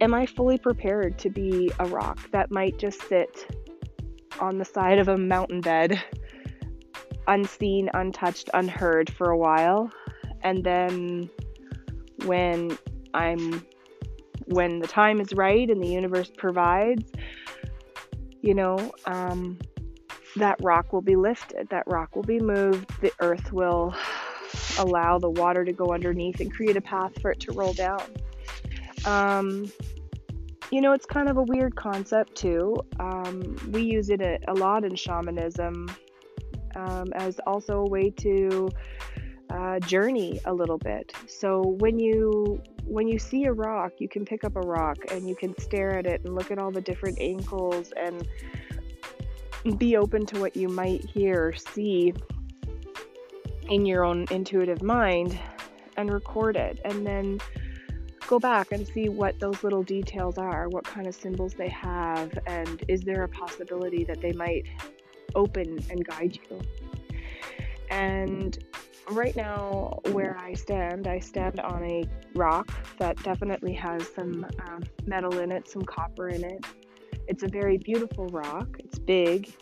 am 0.00 0.14
I 0.14 0.26
fully 0.26 0.58
prepared 0.58 1.18
to 1.18 1.30
be 1.30 1.70
a 1.78 1.86
rock 1.86 2.30
that 2.30 2.50
might 2.50 2.78
just 2.78 3.00
sit 3.08 3.46
on 4.40 4.58
the 4.58 4.64
side 4.64 4.98
of 4.98 5.08
a 5.08 5.16
mountain 5.16 5.60
bed, 5.60 6.02
unseen, 7.26 7.90
untouched, 7.94 8.48
unheard 8.54 9.10
for 9.10 9.30
a 9.30 9.36
while, 9.36 9.90
and 10.42 10.62
then 10.62 11.28
when 12.24 12.78
I'm 13.14 13.64
when 14.46 14.78
the 14.78 14.86
time 14.86 15.20
is 15.20 15.32
right 15.34 15.68
and 15.68 15.82
the 15.82 15.88
universe 15.88 16.30
provides, 16.34 17.10
you 18.40 18.54
know, 18.54 18.92
um, 19.04 19.58
that 20.36 20.56
rock 20.62 20.92
will 20.92 21.02
be 21.02 21.16
lifted, 21.16 21.68
that 21.68 21.84
rock 21.86 22.16
will 22.16 22.22
be 22.22 22.40
moved, 22.40 22.90
the 23.02 23.12
earth 23.20 23.52
will 23.52 23.94
allow 24.78 25.18
the 25.18 25.28
water 25.28 25.64
to 25.64 25.72
go 25.72 25.92
underneath 25.92 26.40
and 26.40 26.52
create 26.52 26.76
a 26.76 26.80
path 26.80 27.12
for 27.20 27.30
it 27.30 27.40
to 27.40 27.52
roll 27.52 27.74
down. 27.74 28.00
Um, 29.06 29.70
you 30.70 30.80
know, 30.80 30.92
it's 30.92 31.06
kind 31.06 31.28
of 31.28 31.38
a 31.38 31.42
weird 31.42 31.76
concept 31.76 32.34
too. 32.34 32.76
Um, 33.00 33.56
we 33.70 33.82
use 33.82 34.10
it 34.10 34.20
a, 34.20 34.38
a, 34.48 34.54
lot 34.54 34.84
in 34.84 34.94
shamanism 34.94 35.88
um, 36.76 37.12
as 37.14 37.38
also 37.46 37.80
a 37.80 37.88
way 37.88 38.10
to 38.10 38.68
uh, 39.50 39.78
journey 39.80 40.40
a 40.44 40.52
little 40.52 40.78
bit. 40.78 41.12
So 41.26 41.62
when 41.78 41.98
you 41.98 42.60
when 42.84 43.06
you 43.08 43.18
see 43.18 43.44
a 43.44 43.52
rock, 43.52 43.92
you 43.98 44.08
can 44.08 44.24
pick 44.24 44.44
up 44.44 44.56
a 44.56 44.60
rock 44.60 44.98
and 45.10 45.28
you 45.28 45.36
can 45.36 45.56
stare 45.58 45.98
at 45.98 46.06
it 46.06 46.22
and 46.24 46.34
look 46.34 46.50
at 46.50 46.58
all 46.58 46.70
the 46.70 46.80
different 46.80 47.18
angles 47.20 47.92
and 47.96 48.26
be 49.78 49.96
open 49.96 50.24
to 50.26 50.40
what 50.40 50.56
you 50.56 50.68
might 50.68 51.04
hear 51.04 51.48
or 51.48 51.54
see 51.54 52.14
in 53.68 53.84
your 53.84 54.04
own 54.04 54.24
intuitive 54.30 54.82
mind 54.82 55.38
and 55.96 56.10
record 56.10 56.56
it 56.56 56.80
and 56.84 57.06
then 57.06 57.38
go 58.28 58.38
back 58.38 58.72
and 58.72 58.86
see 58.86 59.08
what 59.08 59.40
those 59.40 59.64
little 59.64 59.82
details 59.82 60.36
are, 60.36 60.68
what 60.68 60.84
kind 60.84 61.06
of 61.06 61.14
symbols 61.14 61.54
they 61.54 61.70
have, 61.70 62.38
and 62.46 62.84
is 62.86 63.00
there 63.00 63.22
a 63.24 63.28
possibility 63.28 64.04
that 64.04 64.20
they 64.20 64.32
might 64.32 64.64
open 65.34 65.82
and 65.90 66.06
guide 66.06 66.38
you. 66.50 66.60
And 67.90 68.62
right 69.10 69.34
now, 69.34 70.00
where 70.12 70.36
I 70.38 70.52
stand, 70.52 71.08
I 71.08 71.20
stand 71.20 71.58
on 71.60 71.82
a 71.84 72.04
rock 72.34 72.70
that 72.98 73.22
definitely 73.22 73.72
has 73.74 74.06
some 74.14 74.46
um, 74.68 74.82
metal 75.06 75.38
in 75.38 75.50
it, 75.50 75.68
some 75.68 75.82
copper 75.82 76.28
in 76.28 76.44
it. 76.44 76.64
It's 77.26 77.42
a 77.42 77.48
very 77.48 77.78
beautiful 77.78 78.26
rock, 78.26 78.68
it's 78.78 78.98
big, 78.98 79.52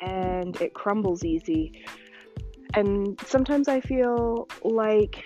and 0.00 0.60
it 0.60 0.74
crumbles 0.74 1.24
easy. 1.24 1.84
And 2.74 3.20
sometimes 3.24 3.68
I 3.68 3.80
feel 3.80 4.48
like 4.62 5.24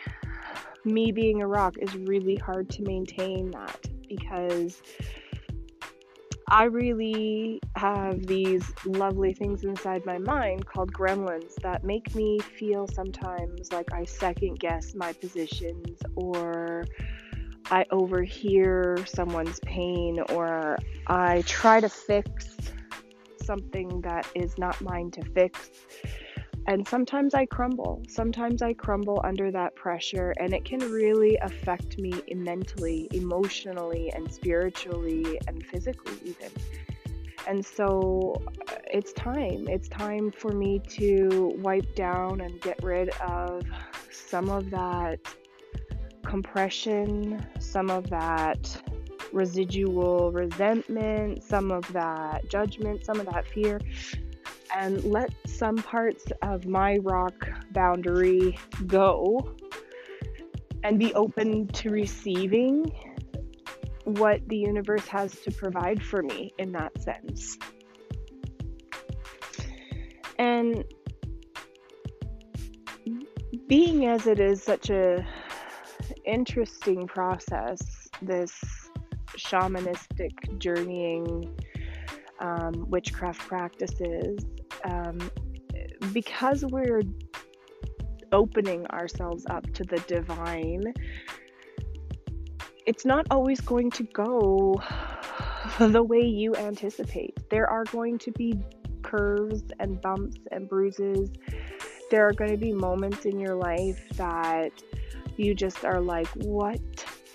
me 0.85 1.13
being 1.13 1.43
a 1.43 1.47
rock 1.47 1.77
is 1.79 1.95
really 1.95 2.37
hard 2.37 2.71
to 2.71 2.83
maintain 2.83 3.51
that 3.51 3.87
because 4.09 4.83
I 6.53 6.65
really 6.65 7.61
have 7.77 8.27
these 8.27 8.73
lovely 8.85 9.33
things 9.33 9.63
inside 9.63 10.05
my 10.05 10.19
mind 10.19 10.67
called 10.67 10.93
gremlins 10.93 11.55
that 11.63 11.85
make 11.85 12.13
me 12.17 12.41
feel 12.41 12.89
sometimes 12.89 13.71
like 13.71 13.93
I 13.93 14.05
second 14.05 14.59
guess 14.59 14.95
my 14.95 15.13
positions 15.13 16.01
or 16.17 16.87
I 17.71 17.87
overhear 17.93 18.99
someone's 19.07 19.61
pain 19.61 20.21
or 20.31 20.77
I 21.07 21.43
try 21.47 21.81
to 21.81 21.89
fix 21.89 22.57
something 23.45 24.01
that 24.01 24.27
is 24.35 24.59
not 24.59 24.81
mine 24.81 25.13
to 25.13 25.23
fix. 25.23 25.71
And 26.67 26.87
sometimes 26.87 27.35
I 27.35 27.47
crumble. 27.47 28.03
Sometimes 28.09 28.63
I 28.63 28.75
crumble 28.75 29.21
under 29.25 29.51
that 29.51 29.75
pressure, 29.75 30.33
and 30.39 30.53
it 30.53 30.65
can 30.65 30.79
really 30.79 31.37
affect 31.39 31.99
me 31.99 32.13
mentally, 32.33 33.09
emotionally, 33.11 34.13
and 34.15 34.33
spiritually, 34.33 35.41
and 35.49 35.65
physically, 35.67 36.15
even. 36.25 36.51
And 37.47 37.65
so 37.65 38.41
uh, 38.69 38.75
it's 38.93 39.13
time. 39.15 39.67
It's 39.69 39.89
time 39.89 40.31
for 40.31 40.53
me 40.53 40.81
to 40.91 41.53
wipe 41.59 41.95
down 41.95 42.41
and 42.41 42.61
get 42.61 42.83
rid 42.83 43.09
of 43.21 43.63
some 44.13 44.51
of 44.51 44.71
that 44.71 45.19
compression, 46.25 47.45
some 47.59 47.91
of 47.91 48.11
that 48.11 48.81
residual 49.33 50.31
resentment, 50.33 51.43
some 51.43 51.71
of 51.71 51.91
that 51.93 52.49
judgment, 52.49 53.05
some 53.05 53.19
of 53.19 53.27
that 53.27 53.47
fear 53.47 53.81
and 54.77 55.03
let 55.05 55.33
some 55.47 55.77
parts 55.77 56.25
of 56.43 56.67
my 56.67 56.99
rock 56.99 57.49
boundary 57.73 58.59
go 58.87 59.55
and 60.83 60.99
be 60.99 61.13
open 61.15 61.69
to 61.69 61.91
receiving 61.91 62.91
what 64.05 64.47
the 64.49 64.57
universe 64.57 65.07
has 65.07 65.33
to 65.41 65.51
provide 65.51 66.03
for 66.03 66.23
me 66.23 66.53
in 66.59 66.73
that 66.73 67.01
sense. 67.01 67.59
And 70.39 70.85
being 73.67 74.07
as 74.07 74.27
it 74.27 74.41
is 74.41 74.63
such 74.63 74.91
a 74.91 75.27
interesting 76.25 77.07
process, 77.07 78.09
this 78.23 78.53
shamanistic 79.37 80.59
journeying 80.59 81.57
um, 82.41 82.87
witchcraft 82.89 83.41
practices, 83.47 84.45
um, 84.85 85.31
because 86.13 86.65
we're 86.65 87.03
opening 88.33 88.87
ourselves 88.87 89.45
up 89.51 89.71
to 89.75 89.85
the 89.85 89.99
divine, 90.07 90.95
it's 92.87 93.05
not 93.05 93.27
always 93.31 93.61
going 93.61 93.91
to 93.91 94.03
go 94.05 94.81
the 95.79 96.03
way 96.03 96.21
you 96.21 96.55
anticipate. 96.57 97.39
There 97.51 97.69
are 97.69 97.85
going 97.85 98.19
to 98.19 98.33
be 98.33 98.59
curves 99.03 99.63
and 99.79 100.01
bumps 100.01 100.37
and 100.51 100.69
bruises. 100.69 101.31
There 102.11 102.27
are 102.27 102.33
going 102.33 102.51
to 102.51 102.57
be 102.57 102.73
moments 102.73 103.25
in 103.25 103.39
your 103.39 103.55
life 103.55 104.09
that 104.17 104.73
you 105.37 105.55
just 105.55 105.85
are 105.85 106.01
like, 106.01 106.29
what? 106.37 106.81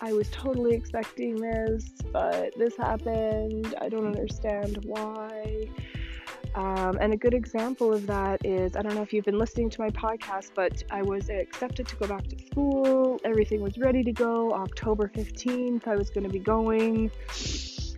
I 0.01 0.13
was 0.13 0.29
totally 0.29 0.75
expecting 0.75 1.35
this, 1.35 1.85
but 2.11 2.53
this 2.57 2.75
happened. 2.77 3.73
I 3.79 3.89
don't 3.89 4.05
understand 4.05 4.79
why. 4.83 5.69
Um, 6.55 6.97
and 7.01 7.11
a 7.11 7.17
good 7.17 7.33
example 7.33 7.93
of 7.93 8.07
that 8.07 8.45
is 8.45 8.77
I 8.77 8.81
don't 8.81 8.95
know 8.95 9.01
if 9.01 9.11
you've 9.11 9.25
been 9.25 9.37
listening 9.37 9.69
to 9.71 9.81
my 9.81 9.89
podcast, 9.89 10.51
but 10.55 10.83
I 10.89 11.01
was 11.01 11.29
accepted 11.29 11.87
to 11.89 11.95
go 11.97 12.07
back 12.07 12.27
to 12.27 12.39
school. 12.47 13.19
Everything 13.25 13.61
was 13.61 13.77
ready 13.77 14.03
to 14.03 14.13
go. 14.13 14.53
October 14.53 15.11
15th, 15.13 15.87
I 15.87 15.95
was 15.95 16.09
going 16.09 16.23
to 16.23 16.29
be 16.29 16.39
going. 16.39 17.11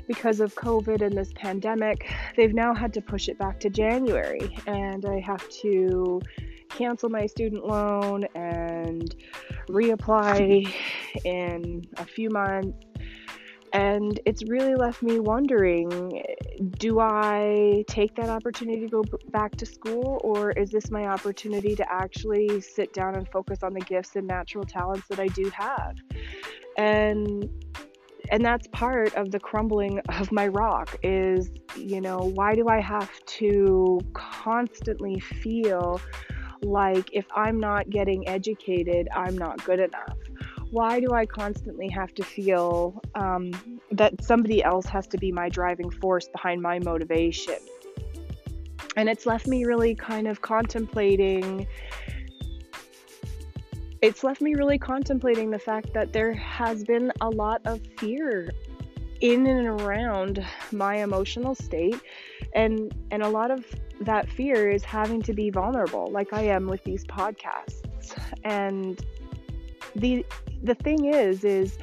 Because 0.08 0.40
of 0.40 0.56
COVID 0.56 1.02
and 1.02 1.16
this 1.16 1.34
pandemic, 1.36 2.10
they've 2.38 2.54
now 2.54 2.74
had 2.74 2.94
to 2.94 3.02
push 3.02 3.28
it 3.28 3.38
back 3.38 3.60
to 3.60 3.70
January, 3.70 4.56
and 4.66 5.06
I 5.06 5.20
have 5.20 5.48
to 5.62 6.22
cancel 6.70 7.10
my 7.10 7.26
student 7.26 7.66
loan 7.66 8.24
and 8.34 9.16
reapply 9.68 10.74
in 11.26 11.86
a 11.98 12.06
few 12.06 12.30
months 12.30 12.87
and 13.78 14.20
it's 14.26 14.44
really 14.50 14.74
left 14.74 15.04
me 15.04 15.20
wondering 15.20 16.24
do 16.80 17.00
I 17.00 17.84
take 17.88 18.16
that 18.16 18.30
opportunity 18.30 18.82
to 18.82 18.88
go 18.88 19.04
back 19.30 19.56
to 19.58 19.66
school, 19.66 20.20
or 20.24 20.52
is 20.52 20.72
this 20.72 20.90
my 20.90 21.06
opportunity 21.06 21.76
to 21.76 21.92
actually 21.92 22.60
sit 22.62 22.92
down 22.94 23.16
and 23.16 23.28
focus 23.30 23.62
on 23.62 23.74
the 23.74 23.82
gifts 23.82 24.16
and 24.16 24.26
natural 24.26 24.64
talents 24.66 25.08
that 25.10 25.20
I 25.20 25.28
do 25.28 25.52
have? 25.56 25.96
And 26.78 27.48
and 28.32 28.44
that's 28.44 28.68
part 28.68 29.14
of 29.14 29.30
the 29.32 29.40
crumbling 29.40 30.00
of 30.10 30.32
my 30.32 30.48
rock 30.48 30.98
is 31.04 31.52
you 31.76 32.02
know 32.02 32.18
why 32.18 32.56
do 32.56 32.68
i 32.68 32.82
have 32.82 33.12
to 33.26 34.00
constantly 34.14 35.20
feel 35.20 36.02
like 36.64 37.10
if 37.14 37.26
i'm 37.36 37.60
not 37.60 37.90
getting 37.90 38.28
educated 38.28 39.08
i'm 39.16 39.38
not 39.38 39.64
good 39.64 39.80
enough 39.80 40.18
why 40.72 41.00
do 41.00 41.14
I 41.14 41.26
constantly 41.26 41.88
have 41.90 42.14
to 42.16 42.24
feel 42.24 43.02
um, 43.16 43.52
that 43.92 44.24
somebody 44.24 44.64
else 44.64 44.86
has 44.88 45.08
to 45.08 45.18
be 45.18 45.32
my 45.32 45.50
driving 45.50 45.90
force 45.90 46.28
behind 46.28 46.62
my 46.62 46.80
motivation? 46.80 47.58
And 48.96 49.08
it's 49.10 49.26
left 49.26 49.48
me 49.48 49.66
really 49.66 49.96
kind 49.96 50.28
of 50.28 50.42
contemplating 50.42 51.68
it's 54.02 54.24
left 54.24 54.42
me 54.42 54.54
really 54.54 54.78
contemplating 54.78 55.50
the 55.50 55.60
fact 55.60 55.94
that 55.94 56.14
there 56.14 56.32
has 56.34 56.84
been 56.84 57.12
a 57.22 57.30
lot 57.30 57.62
of 57.66 57.82
fear 57.98 58.52
in 59.22 59.48
and 59.48 59.68
around 59.68 60.46
my 60.72 60.98
emotional 60.98 61.56
state 61.56 62.00
and 62.54 62.94
and 63.10 63.24
a 63.24 63.28
lot 63.28 63.50
of 63.50 63.66
that 64.02 64.30
fear 64.30 64.70
is 64.70 64.84
having 64.84 65.22
to 65.24 65.34
be 65.34 65.50
vulnerable 65.50 66.08
like 66.12 66.32
I 66.34 66.44
am 66.44 66.68
with 66.68 66.84
these 66.84 67.04
podcasts 67.06 67.82
and 68.44 69.04
the 69.98 70.26
the 70.64 70.76
thing 70.76 71.06
is 71.06 71.44
is 71.44 71.78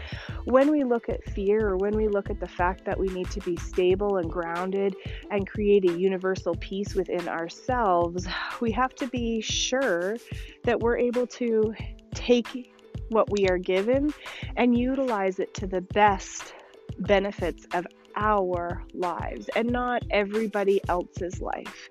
when 0.44 0.70
we 0.70 0.84
look 0.84 1.08
at 1.08 1.22
fear 1.24 1.68
or 1.68 1.76
when 1.76 1.94
we 1.96 2.08
look 2.08 2.30
at 2.30 2.40
the 2.40 2.48
fact 2.48 2.84
that 2.84 2.98
we 2.98 3.06
need 3.08 3.30
to 3.30 3.40
be 3.40 3.56
stable 3.56 4.16
and 4.18 4.30
grounded 4.30 4.94
and 5.30 5.48
create 5.48 5.88
a 5.88 5.92
universal 5.98 6.54
peace 6.56 6.94
within 6.94 7.28
ourselves 7.28 8.26
we 8.60 8.70
have 8.72 8.94
to 8.94 9.06
be 9.06 9.40
sure 9.40 10.16
that 10.64 10.78
we're 10.80 10.98
able 10.98 11.26
to 11.26 11.74
take 12.14 12.72
what 13.08 13.30
we 13.30 13.48
are 13.48 13.58
given 13.58 14.12
and 14.56 14.76
utilize 14.76 15.38
it 15.38 15.52
to 15.54 15.66
the 15.66 15.80
best 15.80 16.54
benefits 17.00 17.66
of 17.74 17.86
our 18.16 18.84
lives 18.94 19.48
and 19.56 19.68
not 19.70 20.02
everybody 20.10 20.80
else's 20.88 21.40
life. 21.40 21.88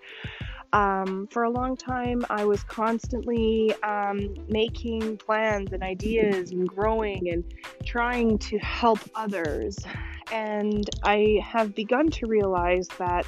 Um, 0.74 1.28
for 1.28 1.43
a 1.43 1.51
long 1.51 1.78
time, 1.78 2.26
I 2.32 2.45
was 2.45 2.63
constantly 2.63 3.76
um, 3.84 4.34
making 4.49 5.17
plans 5.17 5.71
and 5.71 5.84
ideas 5.84 6.49
and 6.49 6.67
growing 6.67 7.30
and 7.30 7.43
trying 7.86 8.39
to 8.39 8.57
help 8.57 8.99
others. 9.13 9.78
And 10.32 10.89
I 11.03 11.39
have 11.43 11.76
begun 11.76 12.09
to 12.09 12.26
realize 12.26 12.88
that 12.97 13.28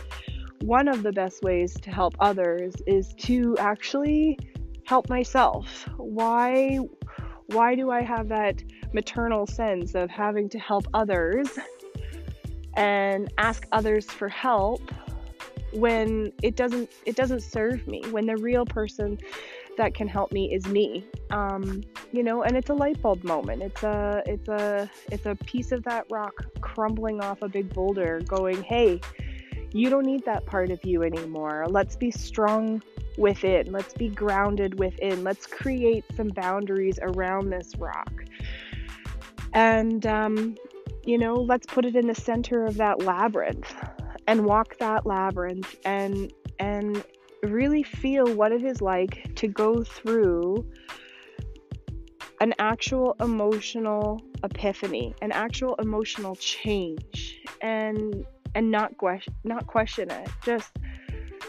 one 0.61 0.87
of 0.87 1.03
the 1.03 1.11
best 1.11 1.43
ways 1.43 1.75
to 1.81 1.91
help 1.91 2.15
others 2.19 2.73
is 2.87 3.13
to 3.19 3.55
actually 3.59 4.39
help 4.85 5.07
myself. 5.07 5.87
Why 5.97 6.79
why 7.47 7.75
do 7.75 7.91
I 7.91 8.01
have 8.01 8.29
that 8.29 8.63
maternal 8.91 9.45
sense 9.45 9.93
of 9.93 10.09
having 10.09 10.49
to 10.49 10.57
help 10.57 10.87
others 10.95 11.47
and 12.73 13.31
ask 13.37 13.67
others 13.71 14.05
for 14.05 14.29
help 14.29 14.81
when 15.76 16.32
it 16.41 16.55
doesn't 16.55 16.89
it 17.05 17.15
doesn't 17.15 17.41
serve 17.41 17.88
me 17.88 18.01
when 18.11 18.26
the 18.26 18.38
real 18.38 18.65
person 18.65 19.17
that 19.78 19.93
can 19.93 20.07
help 20.07 20.32
me 20.32 20.53
is 20.53 20.65
me. 20.67 21.05
Um, 21.32 21.84
you 22.11 22.23
know 22.23 22.43
and 22.43 22.55
it's 22.55 22.69
a 22.69 22.73
light 22.73 23.01
bulb 23.01 23.23
moment. 23.23 23.61
It's 23.61 23.84
a 23.84 24.23
it's 24.26 24.47
a 24.47 24.89
it's 25.11 25.26
a 25.26 25.36
piece 25.36 25.71
of 25.71 25.84
that 25.84 26.05
rock 26.09 26.34
crumbling 26.61 27.21
off 27.21 27.41
a 27.41 27.49
big 27.49 27.73
boulder 27.73 28.21
going 28.26 28.63
hey 28.63 29.01
you 29.73 29.89
don't 29.89 30.05
need 30.05 30.23
that 30.23 30.45
part 30.45 30.71
of 30.71 30.80
you 30.86 31.03
anymore. 31.03 31.65
Let's 31.69 31.97
be 31.97 32.09
strong 32.09 32.82
within. 33.17 33.73
Let's 33.73 33.93
be 33.93 34.07
grounded 34.07 34.80
within. 34.80 35.26
Let's 35.26 35.45
create 35.45 36.05
some 36.15 36.30
boundaries 36.30 36.97
around 37.01 37.49
this 37.49 37.76
rock. 37.78 38.23
And 39.51 40.05
um, 40.05 40.55
you 41.05 41.17
know 41.17 41.36
let's 41.36 41.67
put 41.67 41.86
it 41.86 41.95
in 41.95 42.07
the 42.07 42.15
center 42.15 42.65
of 42.65 42.76
that 42.78 43.03
labyrinth 43.03 43.73
and 44.28 44.45
walk 44.45 44.78
that 44.78 45.05
labyrinth 45.05 45.76
and 45.86 46.32
and 46.59 47.03
really 47.43 47.84
feel 47.84 48.34
what 48.34 48.51
it 48.51 48.63
is 48.63 48.82
like 48.82 49.34
to 49.36 49.47
go 49.47 49.84
through 49.84 50.65
an 52.41 52.53
actual 52.59 53.15
emotional 53.21 54.21
epiphany, 54.43 55.15
an 55.21 55.32
actual 55.32 55.76
emotional 55.76 56.36
change 56.36 57.41
and 57.61 58.26
and 58.55 58.71
not 58.71 58.97
question 58.97 59.34
not 59.43 59.67
question 59.67 60.09
it. 60.09 60.30
Just 60.43 60.78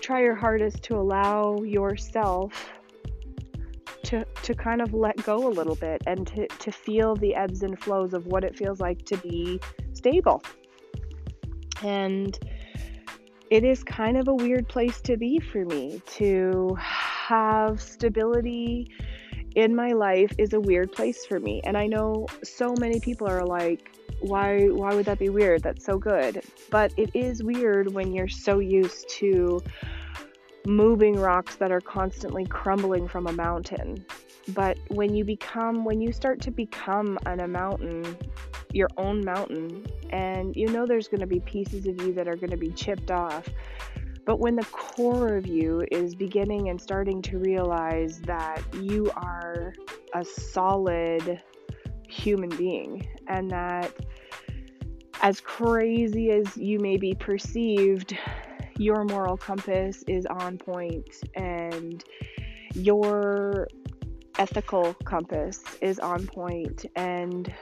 try 0.01 0.23
your 0.23 0.35
hardest 0.35 0.83
to 0.85 0.97
allow 0.97 1.63
yourself 1.63 2.71
to 4.05 4.25
to 4.43 4.55
kind 4.55 4.81
of 4.81 4.95
let 4.95 5.17
go 5.25 5.49
a 5.49 5.51
little 5.51 5.77
bit 5.77 6.03
and 6.07 6.27
to, 6.29 6.47
to 6.47 6.71
feel 6.71 7.17
the 7.17 7.35
ebbs 7.35 7.63
and 7.63 7.79
flows 7.79 8.15
of 8.15 8.27
what 8.27 8.45
it 8.45 8.57
feels 8.57 8.81
like 8.81 9.05
to 9.07 9.17
be 9.19 9.61
stable. 9.93 10.43
And 11.83 12.39
it 13.51 13.65
is 13.65 13.85
kind 13.85 14.17
of 14.17 14.29
a 14.29 14.35
weird 14.35 14.69
place 14.69 15.01
to 15.03 15.17
be 15.17 15.39
for 15.39 15.65
me. 15.65 16.03
To 16.17 16.77
have 16.79 17.81
stability 17.81 18.91
in 19.55 19.75
my 19.75 19.93
life 19.93 20.33
is 20.39 20.53
a 20.53 20.61
weird 20.61 20.93
place 20.93 21.25
for 21.25 21.41
me. 21.41 21.61
And 21.65 21.77
i 21.77 21.87
know 21.87 22.27
so 22.45 22.75
many 22.79 23.01
people 23.01 23.27
are 23.29 23.45
like 23.45 23.91
why 24.21 24.67
why 24.69 24.95
would 24.95 25.07
that 25.07 25.19
be 25.19 25.29
weird? 25.29 25.63
That's 25.63 25.85
so 25.85 25.99
good. 25.99 26.43
But 26.71 26.93
it 26.97 27.11
is 27.15 27.43
weird 27.43 27.93
when 27.93 28.13
you're 28.13 28.29
so 28.29 28.59
used 28.59 29.09
to 29.21 29.61
moving 30.67 31.15
rocks 31.19 31.57
that 31.57 31.71
are 31.71 31.81
constantly 31.81 32.45
crumbling 32.45 33.07
from 33.07 33.27
a 33.27 33.33
mountain. 33.33 34.05
But 34.49 34.79
when 34.89 35.15
you 35.15 35.25
become 35.25 35.85
when 35.85 36.01
you 36.01 36.13
start 36.13 36.41
to 36.43 36.51
become 36.51 37.19
on 37.27 37.41
a 37.41 37.49
mountain 37.49 38.17
your 38.77 38.89
own 38.99 39.25
mountain 39.25 39.87
and 40.11 40.55
you 40.55 40.67
know 40.69 40.87
there's 40.87 41.09
going 41.09 41.21
to 41.21 41.27
be 41.27 41.41
pieces 41.41 41.87
of 41.87 42.01
you 42.03 42.13
that 42.13 42.29
are 42.29 42.37
going 42.37 42.51
to 42.51 42.57
be 42.57 42.71
chipped 42.71 43.11
off. 43.11 43.49
But 44.27 44.39
when 44.39 44.57
the 44.57 44.65
core 44.65 45.37
of 45.37 45.47
you 45.47 45.87
is 45.91 46.15
beginning 46.15 46.69
and 46.69 46.81
starting 46.81 47.23
to 47.23 47.39
realize 47.39 48.21
that 48.23 48.61
you 48.83 49.11
are 49.17 49.73
a 50.15 50.25
solid 50.25 51.41
human 52.09 52.51
being 52.51 53.09
and 53.29 53.51
that 53.51 53.93
as 55.23 55.41
crazy 55.41 56.31
as 56.31 56.57
you 56.57 56.79
may 56.79 56.97
be 56.97 57.15
perceived 57.15 58.17
your 58.79 59.05
moral 59.05 59.37
compass 59.37 60.05
is 60.07 60.27
on 60.27 60.59
point 60.59 61.09
and 61.35 62.05
your 62.75 63.67
ethical 64.39 64.93
compass 65.05 65.63
is 65.81 65.99
on 65.99 66.27
point 66.27 66.85
and 66.95 67.53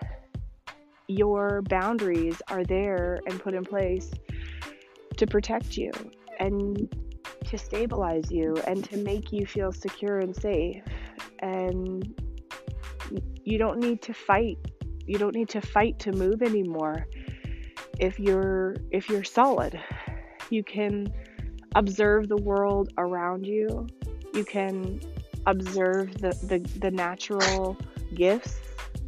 your 1.09 1.63
boundaries 1.63 2.41
are 2.49 2.65
there 2.65 3.21
and 3.27 3.41
put 3.41 3.55
in 3.55 3.65
place 3.65 4.11
to 5.17 5.27
protect 5.27 5.77
you 5.77 5.91
and 6.41 6.95
to 7.45 7.59
stabilize 7.59 8.31
you 8.31 8.57
and 8.67 8.85
to 8.85 8.97
make 8.99 9.33
you 9.33 9.47
feel 9.47 9.71
secure 9.73 10.19
and 10.19 10.35
safe. 10.35 10.83
And 11.41 12.21
you 13.45 13.59
don't 13.59 13.79
need 13.79 14.03
to 14.03 14.15
fight. 14.15 14.59
You 15.07 15.19
don't 15.19 15.35
need 15.35 15.51
to 15.51 15.61
fight 15.61 15.99
to 16.01 16.13
move 16.13 16.43
anymore. 16.43 17.07
If 17.99 18.19
you're 18.19 18.77
if 18.91 19.09
you're 19.09 19.25
solid 19.25 19.79
you 20.51 20.63
can 20.63 21.13
observe 21.75 22.29
the 22.29 22.37
world 22.37 22.93
around 22.99 23.47
you. 23.47 23.87
You 24.33 24.45
can 24.45 25.01
observe 25.47 26.19
the, 26.19 26.31
the, 26.49 26.59
the 26.79 26.91
natural 26.91 27.77
gifts 28.15 28.59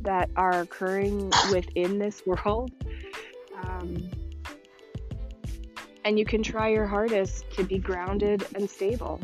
that 0.02 0.30
are 0.36 0.60
occurring 0.60 1.32
within 1.50 1.98
this 1.98 2.24
world. 2.26 2.70
Um, 3.62 4.10
and 6.04 6.18
you 6.18 6.24
can 6.24 6.42
try 6.42 6.68
your 6.68 6.86
hardest 6.86 7.50
to 7.52 7.64
be 7.64 7.78
grounded 7.78 8.46
and 8.54 8.70
stable. 8.70 9.20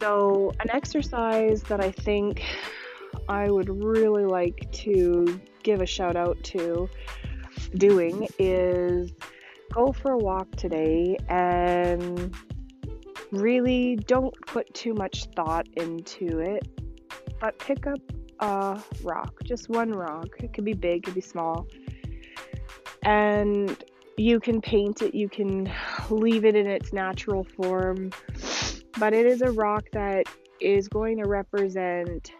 So, 0.00 0.52
an 0.60 0.70
exercise 0.70 1.62
that 1.64 1.80
I 1.80 1.90
think 1.90 2.42
I 3.28 3.50
would 3.50 3.68
really 3.68 4.24
like 4.24 4.70
to 4.72 5.40
give 5.62 5.80
a 5.80 5.86
shout 5.86 6.16
out 6.16 6.42
to 6.44 6.88
doing 7.76 8.28
is 8.38 9.12
go 9.72 9.92
for 9.92 10.12
a 10.12 10.18
walk 10.18 10.50
today 10.56 11.16
and 11.28 12.34
really 13.30 13.96
don't 13.96 14.34
put 14.46 14.72
too 14.74 14.94
much 14.94 15.24
thought 15.36 15.66
into 15.76 16.38
it, 16.38 16.66
but 17.40 17.58
pick 17.58 17.86
up 17.86 18.00
a 18.44 18.82
rock, 19.02 19.42
just 19.44 19.68
one 19.68 19.90
rock. 19.92 20.28
It 20.40 20.52
could 20.52 20.64
be 20.64 20.74
big, 20.74 20.98
it 20.98 21.04
could 21.04 21.14
be 21.14 21.20
small. 21.20 21.66
And 23.02 23.76
you 24.16 24.38
can 24.38 24.60
paint 24.60 25.02
it, 25.02 25.14
you 25.14 25.28
can 25.28 25.70
leave 26.10 26.44
it 26.44 26.54
in 26.54 26.66
its 26.66 26.92
natural 26.92 27.44
form, 27.44 28.10
but 28.98 29.12
it 29.12 29.26
is 29.26 29.42
a 29.42 29.50
rock 29.50 29.84
that 29.92 30.26
is 30.60 30.88
going 30.88 31.18
to 31.18 31.24
represent 31.26 32.32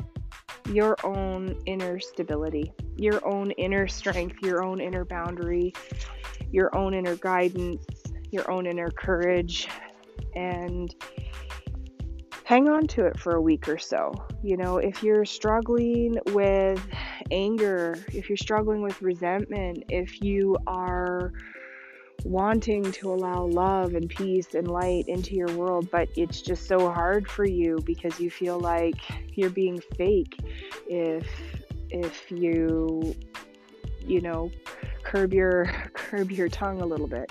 your 0.71 0.97
own 1.05 1.57
inner 1.67 1.99
stability, 2.01 2.73
your 2.97 3.27
own 3.27 3.51
inner 3.53 3.87
strength, 3.87 4.37
your 4.43 4.63
own 4.63 4.81
inner 4.81 5.05
boundary, 5.05 5.73
your 6.51 6.75
own 6.77 6.95
inner 6.95 7.17
guidance, 7.17 7.85
your 8.31 8.51
own 8.51 8.67
inner 8.67 8.91
courage, 8.91 9.69
and 10.35 10.95
hang 12.45 12.69
on 12.69 12.87
to 12.87 13.07
it 13.07 13.19
for 13.19 13.35
a 13.35 13.41
week 13.41 13.69
or 13.69 13.79
so. 13.79 14.13
You 14.43 14.57
know, 14.57 14.77
if 14.77 15.03
you're 15.03 15.25
struggling 15.25 16.19
with 16.27 16.81
anger, 17.31 17.97
if 18.13 18.29
you're 18.29 18.37
struggling 18.37 18.83
with 18.83 19.01
resentment, 19.03 19.85
if 19.89 20.23
you 20.23 20.57
are 20.67 21.33
wanting 22.25 22.91
to 22.91 23.13
allow 23.13 23.45
love 23.45 23.95
and 23.95 24.09
peace 24.09 24.55
and 24.55 24.69
light 24.69 25.09
into 25.09 25.35
your 25.35 25.51
world, 25.57 25.91
but 25.91 26.09
it's 26.17 26.41
just 26.41 26.67
so 26.67 26.91
hard 26.91 27.29
for 27.29 27.47
you 27.47 27.79
because 27.85 28.21
you 28.21 28.31
feel 28.31 28.61
like 28.61 28.97
you're 29.37 29.51
being 29.51 29.81
fake 29.97 30.39
if 30.87 31.27
if 31.91 32.31
you 32.31 33.15
you 34.07 34.21
know 34.21 34.51
curb 35.03 35.33
your 35.33 35.65
curb 35.95 36.31
your 36.31 36.49
tongue 36.49 36.83
a 36.83 36.87
little 36.87 37.09
bit. 37.09 37.31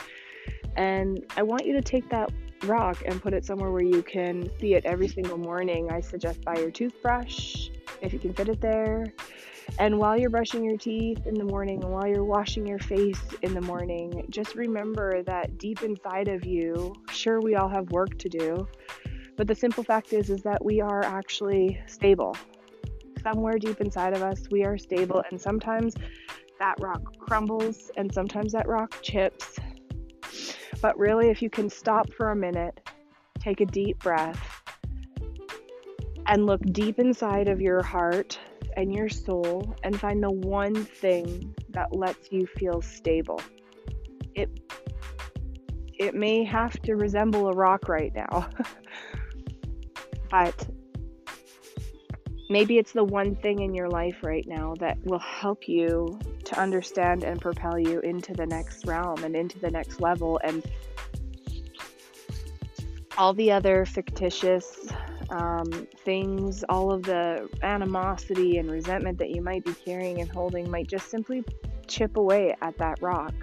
And 0.75 1.23
I 1.37 1.43
want 1.43 1.67
you 1.67 1.73
to 1.73 1.81
take 1.83 2.09
that 2.09 2.31
rock 2.65 3.01
and 3.05 3.21
put 3.21 3.33
it 3.33 3.45
somewhere 3.45 3.71
where 3.71 3.83
you 3.83 4.01
can 4.01 4.49
see 4.59 4.73
it 4.73 4.85
every 4.85 5.07
single 5.07 5.37
morning. 5.37 5.91
I 5.91 6.01
suggest 6.01 6.43
by 6.43 6.57
your 6.57 6.71
toothbrush 6.71 7.69
if 8.01 8.13
you 8.13 8.19
can 8.19 8.33
fit 8.33 8.49
it 8.49 8.61
there. 8.61 9.05
And 9.79 9.97
while 9.97 10.17
you're 10.17 10.29
brushing 10.29 10.63
your 10.63 10.77
teeth 10.77 11.25
in 11.25 11.35
the 11.35 11.43
morning 11.43 11.83
and 11.83 11.91
while 11.91 12.07
you're 12.07 12.25
washing 12.25 12.67
your 12.67 12.79
face 12.79 13.21
in 13.41 13.53
the 13.53 13.61
morning, 13.61 14.25
just 14.29 14.55
remember 14.55 15.23
that 15.23 15.57
deep 15.57 15.83
inside 15.83 16.27
of 16.27 16.45
you, 16.45 16.93
sure 17.11 17.39
we 17.39 17.55
all 17.55 17.69
have 17.69 17.89
work 17.91 18.17
to 18.19 18.29
do, 18.29 18.67
but 19.35 19.47
the 19.47 19.55
simple 19.55 19.83
fact 19.83 20.13
is 20.13 20.29
is 20.29 20.41
that 20.43 20.63
we 20.63 20.81
are 20.81 21.03
actually 21.03 21.79
stable. 21.87 22.35
Somewhere 23.23 23.57
deep 23.57 23.79
inside 23.79 24.13
of 24.13 24.21
us, 24.21 24.47
we 24.51 24.63
are 24.63 24.77
stable 24.77 25.23
and 25.31 25.39
sometimes 25.39 25.95
that 26.59 26.79
rock 26.79 27.01
crumbles 27.17 27.89
and 27.97 28.13
sometimes 28.13 28.51
that 28.51 28.67
rock 28.67 28.99
chips. 29.01 29.59
But 30.83 30.99
really 30.99 31.29
if 31.29 31.41
you 31.41 31.49
can 31.49 31.69
stop 31.69 32.11
for 32.11 32.31
a 32.31 32.35
minute, 32.35 32.77
take 33.39 33.61
a 33.61 33.65
deep 33.65 33.99
breath, 33.99 34.61
and 36.27 36.45
look 36.45 36.59
deep 36.73 36.99
inside 36.99 37.47
of 37.47 37.61
your 37.61 37.81
heart 37.81 38.37
and 38.75 38.93
your 38.93 39.07
soul 39.07 39.73
and 39.83 39.97
find 39.97 40.21
the 40.21 40.29
one 40.29 40.75
thing 40.75 41.55
that 41.69 41.95
lets 41.95 42.33
you 42.33 42.45
feel 42.45 42.81
stable. 42.81 43.39
It 44.35 44.49
it 45.97 46.15
may 46.15 46.43
have 46.43 46.73
to 46.81 46.95
resemble 46.97 47.47
a 47.47 47.53
rock 47.53 47.87
right 47.87 48.13
now. 48.13 48.49
but 50.29 50.67
maybe 52.53 52.77
it's 52.77 52.91
the 52.91 53.03
one 53.03 53.35
thing 53.37 53.63
in 53.63 53.73
your 53.73 53.89
life 53.89 54.17
right 54.21 54.47
now 54.47 54.75
that 54.75 54.95
will 55.03 55.17
help 55.17 55.67
you 55.67 56.19
to 56.45 56.59
understand 56.59 57.23
and 57.23 57.41
propel 57.41 57.79
you 57.79 57.99
into 58.01 58.31
the 58.31 58.45
next 58.45 58.85
realm 58.85 59.23
and 59.23 59.35
into 59.35 59.57
the 59.57 59.71
next 59.71 59.99
level 59.99 60.39
and 60.43 60.63
all 63.17 63.33
the 63.33 63.51
other 63.51 63.85
fictitious 63.85 64.87
um, 65.31 65.87
things, 66.05 66.63
all 66.69 66.91
of 66.91 67.01
the 67.01 67.49
animosity 67.63 68.59
and 68.59 68.69
resentment 68.69 69.17
that 69.17 69.31
you 69.31 69.41
might 69.41 69.65
be 69.65 69.73
carrying 69.73 70.21
and 70.21 70.29
holding 70.29 70.69
might 70.69 70.87
just 70.87 71.09
simply 71.09 71.43
chip 71.87 72.17
away 72.17 72.55
at 72.61 72.77
that 72.77 73.01
rock. 73.01 73.33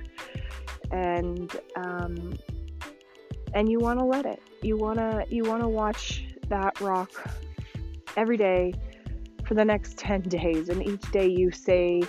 And 0.92 1.50
um, 1.74 2.38
and 3.54 3.68
you 3.68 3.80
want 3.80 3.98
to 3.98 4.04
let 4.04 4.24
it. 4.24 4.40
You 4.62 4.76
wanna 4.76 5.24
you 5.28 5.42
wanna 5.42 5.68
watch 5.68 6.26
that 6.48 6.80
rock 6.80 7.11
every 8.16 8.36
day 8.36 8.72
for 9.51 9.55
the 9.55 9.64
next 9.64 9.98
10 9.98 10.20
days 10.22 10.68
and 10.68 10.80
each 10.86 11.11
day 11.11 11.26
you 11.26 11.51
say 11.51 12.01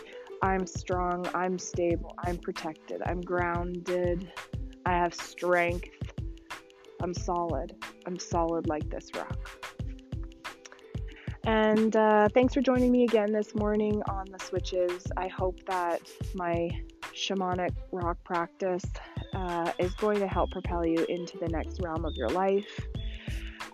I'm 0.43 0.67
strong, 0.67 1.27
I'm 1.33 1.57
stable, 1.57 2.13
I'm 2.23 2.37
protected, 2.37 3.01
I'm 3.03 3.19
grounded, 3.19 4.31
I 4.85 4.91
have 4.91 5.15
strength, 5.15 5.89
I'm 7.01 7.15
solid. 7.15 7.83
I'm 8.05 8.19
solid 8.19 8.67
like 8.67 8.87
this 8.91 9.09
rock. 9.15 9.35
And 11.45 11.95
uh, 11.95 12.29
thanks 12.31 12.53
for 12.53 12.61
joining 12.61 12.91
me 12.91 13.05
again 13.05 13.31
this 13.31 13.55
morning 13.55 14.03
on 14.07 14.27
the 14.31 14.37
switches. 14.37 15.07
I 15.17 15.27
hope 15.27 15.65
that 15.65 15.99
my 16.35 16.69
shamanic 17.15 17.71
rock 17.91 18.17
practice 18.23 18.85
uh, 19.33 19.71
is 19.79 19.95
going 19.95 20.19
to 20.19 20.27
help 20.27 20.51
propel 20.51 20.85
you 20.85 21.05
into 21.09 21.39
the 21.39 21.47
next 21.47 21.81
realm 21.81 22.05
of 22.05 22.13
your 22.15 22.29
life. 22.29 22.67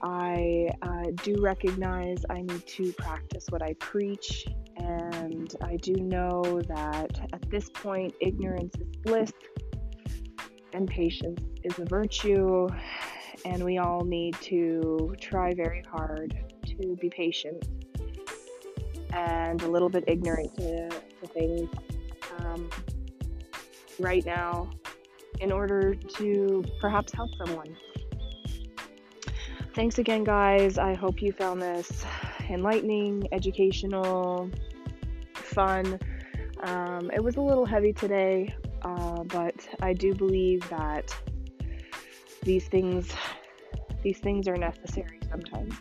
I 0.02 0.70
uh, 0.82 1.12
do 1.24 1.36
recognize 1.40 2.18
I 2.30 2.42
need 2.42 2.66
to 2.68 2.94
practice 2.94 3.46
what 3.50 3.62
I 3.62 3.74
preach, 3.80 4.46
and 4.78 5.54
I 5.64 5.78
do 5.78 5.94
know 5.94 6.62
that 6.68 7.30
at 7.34 7.50
this 7.50 7.70
point, 7.70 8.14
ignorance 8.22 8.76
is 8.76 8.88
bliss 9.04 9.32
and 10.74 10.88
patience 10.88 11.42
is 11.64 11.80
a 11.80 11.86
virtue, 11.86 12.68
and 13.46 13.64
we 13.64 13.78
all 13.78 14.04
need 14.04 14.36
to 14.42 15.16
try 15.20 15.54
very 15.54 15.84
hard 15.90 16.38
to 16.66 16.96
be 17.00 17.10
patient 17.10 17.68
and 19.14 19.62
a 19.64 19.68
little 19.68 19.90
bit 19.90 20.04
ignorant 20.08 20.56
to, 20.58 20.90
to 20.90 21.28
things 21.34 21.70
um, 22.40 22.70
right 24.00 24.26
now 24.26 24.70
in 25.40 25.52
order 25.52 25.96
to 25.96 26.64
perhaps 26.80 27.14
help 27.14 27.30
someone. 27.36 27.76
Thanks 29.78 30.00
again, 30.00 30.24
guys. 30.24 30.80
I 30.80 30.96
hope 30.96 31.22
you 31.22 31.32
found 31.32 31.62
this 31.62 32.04
enlightening, 32.50 33.28
educational, 33.32 34.50
fun. 35.36 36.00
Um, 36.62 37.12
it 37.14 37.24
was 37.24 37.36
a 37.36 37.42
little 37.42 37.64
heavy 37.64 37.94
today, 37.94 38.56
uh, 38.82 39.22
but 39.26 39.54
I 39.80 39.94
do 39.94 40.16
believe 40.16 40.68
that 40.70 41.16
these 42.42 42.68
things 42.68 43.14
these 44.02 44.18
things 44.18 44.48
are 44.48 44.58
necessary 44.58 45.20
sometimes 45.30 45.76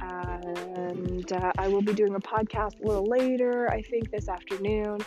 and 0.00 1.32
uh, 1.32 1.52
I 1.58 1.68
will 1.68 1.82
be 1.82 1.92
doing 1.92 2.14
a 2.14 2.20
podcast 2.20 2.80
a 2.82 2.86
little 2.86 3.06
later, 3.06 3.70
I 3.70 3.82
think 3.82 4.10
this 4.10 4.28
afternoon, 4.28 4.98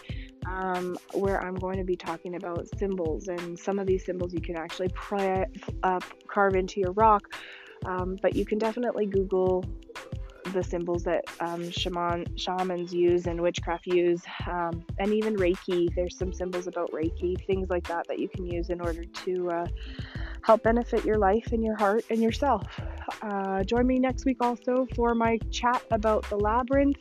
um, 0.46 0.98
where 1.14 1.42
I'm 1.44 1.56
going 1.56 1.78
to 1.78 1.84
be 1.84 1.96
talking 1.96 2.36
about 2.36 2.68
symbols. 2.78 3.28
And 3.28 3.58
some 3.58 3.80
of 3.80 3.88
these 3.88 4.06
symbols 4.06 4.34
you 4.34 4.42
can 4.42 4.56
actually 4.56 4.90
uh, 5.84 6.00
carve 6.28 6.56
into 6.56 6.80
your 6.80 6.92
rock, 6.94 7.34
um, 7.86 8.18
but 8.22 8.36
you 8.36 8.46
can 8.46 8.58
definitely 8.58 9.06
Google 9.06 9.64
the 10.54 10.64
symbols 10.64 11.04
that 11.04 11.26
um, 11.40 11.70
shaman 11.70 12.26
shamans 12.38 12.94
use 12.94 13.28
and 13.28 13.42
witchcraft 13.42 13.86
use, 13.88 14.22
um, 14.50 14.84
and 15.00 15.14
even 15.14 15.36
Reiki. 15.36 15.94
There's 15.96 16.18
some 16.18 16.34
symbols 16.34 16.68
about 16.68 16.92
Reiki, 16.92 17.44
things 17.46 17.70
like 17.70 17.88
that 17.88 18.08
that 18.08 18.20
you 18.20 18.30
can 18.30 18.46
use 18.46 18.70
in 18.70 18.82
order 18.82 19.04
to 19.04 19.52
uh, 19.52 19.68
help 20.44 20.64
benefit 20.64 21.06
your 21.06 21.18
life 21.18 21.52
and 21.52 21.64
your 21.64 21.76
heart 21.76 22.06
and 22.10 22.22
yourself. 22.22 22.64
Uh, 23.22 23.64
join 23.64 23.86
me 23.86 24.00
next 24.00 24.26
week 24.26 24.38
also 24.42 24.88
for 24.96 25.14
my 25.14 25.38
chat 25.52 25.84
about 25.92 26.28
the 26.30 26.38
labyrinth. 26.38 26.98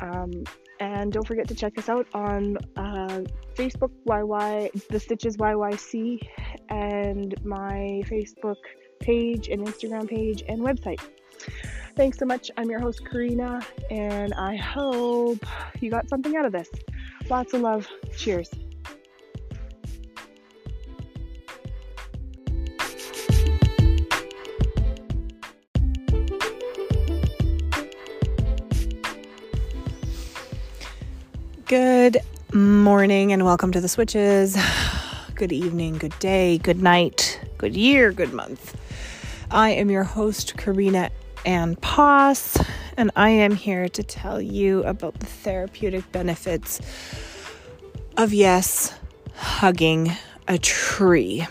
Um, 0.00 0.44
and 0.78 1.12
don't 1.12 1.26
forget 1.26 1.48
to 1.48 1.54
check 1.54 1.78
us 1.78 1.88
out 1.88 2.06
on 2.12 2.58
uh, 2.76 3.22
Facebook 3.54 3.90
YY 4.06 4.88
The 4.88 5.00
Stitches 5.00 5.36
YYC 5.38 6.20
and 6.68 7.34
my 7.44 8.02
Facebook 8.06 8.56
page 9.00 9.48
and 9.48 9.66
Instagram 9.66 10.08
page 10.08 10.42
and 10.48 10.60
website. 10.60 11.00
Thanks 11.96 12.18
so 12.18 12.26
much. 12.26 12.50
I'm 12.56 12.68
your 12.68 12.80
host 12.80 13.04
Karina, 13.04 13.62
and 13.90 14.34
I 14.34 14.56
hope 14.56 15.44
you 15.80 15.90
got 15.90 16.08
something 16.08 16.36
out 16.36 16.44
of 16.44 16.52
this. 16.52 16.68
Lots 17.30 17.54
of 17.54 17.62
love. 17.62 17.88
Cheers. 18.16 18.50
Good 31.66 32.18
morning 32.52 33.32
and 33.32 33.44
welcome 33.44 33.72
to 33.72 33.80
the 33.80 33.88
switches. 33.88 34.56
Good 35.34 35.50
evening, 35.50 35.98
good 35.98 36.16
day, 36.18 36.58
good 36.58 36.80
night, 36.80 37.40
good 37.58 37.76
year, 37.76 38.12
good 38.12 38.32
month. 38.32 38.74
I 39.50 39.70
am 39.70 39.90
your 39.90 40.04
host, 40.04 40.56
Karina 40.56 41.10
Ann 41.44 41.76
Poss, 41.76 42.58
and 42.96 43.10
I 43.14 43.30
am 43.30 43.54
here 43.54 43.88
to 43.88 44.02
tell 44.02 44.40
you 44.40 44.82
about 44.84 45.20
the 45.20 45.26
therapeutic 45.26 46.10
benefits 46.12 46.80
of, 48.16 48.32
yes, 48.32 48.94
hugging 49.34 50.12
a 50.48 50.58
tree. 50.58 51.46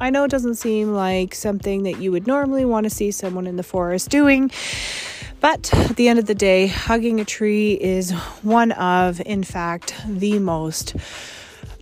I 0.00 0.10
know 0.10 0.24
it 0.24 0.30
doesn't 0.30 0.56
seem 0.56 0.92
like 0.92 1.34
something 1.34 1.82
that 1.84 1.98
you 2.00 2.12
would 2.12 2.26
normally 2.26 2.64
want 2.64 2.84
to 2.84 2.90
see 2.90 3.10
someone 3.10 3.46
in 3.46 3.56
the 3.56 3.62
forest 3.62 4.10
doing 4.10 4.50
but 5.40 5.72
at 5.74 5.96
the 5.96 6.08
end 6.08 6.18
of 6.18 6.26
the 6.26 6.34
day, 6.34 6.66
hugging 6.66 7.20
a 7.20 7.24
tree 7.24 7.74
is 7.74 8.10
one 8.42 8.72
of, 8.72 9.20
in 9.20 9.44
fact, 9.44 9.94
the 10.06 10.38
most 10.38 10.96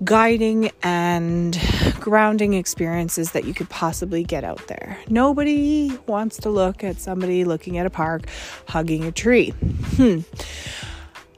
guiding 0.04 0.70
and 0.82 1.58
grounding 2.00 2.54
experiences 2.54 3.32
that 3.32 3.44
you 3.44 3.54
could 3.54 3.68
possibly 3.70 4.22
get 4.22 4.44
out 4.44 4.66
there. 4.68 4.98
Nobody 5.08 5.96
wants 6.06 6.38
to 6.38 6.50
look 6.50 6.84
at 6.84 7.00
somebody 7.00 7.44
looking 7.44 7.78
at 7.78 7.86
a 7.86 7.90
park 7.90 8.26
hugging 8.68 9.04
a 9.04 9.12
tree. 9.12 9.50
Hmm. 9.50 10.20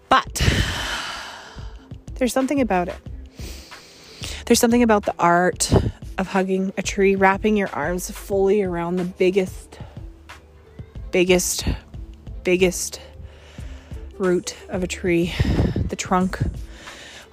But 0.09 0.43
there's 2.15 2.33
something 2.33 2.61
about 2.61 2.89
it. 2.89 2.99
There's 4.47 4.61
something 4.61 4.83
about 4.83 5.05
the 5.05 5.15
art 5.19 5.73
of 6.19 6.29
hugging 6.29 6.73
a 6.77 6.83
tree, 6.83 7.15
wrapping 7.15 7.57
your 7.57 7.69
arms 7.69 8.11
fully 8.11 8.63
around 8.63 8.97
the 8.97 9.05
biggest, 9.05 9.79
biggest 11.11 11.65
biggest 12.47 13.01
root 14.19 14.55
of 14.69 14.85
a 14.85 14.87
tree, 14.87 15.35
the 15.89 15.97
trunk, 15.97 16.39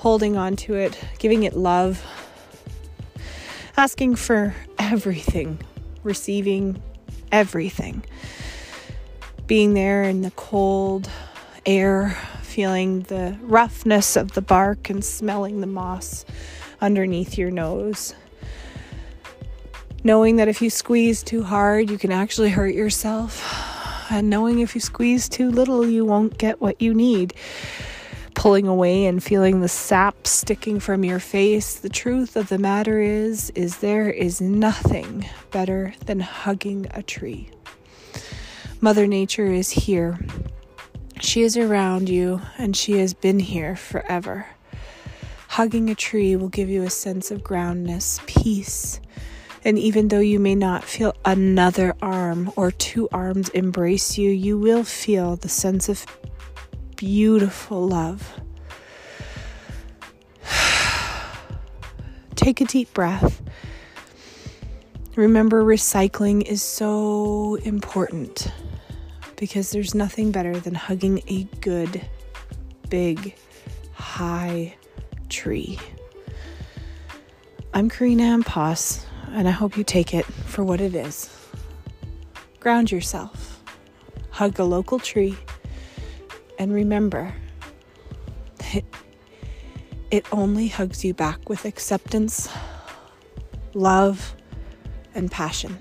holding 0.04 0.36
on 0.36 0.54
to 0.58 0.74
it, 0.74 1.00
giving 1.18 1.44
it 1.44 1.56
love, 1.56 2.06
asking 3.78 4.18
for 4.18 4.54
everything, 4.78 5.58
receiving 6.04 6.82
everything, 7.32 8.04
being 9.48 9.74
there 9.76 10.04
in 10.04 10.22
the 10.22 10.32
cold 10.32 11.10
air, 11.66 12.18
feeling 12.42 13.04
the 13.04 13.38
roughness 13.44 14.18
of 14.18 14.34
the 14.34 14.42
bark 14.42 14.90
and 14.90 15.06
smelling 15.06 15.62
the 15.62 15.68
moss 15.68 16.26
underneath 16.82 17.38
your 17.38 17.50
nose. 17.50 18.14
knowing 20.04 20.36
that 20.36 20.48
if 20.48 20.62
you 20.62 20.70
squeeze 20.70 21.24
too 21.24 21.44
hard, 21.44 21.90
you 21.90 21.98
can 21.98 22.12
actually 22.12 22.50
hurt 22.50 22.76
yourself, 22.76 24.12
and 24.12 24.30
knowing 24.30 24.60
if 24.60 24.76
you 24.76 24.82
squeeze 24.82 25.30
too 25.30 25.50
little, 25.50 25.88
you 25.88 26.04
won't 26.04 26.38
get 26.38 26.60
what 26.60 26.82
you 26.82 26.94
need. 26.94 27.34
Pulling 28.44 28.68
away 28.68 29.06
and 29.06 29.24
feeling 29.24 29.62
the 29.62 29.70
sap 29.70 30.28
sticking 30.28 30.82
from 30.82 31.06
your 31.06 31.20
face. 31.20 31.76
The 31.76 31.88
truth 31.88 32.36
of 32.36 32.50
the 32.50 32.58
matter 32.58 33.00
is 33.00 33.52
is 33.52 33.78
there 33.78 34.10
is 34.10 34.42
nothing 34.42 35.30
better 35.52 35.94
than 36.08 36.20
hugging 36.20 36.88
a 36.92 37.02
tree. 37.02 37.52
Mother 38.82 39.08
Nature 39.08 39.46
is 39.46 39.70
here. 39.70 40.20
She 41.22 41.44
is 41.44 41.56
around 41.56 42.10
you 42.10 42.42
and 42.58 42.76
she 42.76 43.00
has 43.00 43.14
been 43.14 43.40
here 43.40 43.78
forever. 43.78 44.48
Hugging 45.48 45.90
a 45.90 45.96
tree 45.96 46.36
will 46.36 46.50
give 46.50 46.68
you 46.68 46.84
a 46.84 46.90
sense 46.90 47.32
of 47.32 47.46
groundness, 47.46 48.20
peace, 48.26 49.00
and 49.64 49.80
even 49.80 50.10
though 50.10 50.20
you 50.20 50.42
may 50.42 50.56
not 50.56 50.84
feel 50.84 51.16
another 51.24 51.96
arm 52.02 52.52
or 52.58 52.72
two 52.72 53.08
arms 53.14 53.48
embrace 53.50 54.18
you, 54.18 54.32
you 54.32 54.58
will 54.58 54.84
feel 54.84 55.38
the 55.38 55.48
sense 55.48 55.88
of 55.88 56.06
beautiful 57.04 57.86
love. 57.86 58.40
Take 62.36 62.62
a 62.62 62.66
deep 62.66 62.94
breath. 62.94 63.42
Remember, 65.18 65.66
recycling 65.66 66.44
is 66.44 66.64
so 66.64 67.56
important 67.66 68.50
because 69.36 69.72
there's 69.72 69.94
nothing 69.94 70.32
better 70.32 70.58
than 70.58 70.76
hugging 70.76 71.22
a 71.28 71.44
good, 71.60 72.02
big, 72.88 73.36
high 73.92 74.74
tree. 75.28 75.78
I'm 77.74 77.90
Karina 77.90 78.24
Ampas 78.24 79.04
and 79.34 79.46
I 79.46 79.52
hope 79.52 79.76
you 79.76 79.84
take 79.84 80.14
it 80.14 80.24
for 80.24 80.64
what 80.64 80.80
it 80.80 80.96
is. 80.96 81.30
Ground 82.62 82.94
yourself, 82.94 83.62
hug 84.30 84.58
a 84.58 84.64
local 84.64 85.00
tree, 85.00 85.38
and 86.58 86.74
remember 86.74 87.34
it, 88.74 88.86
it 90.12 90.26
only 90.32 90.68
hugs 90.68 91.04
you 91.04 91.14
back 91.14 91.50
with 91.50 91.66
acceptance, 91.66 92.50
love, 93.74 94.36
and 95.16 95.32
passion. 95.32 95.78